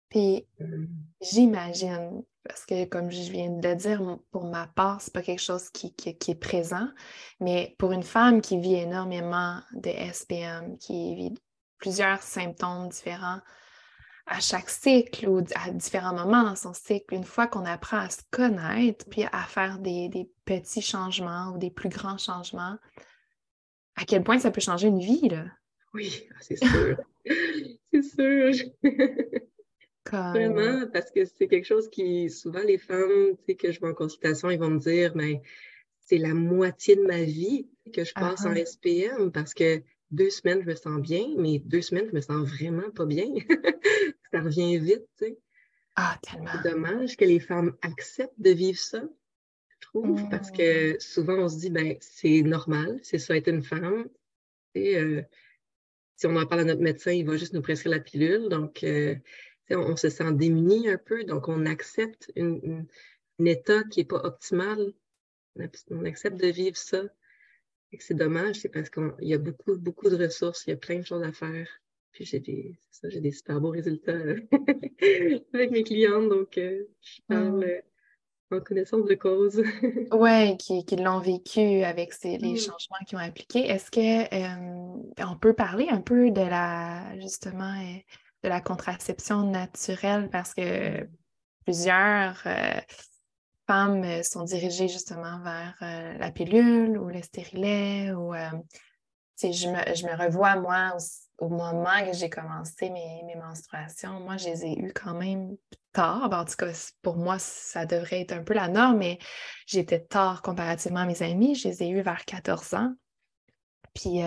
Puis, 0.09 0.47
mmh. 0.59 0.85
j'imagine 1.21 2.23
parce 2.47 2.65
que 2.65 2.85
comme 2.85 3.11
je 3.11 3.31
viens 3.31 3.51
de 3.51 3.67
le 3.67 3.75
dire, 3.75 4.19
pour 4.31 4.45
ma 4.45 4.67
part, 4.69 5.01
ce 5.01 5.09
n'est 5.09 5.13
pas 5.13 5.23
quelque 5.23 5.43
chose 5.43 5.69
qui, 5.71 5.95
est 6.07 6.35
présent. 6.41 6.89
Mais 7.41 7.75
pour 7.79 7.93
une 7.93 8.03
femme 8.03 8.41
qui 8.41 8.59
vit 8.59 8.77
énormément 8.77 9.61
de 9.73 9.91
SPM, 10.13 10.79
qui 10.79 11.15
vit 11.15 11.35
plusieurs 11.79 12.23
symptômes 12.23 12.89
différents 12.89 13.41
à 14.27 14.41
chaque 14.41 14.69
cycle 14.69 15.29
ou 15.29 15.39
à 15.55 15.71
différents 15.71 16.15
moments 16.15 16.43
dans 16.43 16.57
son 16.57 16.73
cycle, 16.73 17.15
une 17.15 17.25
fois 17.25 17.47
qu'on 17.47 17.65
apprend 17.65 17.99
à 17.99 18.11
se 18.11 18.23
connaître, 18.31 19.07
puis 19.09 19.25
à 19.31 19.43
faire 19.45 19.79
des, 19.79 20.09
des 20.09 20.29
petits 20.45 20.83
changements 20.83 21.53
ou 21.55 21.59
des 21.59 21.71
plus 21.71 21.89
grands 21.89 22.19
changements, 22.19 22.77
à 23.95 24.05
quel 24.05 24.25
point 24.25 24.39
ça 24.39 24.51
peut 24.51 24.61
changer 24.61 24.89
une 24.89 24.99
vie, 24.99 25.29
là? 25.29 25.45
Oui, 25.95 26.29
c'est 26.41 26.57
sûr. 26.57 26.99
c'est 27.93 28.03
sûr. 28.03 28.53
Vraiment, 30.13 30.87
parce 30.93 31.11
que 31.11 31.25
c'est 31.25 31.49
quelque 31.49 31.65
chose 31.65 31.89
qui, 31.89 32.31
souvent, 32.31 32.63
les 32.63 32.79
femmes 32.79 33.37
que 33.59 33.73
je 33.73 33.81
vois 33.81 33.91
en 33.91 33.95
consultation, 33.95 34.51
ils 34.51 34.59
vont 34.59 34.71
me 34.71 34.79
dire, 34.79 35.13
mais 35.17 35.43
c'est 36.01 36.19
la 36.19 36.35
moitié 36.35 36.95
de 36.97 37.03
ma 37.03 37.23
vie 37.23 37.67
que 37.93 38.05
je 38.05 38.13
passe 38.13 38.45
en 38.45 38.55
SPM 38.55 39.33
parce 39.33 39.55
que 39.55 39.83
deux 40.11 40.31
semaines, 40.31 40.63
je 40.63 40.67
me 40.67 40.75
sens 40.75 41.01
bien, 41.01 41.27
mais 41.37 41.59
deux 41.59 41.83
semaines, 41.83 42.07
je 42.09 42.15
me 42.15 42.21
sens 42.21 42.49
vraiment 42.49 42.91
pas 42.91 43.07
bien. 43.07 43.27
ça 44.33 44.41
revient 44.41 44.79
vite, 44.79 45.07
tu 45.19 45.27
sais. 45.27 45.39
Ah, 45.97 46.19
tellement. 46.23 46.51
C'est 46.53 46.71
dommage 46.71 47.17
que 47.17 47.25
les 47.25 47.41
femmes 47.41 47.75
acceptent 47.83 48.39
de 48.41 48.51
vivre 48.51 48.79
ça, 48.79 49.03
je 49.69 49.89
trouve, 49.89 50.29
parce 50.29 50.51
que 50.51 50.95
mmh. 50.95 51.01
souvent, 51.01 51.39
on 51.39 51.49
se 51.49 51.59
dit, 51.59 51.71
ben, 51.71 51.97
c'est 52.01 52.43
normal, 52.43 53.01
c'est 53.03 53.19
ça 53.19 53.37
être 53.37 53.49
une 53.49 53.63
femme. 53.63 54.07
Et, 54.75 54.97
euh, 54.99 55.23
si 56.17 56.27
on 56.27 56.37
en 56.37 56.47
parle 56.47 56.63
à 56.63 56.65
notre 56.65 56.83
médecin, 56.83 57.13
il 57.13 57.27
va 57.27 57.37
juste 57.37 57.53
nous 57.53 57.63
prescrire 57.63 57.93
la 57.93 58.01
pilule. 58.01 58.49
Donc, 58.49 58.83
euh, 58.85 59.15
on, 59.71 59.97
se 59.97 60.09
sent 60.09 60.33
démuni 60.33 60.89
un 60.89 60.99
peu, 60.99 61.25
donc 61.25 61.49
on 61.49 61.67
accepte 61.67 62.33
un 62.37 62.85
état 63.45 63.83
qui 63.85 64.01
n'est 64.01 64.07
pas 64.07 64.25
optimal. 64.25 64.93
On 65.91 66.05
accepte 66.05 66.37
de 66.37 66.49
vivre 66.49 66.77
ça. 66.77 67.03
C'est 68.03 68.15
dommage, 68.15 68.57
c'est 68.57 68.69
parce 68.69 68.91
qu'il 68.91 69.13
y 69.21 69.35
a 69.35 69.39
beaucoup, 69.39 69.77
beaucoup 69.77 70.09
de 70.09 70.17
ressources, 70.17 70.65
il 70.67 70.71
y 70.71 70.73
a 70.73 70.77
plein 70.77 70.99
de 70.99 71.05
choses 71.05 71.23
à 71.23 71.33
faire. 71.33 71.69
Puis 72.13 72.25
j'ai 72.25 72.41
des, 72.41 72.79
j'ai 73.05 73.21
des 73.21 73.31
super 73.31 73.61
beaux 73.61 73.71
résultats 73.71 74.17
avec 75.53 75.71
mes 75.71 75.83
clientes, 75.83 76.29
donc 76.31 76.57
euh, 76.57 76.85
je 77.03 77.21
parle 77.29 77.83
mmh. 78.51 78.55
en 78.55 78.61
connaissance 78.61 79.05
de 79.05 79.15
cause. 79.15 79.63
oui, 80.13 80.57
qui, 80.57 80.97
l'ont 80.97 81.21
vécu 81.21 81.83
avec 81.83 82.15
les 82.25 82.39
mmh. 82.39 82.57
changements 82.57 83.05
qui 83.07 83.17
ont 83.17 83.21
appliqué. 83.21 83.67
Est-ce 83.69 83.91
que 83.91 84.35
euh, 84.35 85.03
on 85.19 85.37
peut 85.37 85.53
parler 85.53 85.89
un 85.91 86.01
peu 86.01 86.31
de 86.31 86.41
la 86.41 87.19
justement 87.21 87.75
euh, 87.75 87.99
de 88.45 88.49
la 88.49 88.61
contraception 88.61 89.51
naturelle? 89.51 90.31
Parce 90.31 90.55
que 90.55 91.03
mm. 91.03 91.09
plusieurs 91.65 92.43
euh, 92.47 92.81
femmes 93.67 94.05
euh, 94.05 94.23
sont 94.23 94.45
dirigées 94.45 94.89
justement 94.89 95.41
vers 95.43 95.75
euh, 95.83 96.19
la 96.19 96.31
pilule 96.31 96.99
ou 96.99 97.09
le 97.09 97.23
stérilet 97.23 98.13
ou 98.13 98.35
je 99.43 99.69
me, 99.69 99.95
je 99.95 100.07
me 100.07 100.17
revois 100.17 100.57
moi 100.57 100.97
au, 101.39 101.49
moment 101.49 102.05
que 102.05 102.17
j'ai 102.17 102.31
commencé 102.31 102.89
mes, 102.91 103.35
menstruations, 103.37 104.21
moi 104.21 104.37
je 104.39 104.47
les 104.47 104.65
ai 104.65 104.79
eues 104.79 104.93
quand 104.95 105.15
même 105.15 105.57
tard. 105.93 106.31
En 106.33 106.45
tout 106.45 106.57
cas, 106.57 106.73
pour 107.03 107.17
moi, 107.17 107.39
ça 107.39 107.85
devrait 107.85 108.23
être 108.23 108.33
un 108.33 108.43
peu 108.43 108.55
la 108.55 108.69
norme, 108.69 108.99
mais 108.99 109.19
j'étais 109.67 110.01
tard 110.01 110.41
comparativement 110.41 111.01
à 111.01 111.07
mes 111.07 111.23
amis. 111.23 111.55
Je 111.55 111.69
les 111.69 111.83
ai 111.83 111.89
eues 111.89 112.01
vers 112.01 112.25
14 112.25 112.75
ans. 112.75 112.95
Puis 113.95 114.21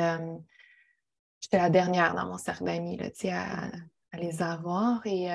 j'étais 1.42 1.58
la 1.58 1.70
dernière 1.72 2.14
dans 2.14 2.28
mon 2.28 2.38
cercle 2.38 2.66
d'amis, 2.66 3.00
à, 3.32 3.66
à 4.12 4.18
les 4.18 4.42
avoir. 4.44 5.02
Et 5.06 5.30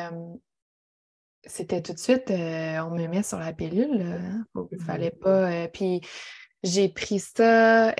c'était 1.47 1.83
tout 1.83 1.93
de 1.93 1.99
suite, 1.99 2.31
on 2.31 2.91
me 2.91 3.07
met 3.07 3.23
sur 3.23 3.39
la 3.39 3.53
pilule. 3.53 4.03
Hein, 4.03 4.45
il 4.71 4.79
ne 4.79 4.83
fallait 4.83 5.11
pas. 5.11 5.69
puis 5.69 6.01
j'ai 6.63 6.89
pris 6.89 7.19
ça 7.19 7.95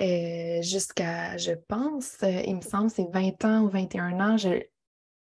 jusqu'à, 0.61 1.37
je 1.37 1.51
pense, 1.67 2.17
il 2.21 2.55
me 2.55 2.61
semble, 2.61 2.89
c'est 2.89 3.07
20 3.11 3.45
ans 3.45 3.61
ou 3.61 3.69
21 3.69 4.19
ans. 4.19 4.35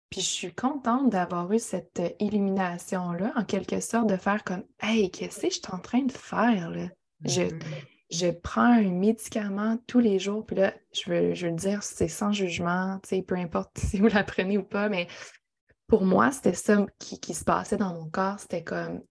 Puis 0.10 0.22
je 0.22 0.28
suis 0.28 0.53
contente 0.53 1.12
d'avoir 1.12 1.51
eu 1.51 1.60
cette 1.60 2.01
illumination-là, 2.20 3.34
en 3.36 3.43
quelque 3.43 3.80
sorte, 3.80 4.07
de 4.07 4.18
faire 4.18 4.43
comme 4.43 4.64
Hey, 4.82 5.12
qu'est-ce 5.12 5.41
que 5.41 5.49
je 5.49 5.60
suis 5.60 5.72
en 5.72 5.78
train 5.78 6.01
de 6.01 6.12
faire? 6.12 6.72
Là? 6.72 6.88
Je, 7.24 7.43
mmh 7.43 7.60
je 8.10 8.28
prends 8.28 8.62
un 8.62 8.89
médicament 8.89 9.78
tous 9.88 9.99
les 9.99 10.20
jours, 10.20 10.45
puis 10.45 10.55
là, 10.55 10.74
je 10.93 11.10
veux, 11.10 11.34
je 11.36 11.47
veux 11.47 11.53
dire, 11.53 11.84
c'est 11.84 12.07
sans 12.07 12.32
jugement, 12.32 12.99
peu 13.28 13.36
importe 13.36 13.78
si 13.78 13.99
vous 13.99 14.07
la 14.07 14.24
prenez 14.24 14.57
ou 14.57 14.64
pas, 14.64 14.89
mais 14.89 15.07
pour 15.90 16.06
moi, 16.06 16.32
c'était 16.32 16.54
ça 16.54 16.86
qui, 17.00 17.34
se 17.34 17.44
passait 17.44 17.76
dans 17.76 17.94
mon 17.94 18.10
corps. 18.10 18.40
C'était 18.40 18.64
comme, 18.64 19.02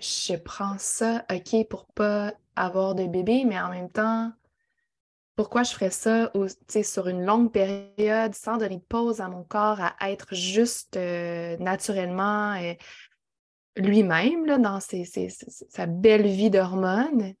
je 0.00 0.36
prends 0.36 0.78
ça, 0.78 1.26
OK, 1.30 1.68
pour 1.68 1.86
pas 1.86 2.32
avoir 2.56 2.94
de 2.94 3.06
bébé, 3.06 3.44
mais 3.44 3.60
en 3.60 3.68
même 3.68 3.90
temps, 3.90 4.32
pourquoi 5.34 5.64
je 5.64 5.72
ferais 5.72 5.90
ça 5.90 6.30
sur 6.82 7.08
une 7.08 7.24
longue 7.24 7.50
période 7.50 8.34
sans 8.34 8.58
donner 8.58 8.76
de 8.76 8.82
pause 8.82 9.20
à 9.20 9.28
mon 9.28 9.42
corps 9.42 9.80
à 9.80 10.10
être 10.10 10.34
juste 10.34 10.96
euh, 10.96 11.56
naturellement 11.58 12.54
euh, 12.54 12.74
lui-même 13.76 14.46
dans 14.60 14.78
sa 14.80 15.86
belle 15.86 16.26
vie 16.26 16.50
d'hormones? 16.50 17.34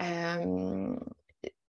Euh, 0.00 0.96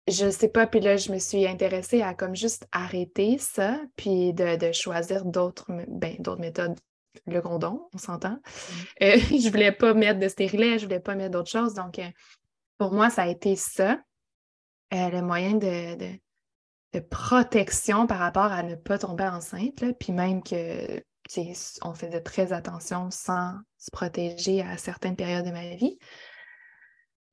je 0.07 0.31
sais 0.31 0.49
pas, 0.49 0.67
puis 0.67 0.81
là, 0.81 0.97
je 0.97 1.11
me 1.13 1.19
suis 1.19 1.47
intéressée 1.47 2.03
à 2.03 2.15
comme 2.15 2.37
juste 2.37 2.67
arrêter 2.73 3.39
ça, 3.39 3.81
puis 3.97 4.33
de, 4.35 4.73
choisir 4.73 5.25
d'autres 5.25 5.67
ben, 5.89 6.17
d'autres 6.19 6.41
méthodes. 6.41 6.79
Le 7.27 7.41
gondon, 7.41 7.89
on 7.93 7.99
s'entend. 7.99 8.39
Euh, 9.03 9.17
je 9.19 9.51
voulais 9.51 9.73
pas 9.73 9.93
mettre 9.95 10.21
de 10.21 10.29
stérilet, 10.29 10.79
je 10.79 10.85
voulais 10.85 11.01
pas 11.01 11.15
mettre 11.15 11.33
d'autres 11.33 11.51
choses. 11.51 11.75
Donc, 11.75 11.99
euh, 11.99 12.09
pour 12.79 12.93
moi, 12.93 13.11
ça 13.11 13.23
a 13.23 13.27
été 13.29 13.57
ça, 13.57 14.01
euh, 14.93 15.11
le 15.11 15.21
moyen 15.21 15.55
de, 15.55 15.97
de, 16.93 17.01
protection 17.01 18.07
par 18.07 18.19
rapport 18.19 18.53
à 18.53 18.63
ne 18.63 18.77
pas 18.77 18.99
tomber 18.99 19.25
enceinte, 19.25 19.85
puis 19.99 20.13
même 20.13 20.43
que 20.45 21.03
on 21.83 21.95
faisait 21.95 22.21
très 22.21 22.53
attention 22.53 23.11
sans 23.11 23.55
se 23.79 23.91
protéger 23.91 24.63
à 24.63 24.77
certaines 24.77 25.17
périodes 25.17 25.47
de 25.47 25.51
ma 25.51 25.75
vie. 25.75 25.99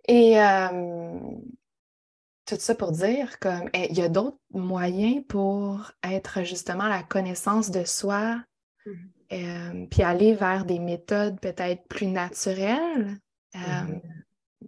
Et 0.08 0.38
tout 2.56 2.62
ça 2.62 2.76
pour 2.76 2.92
dire 2.92 3.40
comme 3.40 3.70
eh, 3.74 3.88
il 3.90 3.98
y 3.98 4.02
a 4.02 4.10
d'autres 4.10 4.38
moyens 4.54 5.24
pour 5.28 5.92
être 6.04 6.44
justement 6.44 6.88
la 6.88 7.04
connaissance 7.04 7.72
de 7.72 7.86
soi, 7.86 8.44
mmh. 8.86 9.86
puis 9.90 10.04
aller 10.04 10.34
vers 10.34 10.66
des 10.66 10.80
méthodes 10.80 11.40
peut-être 11.40 11.88
plus 11.88 12.08
naturelles. 12.08 13.18
Mmh. 13.54 14.00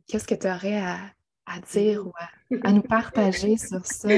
Qu'est-ce 0.07 0.27
que 0.27 0.35
tu 0.35 0.47
aurais 0.47 0.81
à, 1.45 1.59
dire 1.71 2.07
ou 2.07 2.11
à, 2.63 2.71
nous 2.71 2.81
partager 2.89 3.57
sur 3.57 3.85
ça? 3.85 4.09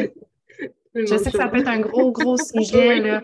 Je 0.94 1.18
sais 1.18 1.32
que 1.32 1.38
ça 1.38 1.50
peut 1.50 1.58
être 1.58 1.68
un 1.68 1.82
gros, 1.82 2.12
gros 2.12 2.38
sujet, 2.54 3.00
là, 3.00 3.22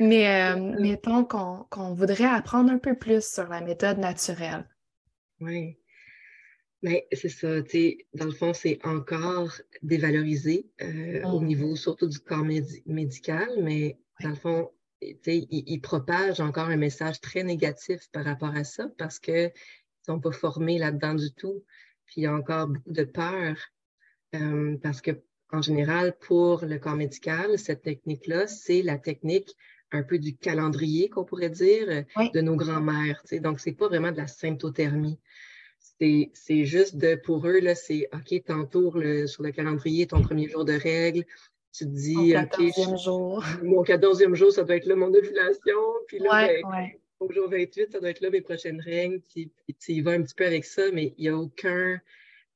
mais 0.00 0.56
mettons 0.56 1.24
qu'on 1.24 1.94
voudrait 1.94 2.24
apprendre 2.24 2.70
un 2.70 2.78
peu 2.78 2.94
plus 2.94 3.24
sur 3.24 3.48
la 3.48 3.60
méthode 3.60 3.98
naturelle. 3.98 4.66
Oui. 5.40 5.78
Mais 6.84 7.08
c'est 7.12 7.30
ça, 7.30 7.62
tu 7.62 7.70
sais, 7.70 7.98
dans 8.12 8.26
le 8.26 8.32
fond, 8.32 8.52
c'est 8.52 8.78
encore 8.84 9.54
dévalorisé 9.80 10.66
euh, 10.82 11.22
au 11.22 11.40
mmh. 11.40 11.46
niveau 11.46 11.76
surtout 11.76 12.06
du 12.06 12.18
corps 12.18 12.44
médical, 12.84 13.48
mais 13.62 13.96
dans 14.20 14.28
le 14.28 14.34
fond, 14.34 14.70
tu 15.00 15.16
sais, 15.24 15.46
il, 15.50 15.80
propage 15.80 16.40
encore 16.40 16.68
un 16.68 16.76
message 16.76 17.22
très 17.22 17.42
négatif 17.42 18.10
par 18.12 18.26
rapport 18.26 18.54
à 18.54 18.64
ça 18.64 18.86
parce 18.98 19.18
qu'ils 19.18 19.44
ne 19.44 20.04
sont 20.04 20.20
pas 20.20 20.30
formés 20.30 20.76
là-dedans 20.76 21.14
du 21.14 21.32
tout. 21.32 21.64
Puis 22.04 22.16
il 22.18 22.24
y 22.24 22.26
a 22.26 22.34
encore 22.34 22.68
beaucoup 22.68 22.92
de 22.92 23.04
peur 23.04 23.56
euh, 24.34 24.76
parce 24.82 25.00
que, 25.00 25.12
en 25.52 25.62
général, 25.62 26.14
pour 26.18 26.66
le 26.66 26.78
corps 26.78 26.96
médical, 26.96 27.58
cette 27.58 27.80
technique-là, 27.80 28.46
c'est 28.46 28.82
la 28.82 28.98
technique 28.98 29.56
un 29.90 30.02
peu 30.02 30.18
du 30.18 30.36
calendrier, 30.36 31.08
qu'on 31.08 31.24
pourrait 31.24 31.48
dire, 31.48 32.04
de 32.34 32.40
nos 32.42 32.56
grands-mères. 32.56 33.22
Donc, 33.40 33.60
ce 33.60 33.70
n'est 33.70 33.74
pas 33.74 33.88
vraiment 33.88 34.12
de 34.12 34.18
la 34.18 34.26
symptothermie 34.26 35.18
c'est 35.98 36.64
juste 36.64 36.96
de, 36.96 37.14
pour 37.14 37.46
eux, 37.46 37.60
là, 37.60 37.74
c'est 37.74 38.08
OK, 38.12 38.42
t'entoures 38.44 39.00
sur 39.26 39.42
le 39.42 39.52
calendrier 39.52 40.06
ton 40.06 40.22
premier 40.22 40.48
jour 40.48 40.64
de 40.64 40.72
règle. 40.72 41.24
Tu 41.72 41.84
te 41.84 41.90
dis, 41.90 42.14
mon 42.14 42.30
quatorzième 42.30 42.98
jour. 42.98 43.44
Mon 43.62 43.82
quatorzième 43.82 44.34
jour, 44.36 44.52
ça 44.52 44.62
doit 44.62 44.76
être 44.76 44.86
là 44.86 44.94
mon 44.94 45.12
ovulation. 45.12 45.80
Puis 46.06 46.20
là, 46.20 46.46
ben, 46.62 46.90
au 47.18 47.32
jour 47.32 47.48
28, 47.48 47.90
ça 47.90 48.00
doit 48.00 48.10
être 48.10 48.20
là 48.20 48.30
mes 48.30 48.42
prochaines 48.42 48.80
règles. 48.80 49.20
Puis, 49.28 49.50
tu 49.80 49.92
y 49.92 50.00
vas 50.00 50.12
un 50.12 50.22
petit 50.22 50.36
peu 50.36 50.46
avec 50.46 50.64
ça, 50.64 50.82
mais 50.92 51.14
il 51.18 51.22
n'y 51.22 51.28
a 51.28 51.36
aucun, 51.36 52.00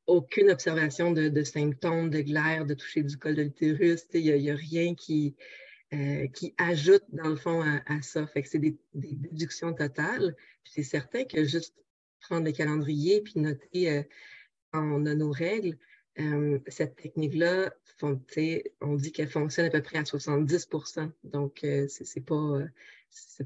aucune 0.07 0.51
observation 0.51 1.11
de, 1.11 1.43
symptômes, 1.43 2.11
de 2.11 2.21
glaire, 2.21 2.65
de 2.65 2.75
toucher 2.75 3.03
du 3.03 3.17
col 3.17 3.35
de 3.35 3.43
l'utérus. 3.43 4.07
Il 4.15 4.23
n'y 4.23 4.51
a, 4.51 4.55
rien 4.55 4.95
qui, 4.95 5.35
euh, 5.93 6.29
qui 6.29 6.55
ajoute, 6.57 7.03
dans 7.09 7.29
le 7.29 7.37
fond, 7.37 7.63
à, 7.63 8.03
ça. 8.03 8.25
Fait 8.29 8.43
que 8.43 8.49
c'est 8.49 8.61
des, 8.61 8.77
des, 8.95 9.15
déductions 9.15 9.73
totales. 9.73 10.37
Puis 10.63 10.75
c'est 10.77 10.85
certain 10.85 11.25
que 11.25 11.43
juste 11.45 11.75
prendre 12.21 12.45
le 12.45 12.53
calendrier 12.53 13.21
puis 13.23 13.41
noter 13.41 13.91
euh, 13.91 14.03
on 14.73 15.07
a 15.07 15.15
nos 15.15 15.31
règles. 15.31 15.79
Euh, 16.19 16.59
cette 16.67 16.97
technique-là, 16.97 17.73
on 18.03 18.97
dit 18.97 19.13
qu'elle 19.13 19.29
fonctionne 19.29 19.67
à 19.67 19.71
peu 19.71 19.83
près 19.83 19.99
à 19.99 20.03
70% 20.03 21.11
Donc, 21.25 21.63
euh, 21.63 21.87
ce 21.89 22.05
c'est 22.05 22.21
pas, 22.21 22.61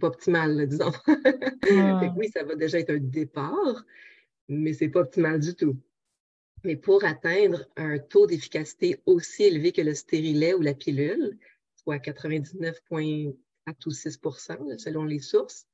pas 0.01 0.07
optimal, 0.07 0.67
disons. 0.67 0.93
oui, 2.17 2.29
ça 2.31 2.45
va 2.45 2.55
déjà 2.55 2.79
être 2.79 2.91
un 2.91 2.99
départ, 2.99 3.85
mais 4.49 4.73
c'est 4.73 4.89
pas 4.89 5.01
optimal 5.01 5.39
du 5.39 5.55
tout. 5.55 5.77
Mais 6.65 6.77
pour 6.77 7.05
atteindre 7.05 7.69
un 7.77 7.99
taux 7.99 8.27
d'efficacité 8.27 9.01
aussi 9.05 9.45
élevé 9.45 9.73
que 9.73 9.83
le 9.83 9.95
stérilet 9.95 10.55
ou 10.55 10.63
la 10.63 10.75
pilule, 10.75 11.39
soit 11.77 11.99
99,4 11.99 13.35
ou 13.87 13.91
6% 13.91 14.79
selon 14.79 15.05
les 15.05 15.19
sources, 15.19 15.67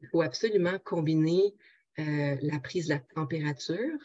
il 0.00 0.08
faut 0.08 0.22
absolument 0.22 0.78
combiner 0.84 1.54
euh, 1.98 2.36
la 2.42 2.60
prise 2.60 2.86
de 2.86 2.94
la 2.94 3.00
température 3.00 3.98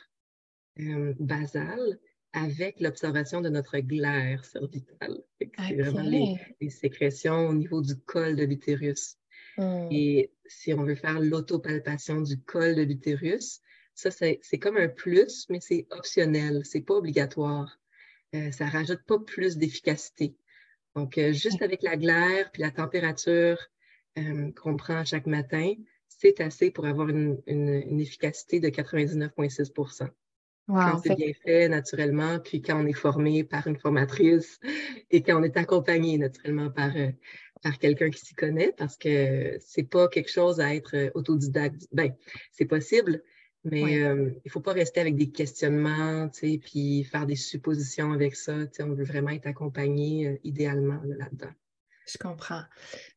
euh, 0.79 1.13
basale 1.19 1.99
avec 2.31 2.79
l'observation 2.79 3.41
de 3.41 3.49
notre 3.49 3.77
glaire 3.79 4.43
cervicale. 4.45 5.23
C'est 5.39 5.75
vraiment 5.75 6.01
les, 6.01 6.69
sécrétions 6.71 7.49
au 7.49 7.53
niveau 7.53 7.81
du 7.81 7.95
col 7.95 8.35
de 8.35 8.45
l'utérus. 8.45 9.17
Hmm. 9.57 9.87
Et 9.91 10.31
si 10.47 10.73
on 10.73 10.83
veut 10.83 10.95
faire 10.95 11.19
l'autopalpation 11.19 12.21
du 12.21 12.41
col 12.41 12.73
de 12.75 12.81
l'utérus, 12.81 13.61
ça, 13.93 14.09
c'est 14.09 14.59
comme 14.59 14.77
un 14.77 14.87
plus, 14.87 15.45
mais 15.49 15.59
c'est 15.59 15.85
optionnel, 15.91 16.61
c'est 16.63 16.81
pas 16.81 16.95
obligatoire. 16.95 17.79
Euh, 18.33 18.51
ça 18.51 18.65
rajoute 18.65 19.03
pas 19.03 19.19
plus 19.19 19.57
d'efficacité. 19.57 20.35
Donc, 20.95 21.19
juste 21.31 21.61
avec 21.61 21.83
la 21.83 21.97
glaire 21.97 22.51
puis 22.51 22.63
la 22.63 22.71
température 22.71 23.59
qu'on 24.55 24.77
prend 24.77 25.05
chaque 25.05 25.25
matin, 25.27 25.73
c'est 26.23 26.41
assez 26.41 26.71
pour 26.71 26.85
avoir 26.85 27.09
une, 27.09 27.41
efficacité 27.99 28.61
de 28.61 28.69
99,6% 28.69 30.07
Quand 30.67 31.01
c'est 31.03 31.15
bien 31.15 31.33
fait 31.43 31.67
naturellement, 31.67 32.39
puis 32.39 32.61
quand 32.61 32.81
on 32.81 32.87
est 32.87 32.93
formé 32.93 33.43
par 33.43 33.67
une 33.67 33.77
formatrice 33.77 34.59
et 35.11 35.21
quand 35.21 35.39
on 35.39 35.43
est 35.43 35.57
accompagné 35.57 36.17
naturellement 36.17 36.69
par, 36.69 36.95
euh, 36.95 37.09
par 37.61 37.77
quelqu'un 37.77 38.09
qui 38.09 38.25
s'y 38.25 38.35
connaît, 38.35 38.73
parce 38.77 38.95
que 38.95 39.57
c'est 39.59 39.89
pas 39.89 40.07
quelque 40.07 40.31
chose 40.31 40.61
à 40.61 40.73
être 40.73 40.95
euh, 40.95 41.09
autodidacte. 41.13 41.87
Ben, 41.91 42.15
c'est 42.53 42.65
possible, 42.65 43.21
mais 43.65 44.01
euh, 44.01 44.31
il 44.45 44.47
ne 44.47 44.51
faut 44.51 44.61
pas 44.61 44.73
rester 44.73 45.01
avec 45.01 45.17
des 45.17 45.29
questionnements, 45.29 46.29
puis 46.29 47.03
faire 47.03 47.25
des 47.25 47.35
suppositions 47.35 48.13
avec 48.13 48.37
ça. 48.37 48.55
On 48.79 48.93
veut 48.93 49.05
vraiment 49.05 49.31
être 49.31 49.47
accompagné 49.47 50.39
idéalement 50.45 51.01
là-dedans. 51.03 51.51
Je 52.05 52.17
comprends. 52.17 52.63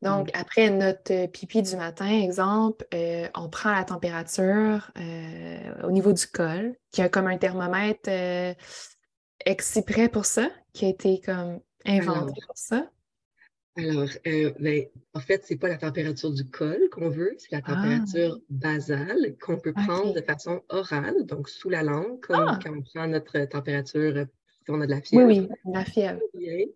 Donc, 0.03 0.31
après 0.35 0.71
notre 0.71 1.13
euh, 1.13 1.27
pipi 1.27 1.63
du 1.63 1.77
matin, 1.77 2.09
exemple, 2.09 2.87
euh, 2.95 3.29
on 3.35 3.49
prend 3.49 3.73
la 3.73 3.85
température 3.85 4.91
euh, 4.99 5.83
au 5.83 5.91
niveau 5.91 6.13
du 6.13 6.27
col, 6.27 6.77
qui 6.93 7.03
a 7.03 7.09
comme 7.09 7.27
un 7.27 7.37
thermomètre 7.37 8.09
exprès 9.45 10.09
pour 10.09 10.25
ça, 10.25 10.49
qui 10.73 10.85
a 10.85 10.89
été 10.89 11.21
comme 11.21 11.61
inventé 11.85 12.41
pour 12.47 12.57
ça. 12.57 12.89
Alors, 13.79 14.09
ben, 14.25 14.87
en 15.13 15.21
fait, 15.21 15.45
ce 15.45 15.53
n'est 15.53 15.59
pas 15.59 15.69
la 15.69 15.77
température 15.77 16.33
du 16.33 16.49
col 16.49 16.89
qu'on 16.91 17.11
veut, 17.11 17.35
c'est 17.39 17.53
la 17.53 17.61
ah! 17.65 17.75
température 17.75 18.41
basale 18.49 19.37
qu'on 19.39 19.59
peut 19.59 19.75
prendre 19.75 20.15
de 20.15 20.23
façon 20.23 20.63
orale, 20.71 21.27
donc 21.27 21.49
sous 21.49 21.69
la 21.69 21.83
langue, 21.83 22.19
comme 22.21 22.49
ah! 22.49 22.59
quand 22.63 22.73
on 22.73 22.83
prend 22.83 23.07
notre 23.07 23.45
température 23.45 24.27
on 24.69 24.81
a 24.81 24.87
de 24.87 24.91
la 24.91 25.01
fièvre. 25.01 25.27
Oui, 25.27 25.41
oui, 25.41 25.73
la 25.73 25.85
fièvre. 25.85 26.21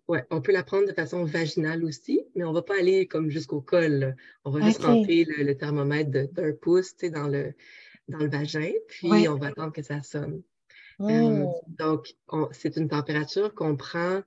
Ouais, 0.08 0.24
on 0.30 0.40
peut 0.40 0.52
la 0.52 0.62
prendre 0.62 0.86
de 0.86 0.92
façon 0.92 1.24
vaginale 1.24 1.84
aussi, 1.84 2.22
mais 2.34 2.44
on 2.44 2.50
ne 2.50 2.54
va 2.54 2.62
pas 2.62 2.78
aller 2.78 3.06
comme 3.06 3.30
jusqu'au 3.30 3.60
col. 3.60 4.16
On 4.44 4.50
va 4.50 4.60
juste 4.60 4.82
rentrer 4.82 5.24
le, 5.24 5.54
thermomètre 5.54 6.10
d'un 6.10 6.52
pouce 6.52 6.96
dans 6.96 7.28
le, 7.28 7.54
dans 8.08 8.18
le 8.18 8.28
vagin, 8.28 8.72
puis 8.88 9.28
on 9.28 9.36
va 9.36 9.48
attendre 9.48 9.72
que 9.72 9.82
ça 9.82 10.02
sonne. 10.02 10.42
Euh, 11.00 11.44
oh. 11.46 11.62
donc, 11.66 12.14
c'est 12.52 12.76
une 12.76 12.88
température 12.88 13.54
qu'on 13.54 13.76
prend. 13.76 14.22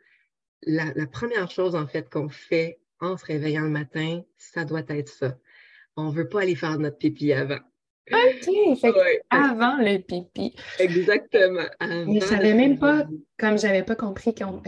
La, 0.64 0.92
la, 0.96 1.06
première 1.06 1.52
chose, 1.52 1.76
en 1.76 1.88
fait, 1.88 2.10
qu'on 2.10 2.30
fait 2.30 2.80
en 3.00 3.18
se 3.18 3.26
réveillant 3.26 3.64
le 3.64 3.70
matin, 3.70 4.24
ça 4.38 4.66
doit 4.66 4.84
être 4.88 5.10
ça. 5.10 5.38
On 5.96 6.10
ne 6.10 6.16
veut 6.16 6.28
pas 6.28 6.42
aller 6.42 6.56
faire 6.56 6.80
notre 6.80 6.98
pipi 6.98 7.34
avant. 7.34 7.60
OK, 8.12 8.80
fait 8.80 9.22
avant 9.30 9.78
le 9.78 9.98
pipi. 10.00 10.56
Exactement. 10.80 11.64
Mais 11.82 12.20
je 12.20 12.26
savais 12.26 12.54
même 12.54 12.78
pas, 12.78 13.06
comme 13.40 13.58
j'avais 13.58 13.84
pas 13.84 13.96
compris 13.96 14.36
qu'on 14.36 14.62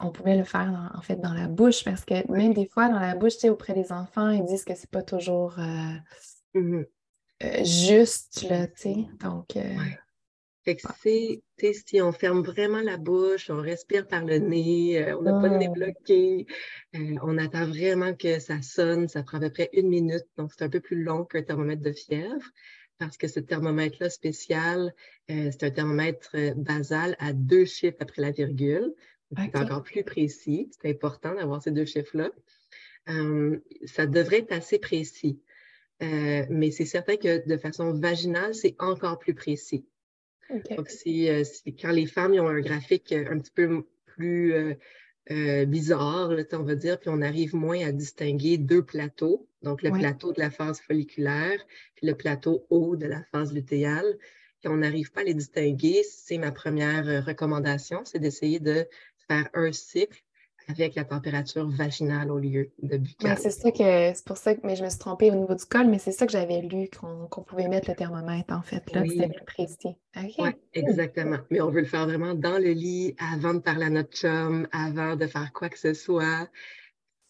on 0.00 0.10
pouvait 0.10 0.36
le 0.36 0.44
faire 0.44 0.70
dans, 0.70 0.98
en 0.98 1.02
fait 1.02 1.16
dans 1.16 1.32
la 1.32 1.48
bouche, 1.48 1.84
parce 1.84 2.04
que 2.04 2.30
même 2.30 2.54
des 2.54 2.66
fois 2.66 2.88
dans 2.88 3.00
la 3.00 3.14
bouche, 3.14 3.34
tu 3.34 3.40
sais, 3.40 3.48
auprès 3.48 3.74
des 3.74 3.92
enfants, 3.92 4.30
ils 4.30 4.44
disent 4.44 4.64
que 4.64 4.74
c'est 4.74 4.90
pas 4.90 5.02
toujours 5.02 5.56
euh, 5.58 6.60
mmh 6.60 6.82
euh, 7.44 7.64
juste, 7.64 8.46
là, 8.48 8.66
tu 8.66 8.72
sais. 8.76 8.96
Donc. 9.20 9.56
Euh, 9.56 9.74
fait 10.66 10.76
que 10.76 10.82
c'est, 11.00 11.72
si 11.72 12.02
on 12.02 12.12
ferme 12.12 12.42
vraiment 12.42 12.82
la 12.82 12.98
bouche, 12.98 13.48
on 13.50 13.62
respire 13.62 14.06
par 14.06 14.24
le 14.24 14.38
nez, 14.38 15.14
on 15.14 15.22
n'a 15.22 15.40
pas 15.40 15.48
le 15.48 15.56
nez 15.56 15.68
bloqué, 15.68 16.46
on 17.22 17.38
attend 17.38 17.66
vraiment 17.66 18.14
que 18.14 18.40
ça 18.40 18.60
sonne, 18.60 19.08
ça 19.08 19.22
prend 19.22 19.38
à 19.38 19.40
peu 19.42 19.50
près 19.50 19.70
une 19.72 19.88
minute, 19.88 20.26
donc 20.36 20.50
c'est 20.52 20.64
un 20.64 20.68
peu 20.68 20.80
plus 20.80 21.02
long 21.02 21.24
qu'un 21.24 21.42
thermomètre 21.42 21.82
de 21.82 21.92
fièvre 21.92 22.50
parce 22.98 23.16
que 23.16 23.28
ce 23.28 23.40
thermomètre-là 23.40 24.10
spécial, 24.10 24.94
euh, 25.30 25.50
c'est 25.50 25.64
un 25.64 25.70
thermomètre 25.70 26.30
euh, 26.34 26.54
basal 26.54 27.16
à 27.18 27.32
deux 27.32 27.64
chiffres 27.64 27.98
après 28.00 28.22
la 28.22 28.30
virgule. 28.30 28.94
C'est 29.36 29.56
encore 29.56 29.82
plus 29.82 30.04
précis. 30.04 30.70
C'est 30.70 30.90
important 30.90 31.34
d'avoir 31.34 31.60
ces 31.60 31.72
deux 31.72 31.84
chiffres-là. 31.84 32.30
Euh, 33.08 33.58
ça 33.84 34.06
devrait 34.06 34.38
être 34.38 34.52
assez 34.52 34.78
précis. 34.78 35.40
mais 36.00 36.70
c'est 36.70 36.84
certain 36.84 37.16
que 37.16 37.46
de 37.46 37.56
façon 37.56 37.92
vaginale, 37.92 38.54
c'est 38.54 38.76
encore 38.78 39.18
plus 39.18 39.34
précis. 39.34 39.84
Donc, 40.76 40.88
si, 40.88 41.28
quand 41.80 41.90
les 41.90 42.06
femmes 42.06 42.32
ont 42.34 42.48
un 42.48 42.60
graphique 42.60 43.12
un 43.12 43.38
petit 43.38 43.50
peu 43.50 43.84
plus 44.04 44.76
euh, 45.32 45.64
bizarre, 45.64 46.30
on 46.52 46.62
va 46.62 46.74
dire, 46.76 47.00
puis 47.00 47.10
on 47.10 47.20
arrive 47.20 47.56
moins 47.56 47.84
à 47.84 47.90
distinguer 47.90 48.58
deux 48.58 48.84
plateaux, 48.84 49.48
donc 49.62 49.82
le 49.82 49.90
plateau 49.90 50.32
de 50.32 50.40
la 50.40 50.50
phase 50.50 50.80
folliculaire, 50.80 51.58
puis 51.96 52.06
le 52.06 52.14
plateau 52.14 52.64
haut 52.70 52.94
de 52.94 53.06
la 53.06 53.24
phase 53.32 53.52
lutéale. 53.52 54.18
Puis 54.60 54.68
on 54.68 54.76
n'arrive 54.76 55.10
pas 55.10 55.22
à 55.22 55.24
les 55.24 55.34
distinguer, 55.34 56.04
c'est 56.04 56.38
ma 56.38 56.52
première 56.52 57.08
euh, 57.08 57.20
recommandation, 57.20 58.04
c'est 58.04 58.20
d'essayer 58.20 58.60
de 58.60 58.86
faire 59.28 59.48
un 59.52 59.72
cycle 59.72 60.22
avec 60.68 60.94
la 60.96 61.04
température 61.04 61.68
vaginale 61.68 62.30
au 62.30 62.38
lieu 62.38 62.70
de 62.82 62.96
buccale. 62.96 63.38
c'est 63.38 63.50
ça 63.50 63.70
que 63.70 64.12
c'est 64.14 64.24
pour 64.24 64.36
ça 64.36 64.54
que 64.54 64.60
mais 64.64 64.74
je 64.74 64.84
me 64.84 64.88
suis 64.88 64.98
trompée 64.98 65.30
au 65.30 65.34
niveau 65.34 65.54
du 65.54 65.64
col, 65.64 65.86
mais 65.86 65.98
c'est 65.98 66.12
ça 66.12 66.26
que 66.26 66.32
j'avais 66.32 66.60
lu 66.60 66.88
qu'on 66.90 67.42
pouvait 67.42 67.68
mettre 67.68 67.88
le 67.90 67.96
thermomètre 67.96 68.52
en 68.52 68.62
fait. 68.62 68.82
Là, 68.92 69.04
c'était 69.06 69.28
plus 69.28 69.44
précis. 69.44 69.96
Oui, 70.38 70.50
exactement. 70.72 71.38
Mais 71.50 71.60
on 71.60 71.70
veut 71.70 71.80
le 71.80 71.86
faire 71.86 72.06
vraiment 72.06 72.34
dans 72.34 72.58
le 72.58 72.70
lit 72.70 73.14
avant 73.18 73.54
de 73.54 73.60
parler 73.60 73.86
à 73.86 73.90
notre 73.90 74.16
chum, 74.16 74.66
avant 74.72 75.16
de 75.16 75.26
faire 75.26 75.52
quoi 75.52 75.68
que 75.68 75.78
ce 75.78 75.94
soit. 75.94 76.48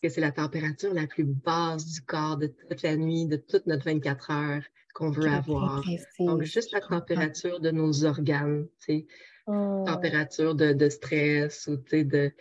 Que 0.02 0.08
c'est 0.08 0.20
la 0.20 0.30
température 0.32 0.92
la 0.92 1.06
plus 1.06 1.24
basse 1.24 1.86
du 1.86 2.00
corps 2.02 2.36
de 2.36 2.48
toute 2.48 2.82
la 2.82 2.96
nuit, 2.96 3.26
de 3.26 3.36
toute 3.36 3.66
notre 3.66 3.84
24 3.86 4.30
heures 4.30 4.62
qu'on 4.94 5.10
veut 5.10 5.28
avoir. 5.28 5.82
Donc, 6.18 6.42
juste 6.42 6.72
la 6.72 6.80
température 6.80 7.60
de 7.60 7.70
nos 7.70 8.04
organes, 8.04 8.66
tu 8.78 8.84
sais, 8.86 9.06
oh. 9.46 9.84
température 9.86 10.54
de, 10.54 10.72
de, 10.72 10.88
stress 10.88 11.66
ou 11.66 11.76
tu 11.76 11.90
sais, 11.90 12.04
de, 12.04 12.32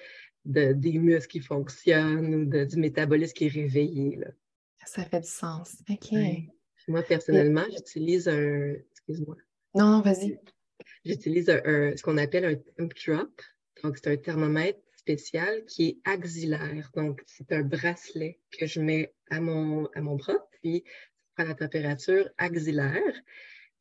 de, 0.46 0.74
des 0.74 0.98
muscles 0.98 1.32
qui 1.32 1.40
fonctionnent 1.40 2.36
ou 2.36 2.46
du 2.46 2.78
métabolisme 2.78 3.34
qui 3.34 3.46
est 3.46 3.50
réveillé. 3.50 4.18
Là. 4.18 4.28
Ça 4.86 5.04
fait 5.04 5.22
du 5.22 5.28
sens. 5.28 5.78
OK. 5.90 6.18
Moi, 6.88 7.02
personnellement, 7.02 7.66
j'utilise 7.72 8.28
un. 8.28 8.76
Excuse-moi. 8.92 9.36
Non, 9.74 9.90
non, 9.92 10.02
vas-y. 10.02 10.40
J'utilise 11.04 11.50
un, 11.50 11.96
ce 11.96 12.02
qu'on 12.04 12.18
appelle 12.18 12.46
un 12.46 12.56
temp 12.56 12.90
drop. 13.06 13.42
Donc, 13.84 13.98
c'est 13.98 14.12
un 14.12 14.18
thermomètre 14.18 14.80
spécial 14.96 15.66
qui 15.66 15.88
est 15.88 15.98
axillaire. 16.10 16.92
Donc, 16.96 17.22
c'est 17.26 17.52
un 17.52 17.62
bracelet 17.62 18.40
que 18.58 18.66
je 18.66 18.80
mets 18.80 19.14
à 19.30 19.40
mon, 19.40 19.88
à 19.94 20.02
mon 20.02 20.16
bras, 20.16 20.48
puis 20.62 20.84
ça 20.86 21.44
prend 21.44 21.48
la 21.50 21.56
température 21.56 22.30
axillaire. 22.38 23.22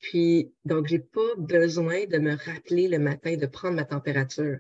Puis, 0.01 0.53
donc, 0.65 0.89
je 0.89 0.97
n'ai 0.97 1.01
pas 1.01 1.35
besoin 1.39 2.05
de 2.07 2.19
me 2.19 2.35
rappeler 2.35 2.89
le 2.89 2.99
matin 2.99 3.37
de 3.37 3.47
prendre 3.47 3.77
ma 3.77 3.85
température. 3.85 4.59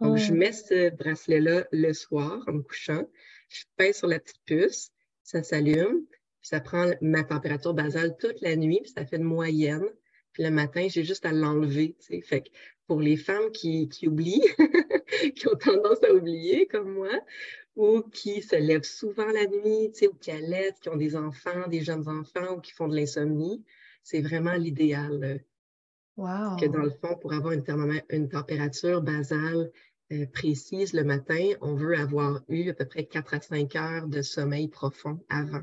Donc, 0.00 0.16
je 0.18 0.32
mets 0.32 0.52
ce 0.52 0.90
bracelet-là 0.90 1.66
le 1.72 1.92
soir 1.92 2.42
en 2.46 2.52
me 2.52 2.62
couchant. 2.62 3.08
Je 3.48 3.64
pèse 3.76 3.98
sur 3.98 4.08
la 4.08 4.18
petite 4.18 4.42
puce, 4.44 4.90
ça 5.22 5.42
s'allume, 5.42 6.04
puis 6.40 6.48
ça 6.48 6.60
prend 6.60 6.90
ma 7.00 7.22
température 7.22 7.74
basale 7.74 8.16
toute 8.18 8.40
la 8.40 8.56
nuit, 8.56 8.80
puis 8.82 8.92
ça 8.92 9.06
fait 9.06 9.16
une 9.16 9.22
moyenne. 9.22 9.88
Puis 10.32 10.42
le 10.42 10.50
matin, 10.50 10.86
j'ai 10.88 11.04
juste 11.04 11.24
à 11.24 11.32
l'enlever. 11.32 11.96
Fait 12.00 12.42
que 12.42 12.50
pour 12.86 13.00
les 13.00 13.16
femmes 13.16 13.50
qui, 13.52 13.88
qui 13.88 14.08
oublient, 14.08 14.42
qui 15.36 15.48
ont 15.48 15.56
tendance 15.56 16.02
à 16.02 16.12
oublier 16.12 16.66
comme 16.66 16.92
moi, 16.92 17.12
ou 17.76 18.02
qui 18.02 18.42
se 18.42 18.56
lèvent 18.56 18.82
souvent 18.84 19.26
la 19.26 19.46
nuit, 19.46 19.92
ou 20.02 20.14
qui 20.14 20.30
allaitent, 20.30 20.80
qui 20.80 20.88
ont 20.88 20.96
des 20.96 21.16
enfants, 21.16 21.68
des 21.68 21.82
jeunes 21.82 22.08
enfants, 22.08 22.56
ou 22.56 22.60
qui 22.60 22.72
font 22.72 22.88
de 22.88 22.96
l'insomnie, 22.96 23.64
c'est 24.02 24.20
vraiment 24.20 24.54
l'idéal. 24.54 25.44
Wow. 26.16 26.56
Que 26.56 26.66
dans 26.66 26.82
le 26.82 26.90
fond, 26.90 27.16
pour 27.20 27.32
avoir 27.32 27.52
une, 27.52 27.64
une 28.10 28.28
température 28.28 29.02
basale 29.02 29.70
euh, 30.12 30.26
précise 30.32 30.92
le 30.92 31.02
matin, 31.02 31.52
on 31.60 31.74
veut 31.74 31.96
avoir 31.96 32.42
eu 32.48 32.70
à 32.70 32.74
peu 32.74 32.84
près 32.84 33.04
4 33.04 33.34
à 33.34 33.40
5 33.40 33.76
heures 33.76 34.06
de 34.06 34.22
sommeil 34.22 34.68
profond 34.68 35.18
avant. 35.28 35.62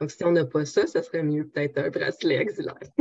Donc, 0.00 0.10
si 0.10 0.24
on 0.24 0.32
n'a 0.32 0.44
pas 0.44 0.64
ça, 0.64 0.86
ça 0.86 1.02
serait 1.02 1.22
mieux 1.22 1.46
peut-être 1.46 1.78
un 1.78 1.88
bracelet 1.88 2.38
axillaire. 2.38 2.74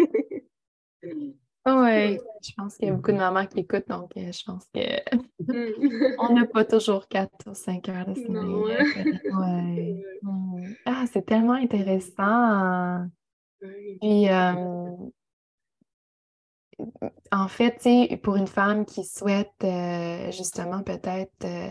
oui, 1.03 2.19
je 2.43 2.51
pense 2.55 2.77
qu'il 2.77 2.87
y 2.87 2.91
a 2.91 2.93
beaucoup 2.93 3.11
de 3.11 3.17
mamans 3.17 3.47
qui 3.47 3.61
écoutent, 3.61 3.87
donc 3.87 4.11
euh, 4.17 4.31
je 4.31 4.43
pense 4.45 4.67
qu'on 4.73 5.39
n'a 6.35 6.45
pas 6.45 6.63
toujours 6.63 7.07
4 7.07 7.31
ou 7.47 7.55
5 7.55 7.89
heures 7.89 8.05
de 8.05 8.13
sommeil. 8.13 8.77
Ouais. 9.33 10.03
Mm. 10.21 10.73
Ah, 10.85 11.05
c'est 11.11 11.25
tellement 11.25 11.53
intéressant. 11.53 13.07
Puis, 13.59 14.29
euh, 14.29 14.93
en 17.31 17.47
fait, 17.47 17.87
pour 18.21 18.35
une 18.35 18.47
femme 18.47 18.85
qui 18.85 19.03
souhaite 19.03 19.49
euh, 19.63 20.31
justement 20.31 20.83
peut-être 20.83 21.45
euh, 21.45 21.69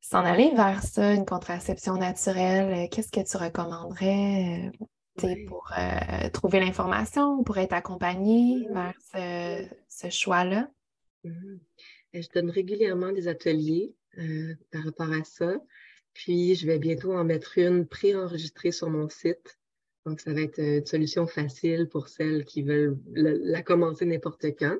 s'en 0.00 0.24
aller 0.24 0.52
vers 0.54 0.82
ça, 0.82 1.12
une 1.12 1.26
contraception 1.26 1.96
naturelle, 1.96 2.84
euh, 2.84 2.88
qu'est-ce 2.90 3.10
que 3.10 3.28
tu 3.28 3.36
recommanderais 3.36 4.70
pour 5.46 5.70
trouver 6.32 6.60
l'information, 6.60 7.44
pour 7.44 7.58
être 7.58 7.74
accompagnée 7.74 8.66
vers 8.70 8.94
ce, 9.88 10.08
choix-là? 10.10 10.68
Mmh 11.24 11.58
je 12.14 12.28
donne 12.34 12.50
régulièrement 12.50 13.10
des 13.10 13.26
ateliers 13.26 13.94
par 14.70 14.84
rapport 14.84 15.10
à 15.10 15.24
ça. 15.24 15.54
Puis, 16.12 16.54
je 16.56 16.66
vais 16.66 16.78
bientôt 16.78 17.14
en 17.14 17.24
mettre 17.24 17.56
une 17.56 17.86
préenregistrée 17.86 18.70
sur 18.70 18.90
mon 18.90 19.08
site 19.08 19.58
donc, 20.04 20.20
ça 20.20 20.32
va 20.32 20.40
être 20.40 20.58
euh, 20.58 20.78
une 20.78 20.86
solution 20.86 21.26
facile 21.26 21.88
pour 21.88 22.08
celles 22.08 22.44
qui 22.44 22.62
veulent 22.62 22.98
la 23.14 23.62
commencer 23.62 24.04
n'importe 24.04 24.46
quand. 24.58 24.78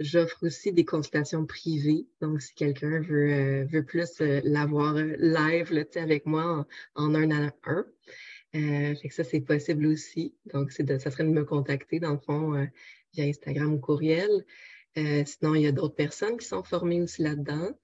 J'offre 0.00 0.38
aussi 0.46 0.72
des 0.72 0.84
consultations 0.84 1.46
privées. 1.46 2.06
Donc, 2.20 2.40
si 2.40 2.54
quelqu'un 2.54 3.00
veut, 3.00 3.32
euh, 3.32 3.64
veut 3.64 3.84
plus 3.84 4.20
euh, 4.20 4.40
l'avoir 4.44 4.94
live 4.94 5.72
là, 5.72 5.84
avec 5.96 6.26
moi 6.26 6.66
en, 6.94 7.14
un 7.14 7.30
à 7.30 7.52
un, 7.66 8.94
ça, 9.10 9.24
c'est 9.24 9.40
possible 9.40 9.86
aussi. 9.86 10.34
Donc, 10.52 10.76
de, 10.80 10.98
ça 10.98 11.10
serait 11.10 11.24
de 11.24 11.30
me 11.30 11.44
contacter, 11.44 11.98
dans 11.98 12.12
le 12.12 12.18
fond, 12.18 12.68
via 13.12 13.24
Instagram 13.24 13.74
ou 13.74 13.78
courriel. 13.78 14.44
sinon, 14.94 15.56
il 15.56 15.62
y 15.62 15.66
a 15.66 15.72
d'autres 15.72 15.96
personnes 15.96 16.36
qui 16.36 16.46
sont 16.46 16.62
formées 16.62 17.02
aussi 17.02 17.22
là-dedans. 17.22 17.76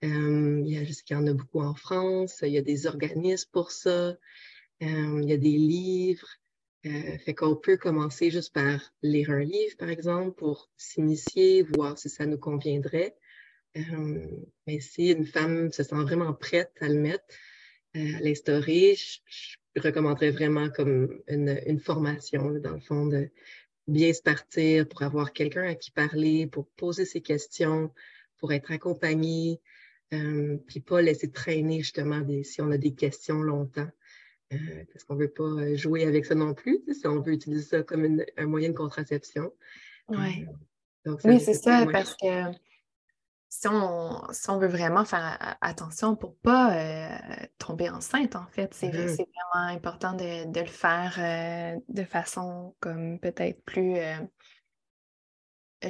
il 0.00 0.66
y 0.66 0.78
a 0.78 0.84
juste 0.84 1.02
qu'il 1.02 1.16
y 1.16 1.20
en 1.20 1.26
a 1.26 1.34
beaucoup 1.34 1.60
en 1.60 1.74
France. 1.74 2.38
Il 2.42 2.52
y 2.52 2.58
a 2.58 2.62
des 2.62 2.86
organismes 2.86 3.50
pour 3.52 3.70
ça. 3.70 4.16
Euh, 4.82 5.20
il 5.22 5.28
y 5.28 5.32
a 5.32 5.36
des 5.36 5.56
livres. 5.56 6.28
Euh, 6.86 7.16
fait 7.18 7.34
qu'on 7.34 7.56
peut 7.56 7.78
commencer 7.78 8.30
juste 8.30 8.52
par 8.52 8.92
lire 9.02 9.30
un 9.30 9.42
livre, 9.42 9.76
par 9.78 9.88
exemple, 9.88 10.32
pour 10.32 10.70
s'initier, 10.76 11.62
voir 11.62 11.96
si 11.96 12.10
ça 12.10 12.26
nous 12.26 12.38
conviendrait. 12.38 13.16
Euh, 13.76 14.26
mais 14.66 14.80
si 14.80 15.10
une 15.10 15.26
femme 15.26 15.72
se 15.72 15.82
sent 15.82 16.02
vraiment 16.02 16.34
prête 16.34 16.72
à 16.80 16.88
le 16.88 17.00
mettre, 17.00 17.24
à 17.94 18.20
l'instaurer, 18.20 18.96
je, 18.96 19.80
recommanderais 19.80 20.30
vraiment 20.30 20.68
comme 20.68 21.20
une, 21.26 21.80
formation, 21.80 22.50
dans 22.58 22.74
le 22.74 22.80
fond, 22.80 23.06
de 23.06 23.30
bien 23.88 24.12
se 24.12 24.22
partir 24.22 24.88
pour 24.88 25.02
avoir 25.02 25.32
quelqu'un 25.32 25.64
à 25.64 25.74
qui 25.74 25.90
parler, 25.90 26.46
pour 26.46 26.68
poser 26.76 27.06
ses 27.06 27.22
questions, 27.22 27.92
pour 28.38 28.52
être 28.52 28.70
accompagné, 28.70 29.60
puis 30.10 30.80
pas 30.80 31.02
laisser 31.02 31.30
traîner 31.30 31.78
justement 31.80 32.24
si 32.44 32.60
on 32.60 32.70
a 32.70 32.78
des 32.78 32.94
questions 32.94 33.42
longtemps. 33.42 33.90
Euh, 34.52 34.84
parce 34.92 35.04
qu'on 35.04 35.14
ne 35.14 35.20
veut 35.20 35.30
pas 35.30 35.42
euh, 35.42 35.76
jouer 35.76 36.04
avec 36.04 36.26
ça 36.26 36.34
non 36.34 36.54
plus, 36.54 36.80
si 36.92 37.06
on 37.06 37.20
veut 37.20 37.32
utiliser 37.32 37.62
ça 37.62 37.82
comme 37.82 38.22
un 38.36 38.46
moyen 38.46 38.68
de 38.68 38.74
contraception. 38.74 39.52
Ouais. 40.08 40.46
Euh, 41.06 41.16
oui, 41.24 41.40
c'est 41.40 41.54
ça, 41.54 41.86
parce 41.90 42.14
que 42.14 42.52
si 43.48 43.68
on, 43.68 44.58
veut 44.58 44.68
vraiment 44.68 45.04
faire 45.04 45.56
attention 45.60 46.16
pour 46.16 46.30
ne 46.30 46.34
pas 46.36 47.48
tomber 47.58 47.88
enceinte, 47.88 48.36
en 48.36 48.46
fait, 48.48 48.74
c'est 48.74 48.88
mm-hmm. 48.88 49.14
vraiment 49.14 49.68
important 49.68 50.12
de, 50.14 50.60
le 50.60 50.66
faire 50.66 51.80
de 51.88 52.04
façon 52.04 52.74
comme 52.80 53.20
peut-être 53.20 53.62
plus 53.64 53.96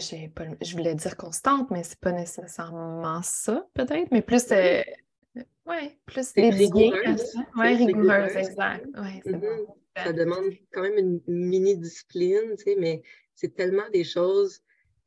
je 0.01 0.77
voulais 0.77 0.95
dire 0.95 1.17
constante, 1.17 1.71
mais 1.71 1.83
c'est 1.83 2.01
pas 2.01 2.13
nécessairement 2.13 3.23
ça, 3.23 3.67
peut-être, 3.75 4.11
mais 4.11 4.23
plus 4.23 4.47
oui, 5.67 5.99
plus 6.07 6.33
rigoureuse. 6.37 7.37
Oui, 7.57 7.75
rigoureuse, 7.77 8.37
exact. 8.37 8.87
Ouais, 8.97 9.21
c'est 9.25 9.33
bon. 9.33 9.67
Ça 9.97 10.13
demande 10.13 10.53
quand 10.73 10.83
même 10.83 10.99
une 10.99 11.21
mini-discipline, 11.27 12.57
tu 12.59 12.65
sais, 12.65 12.77
mais 12.79 13.03
c'est 13.35 13.55
tellement 13.55 13.89
des 13.93 14.05
choses, 14.05 14.61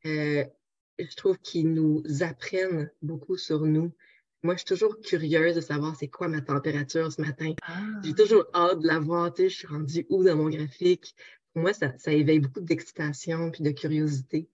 euh, 0.06 0.44
je 0.98 1.16
trouve, 1.16 1.38
qui 1.38 1.64
nous 1.64 2.02
apprennent 2.20 2.90
beaucoup 3.02 3.36
sur 3.36 3.60
nous. 3.60 3.92
Moi, 4.42 4.54
je 4.54 4.58
suis 4.58 4.66
toujours 4.66 4.98
curieuse 5.00 5.56
de 5.56 5.60
savoir 5.60 5.96
c'est 5.96 6.08
quoi 6.08 6.28
ma 6.28 6.40
température 6.40 7.12
ce 7.12 7.20
matin. 7.20 7.52
J'ai 8.02 8.12
ah. 8.12 8.16
toujours 8.16 8.46
hâte 8.54 8.80
de 8.80 8.86
la 8.86 8.98
voir, 8.98 9.32
tu 9.32 9.42
sais, 9.42 9.48
je 9.48 9.56
suis 9.56 9.66
rendue 9.66 10.06
où 10.08 10.24
dans 10.24 10.36
mon 10.36 10.48
graphique? 10.48 11.14
Pour 11.52 11.62
moi, 11.62 11.72
ça, 11.72 11.92
ça 11.98 12.12
éveille 12.12 12.40
beaucoup 12.40 12.60
d'excitation 12.60 13.50
puis 13.50 13.62
de 13.62 13.70
curiosité. 13.70 14.48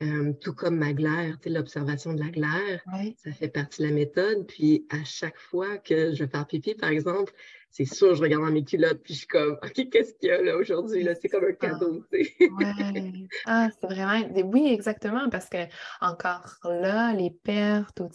Euh, 0.00 0.32
tout 0.40 0.54
comme 0.54 0.76
ma 0.76 0.92
glaire, 0.92 1.36
l'observation 1.44 2.12
de 2.12 2.20
la 2.20 2.30
glaire, 2.30 2.80
ça 3.16 3.32
fait 3.32 3.48
partie 3.48 3.82
de 3.82 3.88
la 3.88 3.92
méthode. 3.92 4.46
Puis 4.46 4.86
à 4.90 5.02
chaque 5.02 5.38
fois 5.38 5.76
que 5.78 6.14
je 6.14 6.22
vais 6.22 6.30
faire 6.30 6.46
pipi, 6.46 6.74
par 6.74 6.90
exemple, 6.90 7.32
c'est 7.70 7.84
sûr, 7.84 8.14
je 8.14 8.22
regarde 8.22 8.44
dans 8.44 8.52
mes 8.52 8.64
culottes, 8.64 9.02
puis 9.02 9.14
je 9.14 9.18
suis 9.18 9.26
comme, 9.26 9.58
OK, 9.62 9.90
qu'est-ce 9.90 10.14
qu'il 10.14 10.28
y 10.28 10.32
a 10.32 10.40
là 10.40 10.56
aujourd'hui? 10.56 11.02
Là? 11.02 11.14
C'est 11.16 11.28
comme 11.28 11.44
un 11.44 11.52
cadeau, 11.52 12.04
ouais. 12.12 13.28
Ah, 13.44 13.68
c'est 13.72 13.86
vraiment. 13.88 14.24
Oui, 14.52 14.68
exactement, 14.72 15.28
parce 15.30 15.48
que 15.48 15.66
encore 16.00 16.58
là, 16.64 17.12
les 17.12 17.30
pertes, 17.30 17.98
ou, 17.98 18.08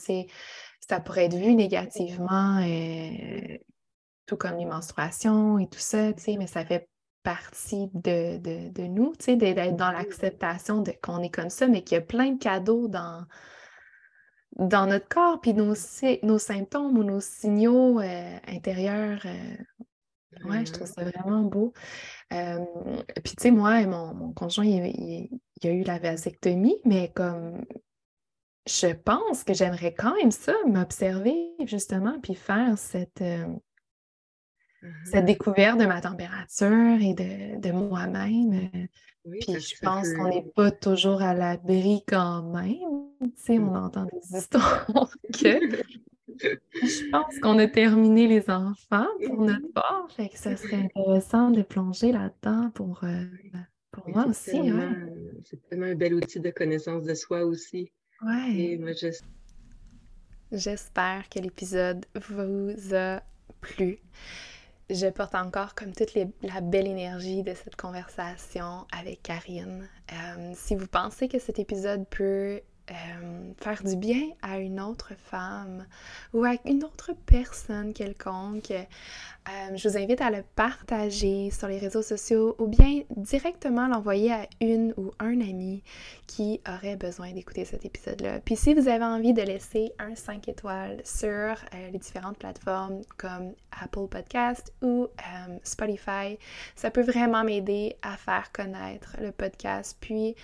ça 0.80 1.00
pourrait 1.02 1.26
être 1.26 1.36
vu 1.36 1.54
négativement, 1.54 2.60
euh, 2.62 3.58
tout 4.26 4.38
comme 4.38 4.58
les 4.58 4.66
menstruations 4.66 5.60
et 5.60 5.68
tout 5.68 5.80
ça, 5.80 6.14
mais 6.28 6.48
ça 6.48 6.66
fait 6.66 6.88
partie 7.24 7.90
de, 7.94 8.38
de, 8.38 8.70
de 8.70 8.84
nous, 8.84 9.14
d'être 9.26 9.76
dans 9.76 9.92
l'acceptation 9.92 10.82
de 10.82 10.92
qu'on 11.02 11.22
est 11.24 11.34
comme 11.34 11.50
ça, 11.50 11.68
mais 11.68 11.84
qu'il 11.84 11.96
y 11.96 11.98
a 11.98 12.02
plein 12.02 12.34
de 12.34 12.40
cadeaux 12.40 12.88
dans, 12.88 13.26
dans 14.58 14.86
notre 14.86 15.08
corps, 15.08 15.42
puis 15.42 15.54
nos, 15.54 15.74
nos 16.24 16.38
symptômes 16.38 16.98
ou 16.98 17.04
nos 17.04 17.22
signaux 17.22 18.00
euh, 18.00 18.38
intérieurs. 18.48 19.22
Euh, 19.26 20.48
ouais, 20.50 20.66
je 20.66 20.74
trouve 20.74 20.88
ça 20.88 21.04
vraiment 21.04 21.42
beau. 21.42 21.74
Euh, 22.34 22.60
puis, 23.24 23.36
tu 23.36 23.44
sais, 23.44 23.52
moi, 23.52 23.86
mon, 23.86 24.14
mon 24.14 24.34
conjoint, 24.34 24.66
il, 24.66 25.30
il, 25.62 25.70
a 25.70 25.72
eu 25.72 25.84
la 25.84 26.00
vasectomie, 26.00 26.80
mais 26.86 27.10
comme 27.14 27.64
je 28.68 28.88
pense 28.88 29.44
que 29.44 29.54
j'aimerais 29.54 29.94
quand 29.94 30.16
même 30.16 30.32
ça, 30.32 30.54
m'observer 30.68 31.54
justement, 31.66 32.20
puis 32.22 32.36
faire 32.36 32.78
cette, 32.78 33.24
euh, 34.84 34.88
cette 35.06 35.26
découverte 35.26 35.80
de 35.80 35.86
ma 35.86 36.02
température 36.02 36.98
et 37.02 37.14
de, 37.14 37.60
de 37.60 37.72
moi-même. 37.72 38.70
euh, 38.76 38.86
Oui, 39.26 39.40
Puis 39.42 39.60
je 39.60 39.76
pense 39.82 40.12
qu'on 40.14 40.30
n'est 40.30 40.46
pas 40.56 40.72
toujours 40.72 41.22
à 41.22 41.34
l'abri 41.34 42.04
quand 42.08 42.44
même. 42.52 43.08
Tu 43.22 43.30
sais, 43.38 43.60
on 43.60 43.74
entend 43.76 44.06
des 44.06 44.38
histoires 44.38 45.10
que 45.34 45.60
je 46.38 47.10
pense 47.12 47.40
qu'on 47.40 47.60
a 47.60 47.68
terminé 47.68 48.28
les 48.28 48.50
enfants 48.50 49.08
pour 49.26 49.44
notre 49.46 49.72
part. 49.74 50.08
Fait 50.16 50.30
que 50.30 50.38
ça 50.38 50.56
serait 50.58 50.78
intéressant 50.78 51.52
de 51.52 51.62
plonger 51.62 52.12
là-dedans 52.12 52.72
pour, 52.72 53.04
euh, 53.04 53.26
pour 53.92 54.10
moi 54.10 54.26
aussi, 54.28 54.60
ouais. 54.60 54.90
c'est 55.46 55.62
tellement 55.70 55.86
un 55.86 55.96
bel 55.96 56.16
outil 56.16 56.40
de 56.40 56.50
connaissance 56.50 57.04
de 57.04 57.14
soi 57.14 57.44
aussi 57.46 57.92
Ouais. 58.26 58.80
je 58.96 59.08
J'espère 60.52 61.28
que 61.30 61.40
l'épisode 61.40 62.06
vous 62.30 62.72
a 62.94 63.22
plu. 63.62 64.00
Je 64.90 65.08
porte 65.08 65.34
encore 65.36 65.76
comme 65.76 65.94
toute 65.94 66.14
la 66.42 66.62
belle 66.62 66.88
énergie 66.88 67.42
de 67.42 67.54
cette 67.54 67.76
conversation 67.76 68.86
avec 68.92 69.24
Karine. 69.24 69.88
Euh, 70.12 70.52
si 70.56 70.76
vous 70.76 70.88
pensez 70.88 71.28
que 71.28 71.40
cet 71.40 71.58
épisode 71.58 72.06
peut 72.10 72.62
euh, 72.92 73.54
faire 73.62 73.82
du 73.82 73.96
bien 73.96 74.22
à 74.42 74.60
une 74.60 74.82
autre 74.82 75.14
femme 75.18 75.86
ou 76.34 76.44
à 76.44 76.56
une 76.66 76.84
autre 76.84 77.12
personne 77.26 77.94
quelconque, 77.94 78.72
euh, 78.72 79.76
je 79.78 79.88
vous 79.88 79.98
invite 79.98 80.20
à 80.20 80.30
le 80.30 80.44
partager 80.56 81.50
sur 81.50 81.70
les 81.70 81.78
réseaux 81.78 82.02
sociaux 82.02 82.58
ou 82.60 82.68
bien 82.68 83.04
directement 83.16 83.88
l'envoyer 83.88 84.34
à 84.34 84.48
une 84.60 84.94
ou 84.98 85.12
un 85.20 85.40
ami 85.40 85.82
qui 86.28 86.60
aurait 86.68 86.98
besoin 86.98 87.32
d'écouter 87.32 87.64
cet 87.64 87.86
épisode-là. 87.86 88.42
Puis 88.42 88.58
si 88.58 88.74
vous 88.74 88.90
avez 88.90 89.06
envie 89.06 89.34
de 89.34 89.42
laisser 89.44 89.94
un 89.98 90.16
5 90.16 90.50
étoiles 90.50 91.00
sur 91.06 91.30
euh, 91.30 91.56
les 91.90 92.00
différentes 92.00 92.38
plateformes 92.38 93.00
comme 93.16 93.54
Apple 93.82 94.08
Podcast 94.10 94.74
ou 94.82 95.08
Spotify, 95.64 96.38
ça 96.76 96.92
peut 96.92 97.02
vraiment 97.02 97.46
m'aider 97.46 97.96
à 98.02 98.18
faire 98.18 98.52
connaître 98.52 99.16
le 99.22 99.32
podcast, 99.32 99.98
puis 100.02 100.36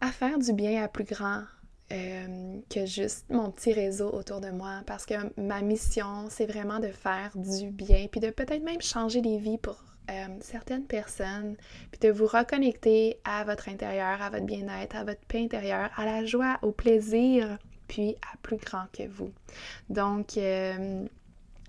à 0.00 0.10
faire 0.12 0.38
du 0.38 0.52
bien 0.52 0.82
à 0.82 0.88
plus 0.88 1.04
grand 1.04 1.42
euh, 1.90 2.58
que 2.68 2.84
juste 2.84 3.24
mon 3.30 3.50
petit 3.50 3.72
réseau 3.72 4.10
autour 4.10 4.40
de 4.40 4.50
moi 4.50 4.82
parce 4.86 5.06
que 5.06 5.14
ma 5.40 5.62
mission, 5.62 6.26
c'est 6.28 6.46
vraiment 6.46 6.80
de 6.80 6.88
faire 6.88 7.30
du 7.34 7.70
bien, 7.70 8.06
puis 8.10 8.20
de 8.20 8.30
peut-être 8.30 8.62
même 8.62 8.82
changer 8.82 9.22
les 9.22 9.38
vies 9.38 9.56
pour 9.56 9.82
euh, 10.10 10.26
certaines 10.40 10.84
personnes, 10.84 11.56
puis 11.90 12.00
de 12.00 12.10
vous 12.10 12.26
reconnecter 12.26 13.18
à 13.24 13.44
votre 13.44 13.68
intérieur, 13.68 14.20
à 14.20 14.30
votre 14.30 14.44
bien-être, 14.44 14.96
à 14.96 15.04
votre 15.04 15.20
paix 15.28 15.42
intérieure, 15.42 15.90
à 15.96 16.04
la 16.04 16.24
joie, 16.24 16.58
au 16.62 16.72
plaisir, 16.72 17.58
puis 17.88 18.16
à 18.32 18.36
plus 18.42 18.56
grand 18.56 18.84
que 18.92 19.06
vous. 19.06 19.32
Donc, 19.88 20.36
euh, 20.36 21.06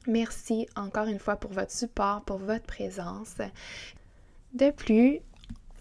merci 0.07 0.67
encore 0.75 1.07
une 1.07 1.19
fois 1.19 1.37
pour 1.37 1.51
votre 1.51 1.71
support, 1.71 2.23
pour 2.23 2.37
votre 2.37 2.65
présence. 2.65 3.35
De 4.53 4.71
plus, 4.71 5.19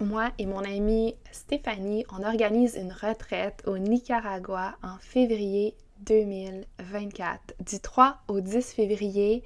moi 0.00 0.30
et 0.38 0.46
mon 0.46 0.64
amie 0.64 1.16
Stéphanie, 1.32 2.04
on 2.16 2.22
organise 2.22 2.76
une 2.76 2.92
retraite 2.92 3.62
au 3.66 3.78
Nicaragua 3.78 4.76
en 4.82 4.96
février 4.98 5.74
2024. 6.00 7.54
Du 7.60 7.80
3 7.80 8.18
au 8.28 8.40
10 8.40 8.72
février, 8.72 9.42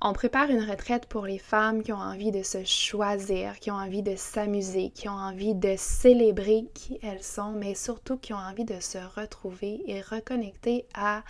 on 0.00 0.12
prépare 0.12 0.50
une 0.50 0.62
retraite 0.62 1.06
pour 1.06 1.26
les 1.26 1.38
femmes 1.38 1.82
qui 1.82 1.92
ont 1.92 1.96
envie 1.96 2.30
de 2.30 2.42
se 2.42 2.64
choisir, 2.64 3.58
qui 3.58 3.70
ont 3.70 3.76
envie 3.76 4.02
de 4.02 4.14
s'amuser, 4.16 4.90
qui 4.90 5.08
ont 5.08 5.12
envie 5.12 5.54
de 5.54 5.74
célébrer 5.76 6.66
qui 6.74 6.98
elles 7.02 7.22
sont, 7.22 7.52
mais 7.52 7.74
surtout 7.74 8.16
qui 8.16 8.32
ont 8.32 8.36
envie 8.36 8.64
de 8.64 8.80
se 8.80 8.98
retrouver 8.98 9.82
et 9.86 10.00
reconnecter 10.00 10.86
à 10.94 11.22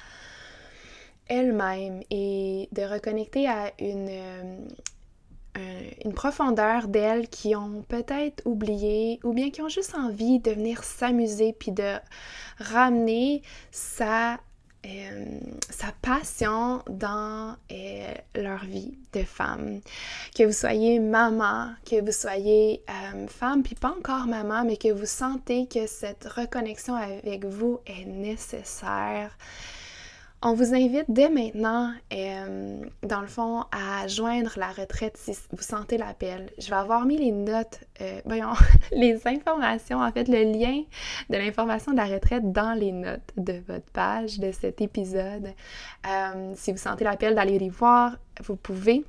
elles-mêmes 1.28 2.02
et 2.10 2.68
de 2.72 2.82
reconnecter 2.82 3.48
à 3.48 3.72
une, 3.78 4.08
euh, 4.10 4.58
une 6.04 6.12
profondeur 6.12 6.88
d'elles 6.88 7.28
qui 7.28 7.56
ont 7.56 7.82
peut-être 7.88 8.42
oublié 8.44 9.20
ou 9.24 9.32
bien 9.32 9.50
qui 9.50 9.62
ont 9.62 9.68
juste 9.68 9.94
envie 9.94 10.38
de 10.38 10.50
venir 10.50 10.84
s'amuser 10.84 11.52
puis 11.52 11.72
de 11.72 11.96
ramener 12.58 13.42
sa, 13.70 14.38
euh, 14.86 15.24
passion 16.02 16.82
dans 16.88 17.56
euh, 17.70 18.14
leur 18.34 18.64
vie 18.64 18.96
de 19.12 19.22
femme. 19.22 19.80
Que 20.34 20.44
vous 20.44 20.52
soyez 20.52 21.00
maman, 21.00 21.72
que 21.84 22.00
vous 22.00 22.12
soyez 22.12 22.82
euh, 22.88 23.26
femme, 23.26 23.62
puis 23.62 23.74
pas 23.74 23.94
encore 23.98 24.26
maman, 24.26 24.64
mais 24.64 24.76
que 24.76 24.92
vous 24.92 25.06
sentez 25.06 25.66
que 25.66 25.86
cette 25.86 26.24
reconnexion 26.24 26.94
avec 26.94 27.44
vous 27.44 27.80
est 27.86 28.04
nécessaire. 28.04 29.36
On 30.40 30.54
vous 30.54 30.72
invite 30.72 31.06
dès 31.08 31.30
maintenant, 31.30 31.92
euh, 32.12 32.80
dans 33.02 33.20
le 33.20 33.26
fond, 33.26 33.64
à 33.72 34.06
joindre 34.06 34.52
la 34.56 34.68
retraite 34.68 35.16
si 35.16 35.32
vous 35.50 35.62
sentez 35.62 35.98
l'appel. 35.98 36.48
Je 36.58 36.70
vais 36.70 36.76
avoir 36.76 37.04
mis 37.06 37.16
les 37.18 37.32
notes, 37.32 37.80
euh, 38.00 38.20
voyons, 38.24 38.52
les 38.92 39.26
informations, 39.26 39.98
en 39.98 40.12
fait, 40.12 40.28
le 40.28 40.44
lien 40.44 40.84
de 41.28 41.36
l'information 41.36 41.90
de 41.90 41.96
la 41.96 42.04
retraite 42.04 42.52
dans 42.52 42.78
les 42.78 42.92
notes 42.92 43.32
de 43.36 43.60
votre 43.66 43.90
page 43.90 44.38
de 44.38 44.52
cet 44.52 44.80
épisode. 44.80 45.54
Euh, 46.06 46.52
si 46.54 46.70
vous 46.70 46.78
sentez 46.78 47.02
l'appel 47.02 47.34
d'aller 47.34 47.58
les 47.58 47.70
voir, 47.70 48.16
vous 48.44 48.54
pouvez. 48.54 49.04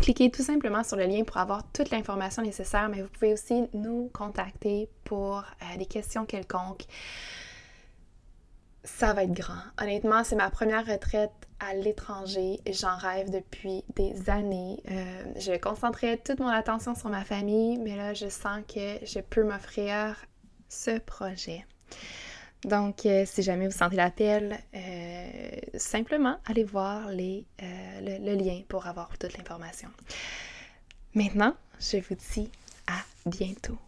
Cliquez 0.00 0.28
tout 0.28 0.42
simplement 0.42 0.82
sur 0.82 0.96
le 0.96 1.04
lien 1.04 1.22
pour 1.22 1.36
avoir 1.36 1.62
toute 1.72 1.90
l'information 1.90 2.42
nécessaire, 2.42 2.88
mais 2.88 3.00
vous 3.00 3.08
pouvez 3.10 3.32
aussi 3.32 3.62
nous 3.74 4.10
contacter 4.12 4.88
pour 5.04 5.44
des 5.78 5.86
questions 5.86 6.24
quelconques 6.24 6.86
ça 8.84 9.12
va 9.12 9.24
être 9.24 9.32
grand. 9.32 9.62
Honnêtement, 9.80 10.24
c'est 10.24 10.36
ma 10.36 10.50
première 10.50 10.86
retraite 10.86 11.30
à 11.60 11.74
l'étranger. 11.74 12.60
J'en 12.70 12.96
rêve 12.96 13.30
depuis 13.30 13.84
des 13.94 14.28
années. 14.28 14.82
Euh, 14.90 15.24
je 15.36 15.56
concentrais 15.58 16.16
toute 16.18 16.40
mon 16.40 16.48
attention 16.48 16.94
sur 16.94 17.08
ma 17.08 17.24
famille, 17.24 17.78
mais 17.78 17.96
là, 17.96 18.14
je 18.14 18.28
sens 18.28 18.60
que 18.66 19.04
je 19.04 19.20
peux 19.20 19.44
m'offrir 19.44 20.16
ce 20.68 20.98
projet. 20.98 21.64
Donc, 22.64 23.06
euh, 23.06 23.24
si 23.26 23.42
jamais 23.42 23.66
vous 23.66 23.76
sentez 23.76 23.96
l'appel, 23.96 24.58
euh, 24.74 25.50
simplement 25.76 26.38
allez 26.46 26.64
voir 26.64 27.08
euh, 27.08 27.40
le 28.00 28.34
lien 28.34 28.62
pour 28.68 28.86
avoir 28.86 29.16
toute 29.18 29.36
l'information. 29.36 29.88
Maintenant, 31.14 31.54
je 31.80 31.98
vous 31.98 32.14
dis 32.14 32.50
à 32.86 33.28
bientôt. 33.28 33.78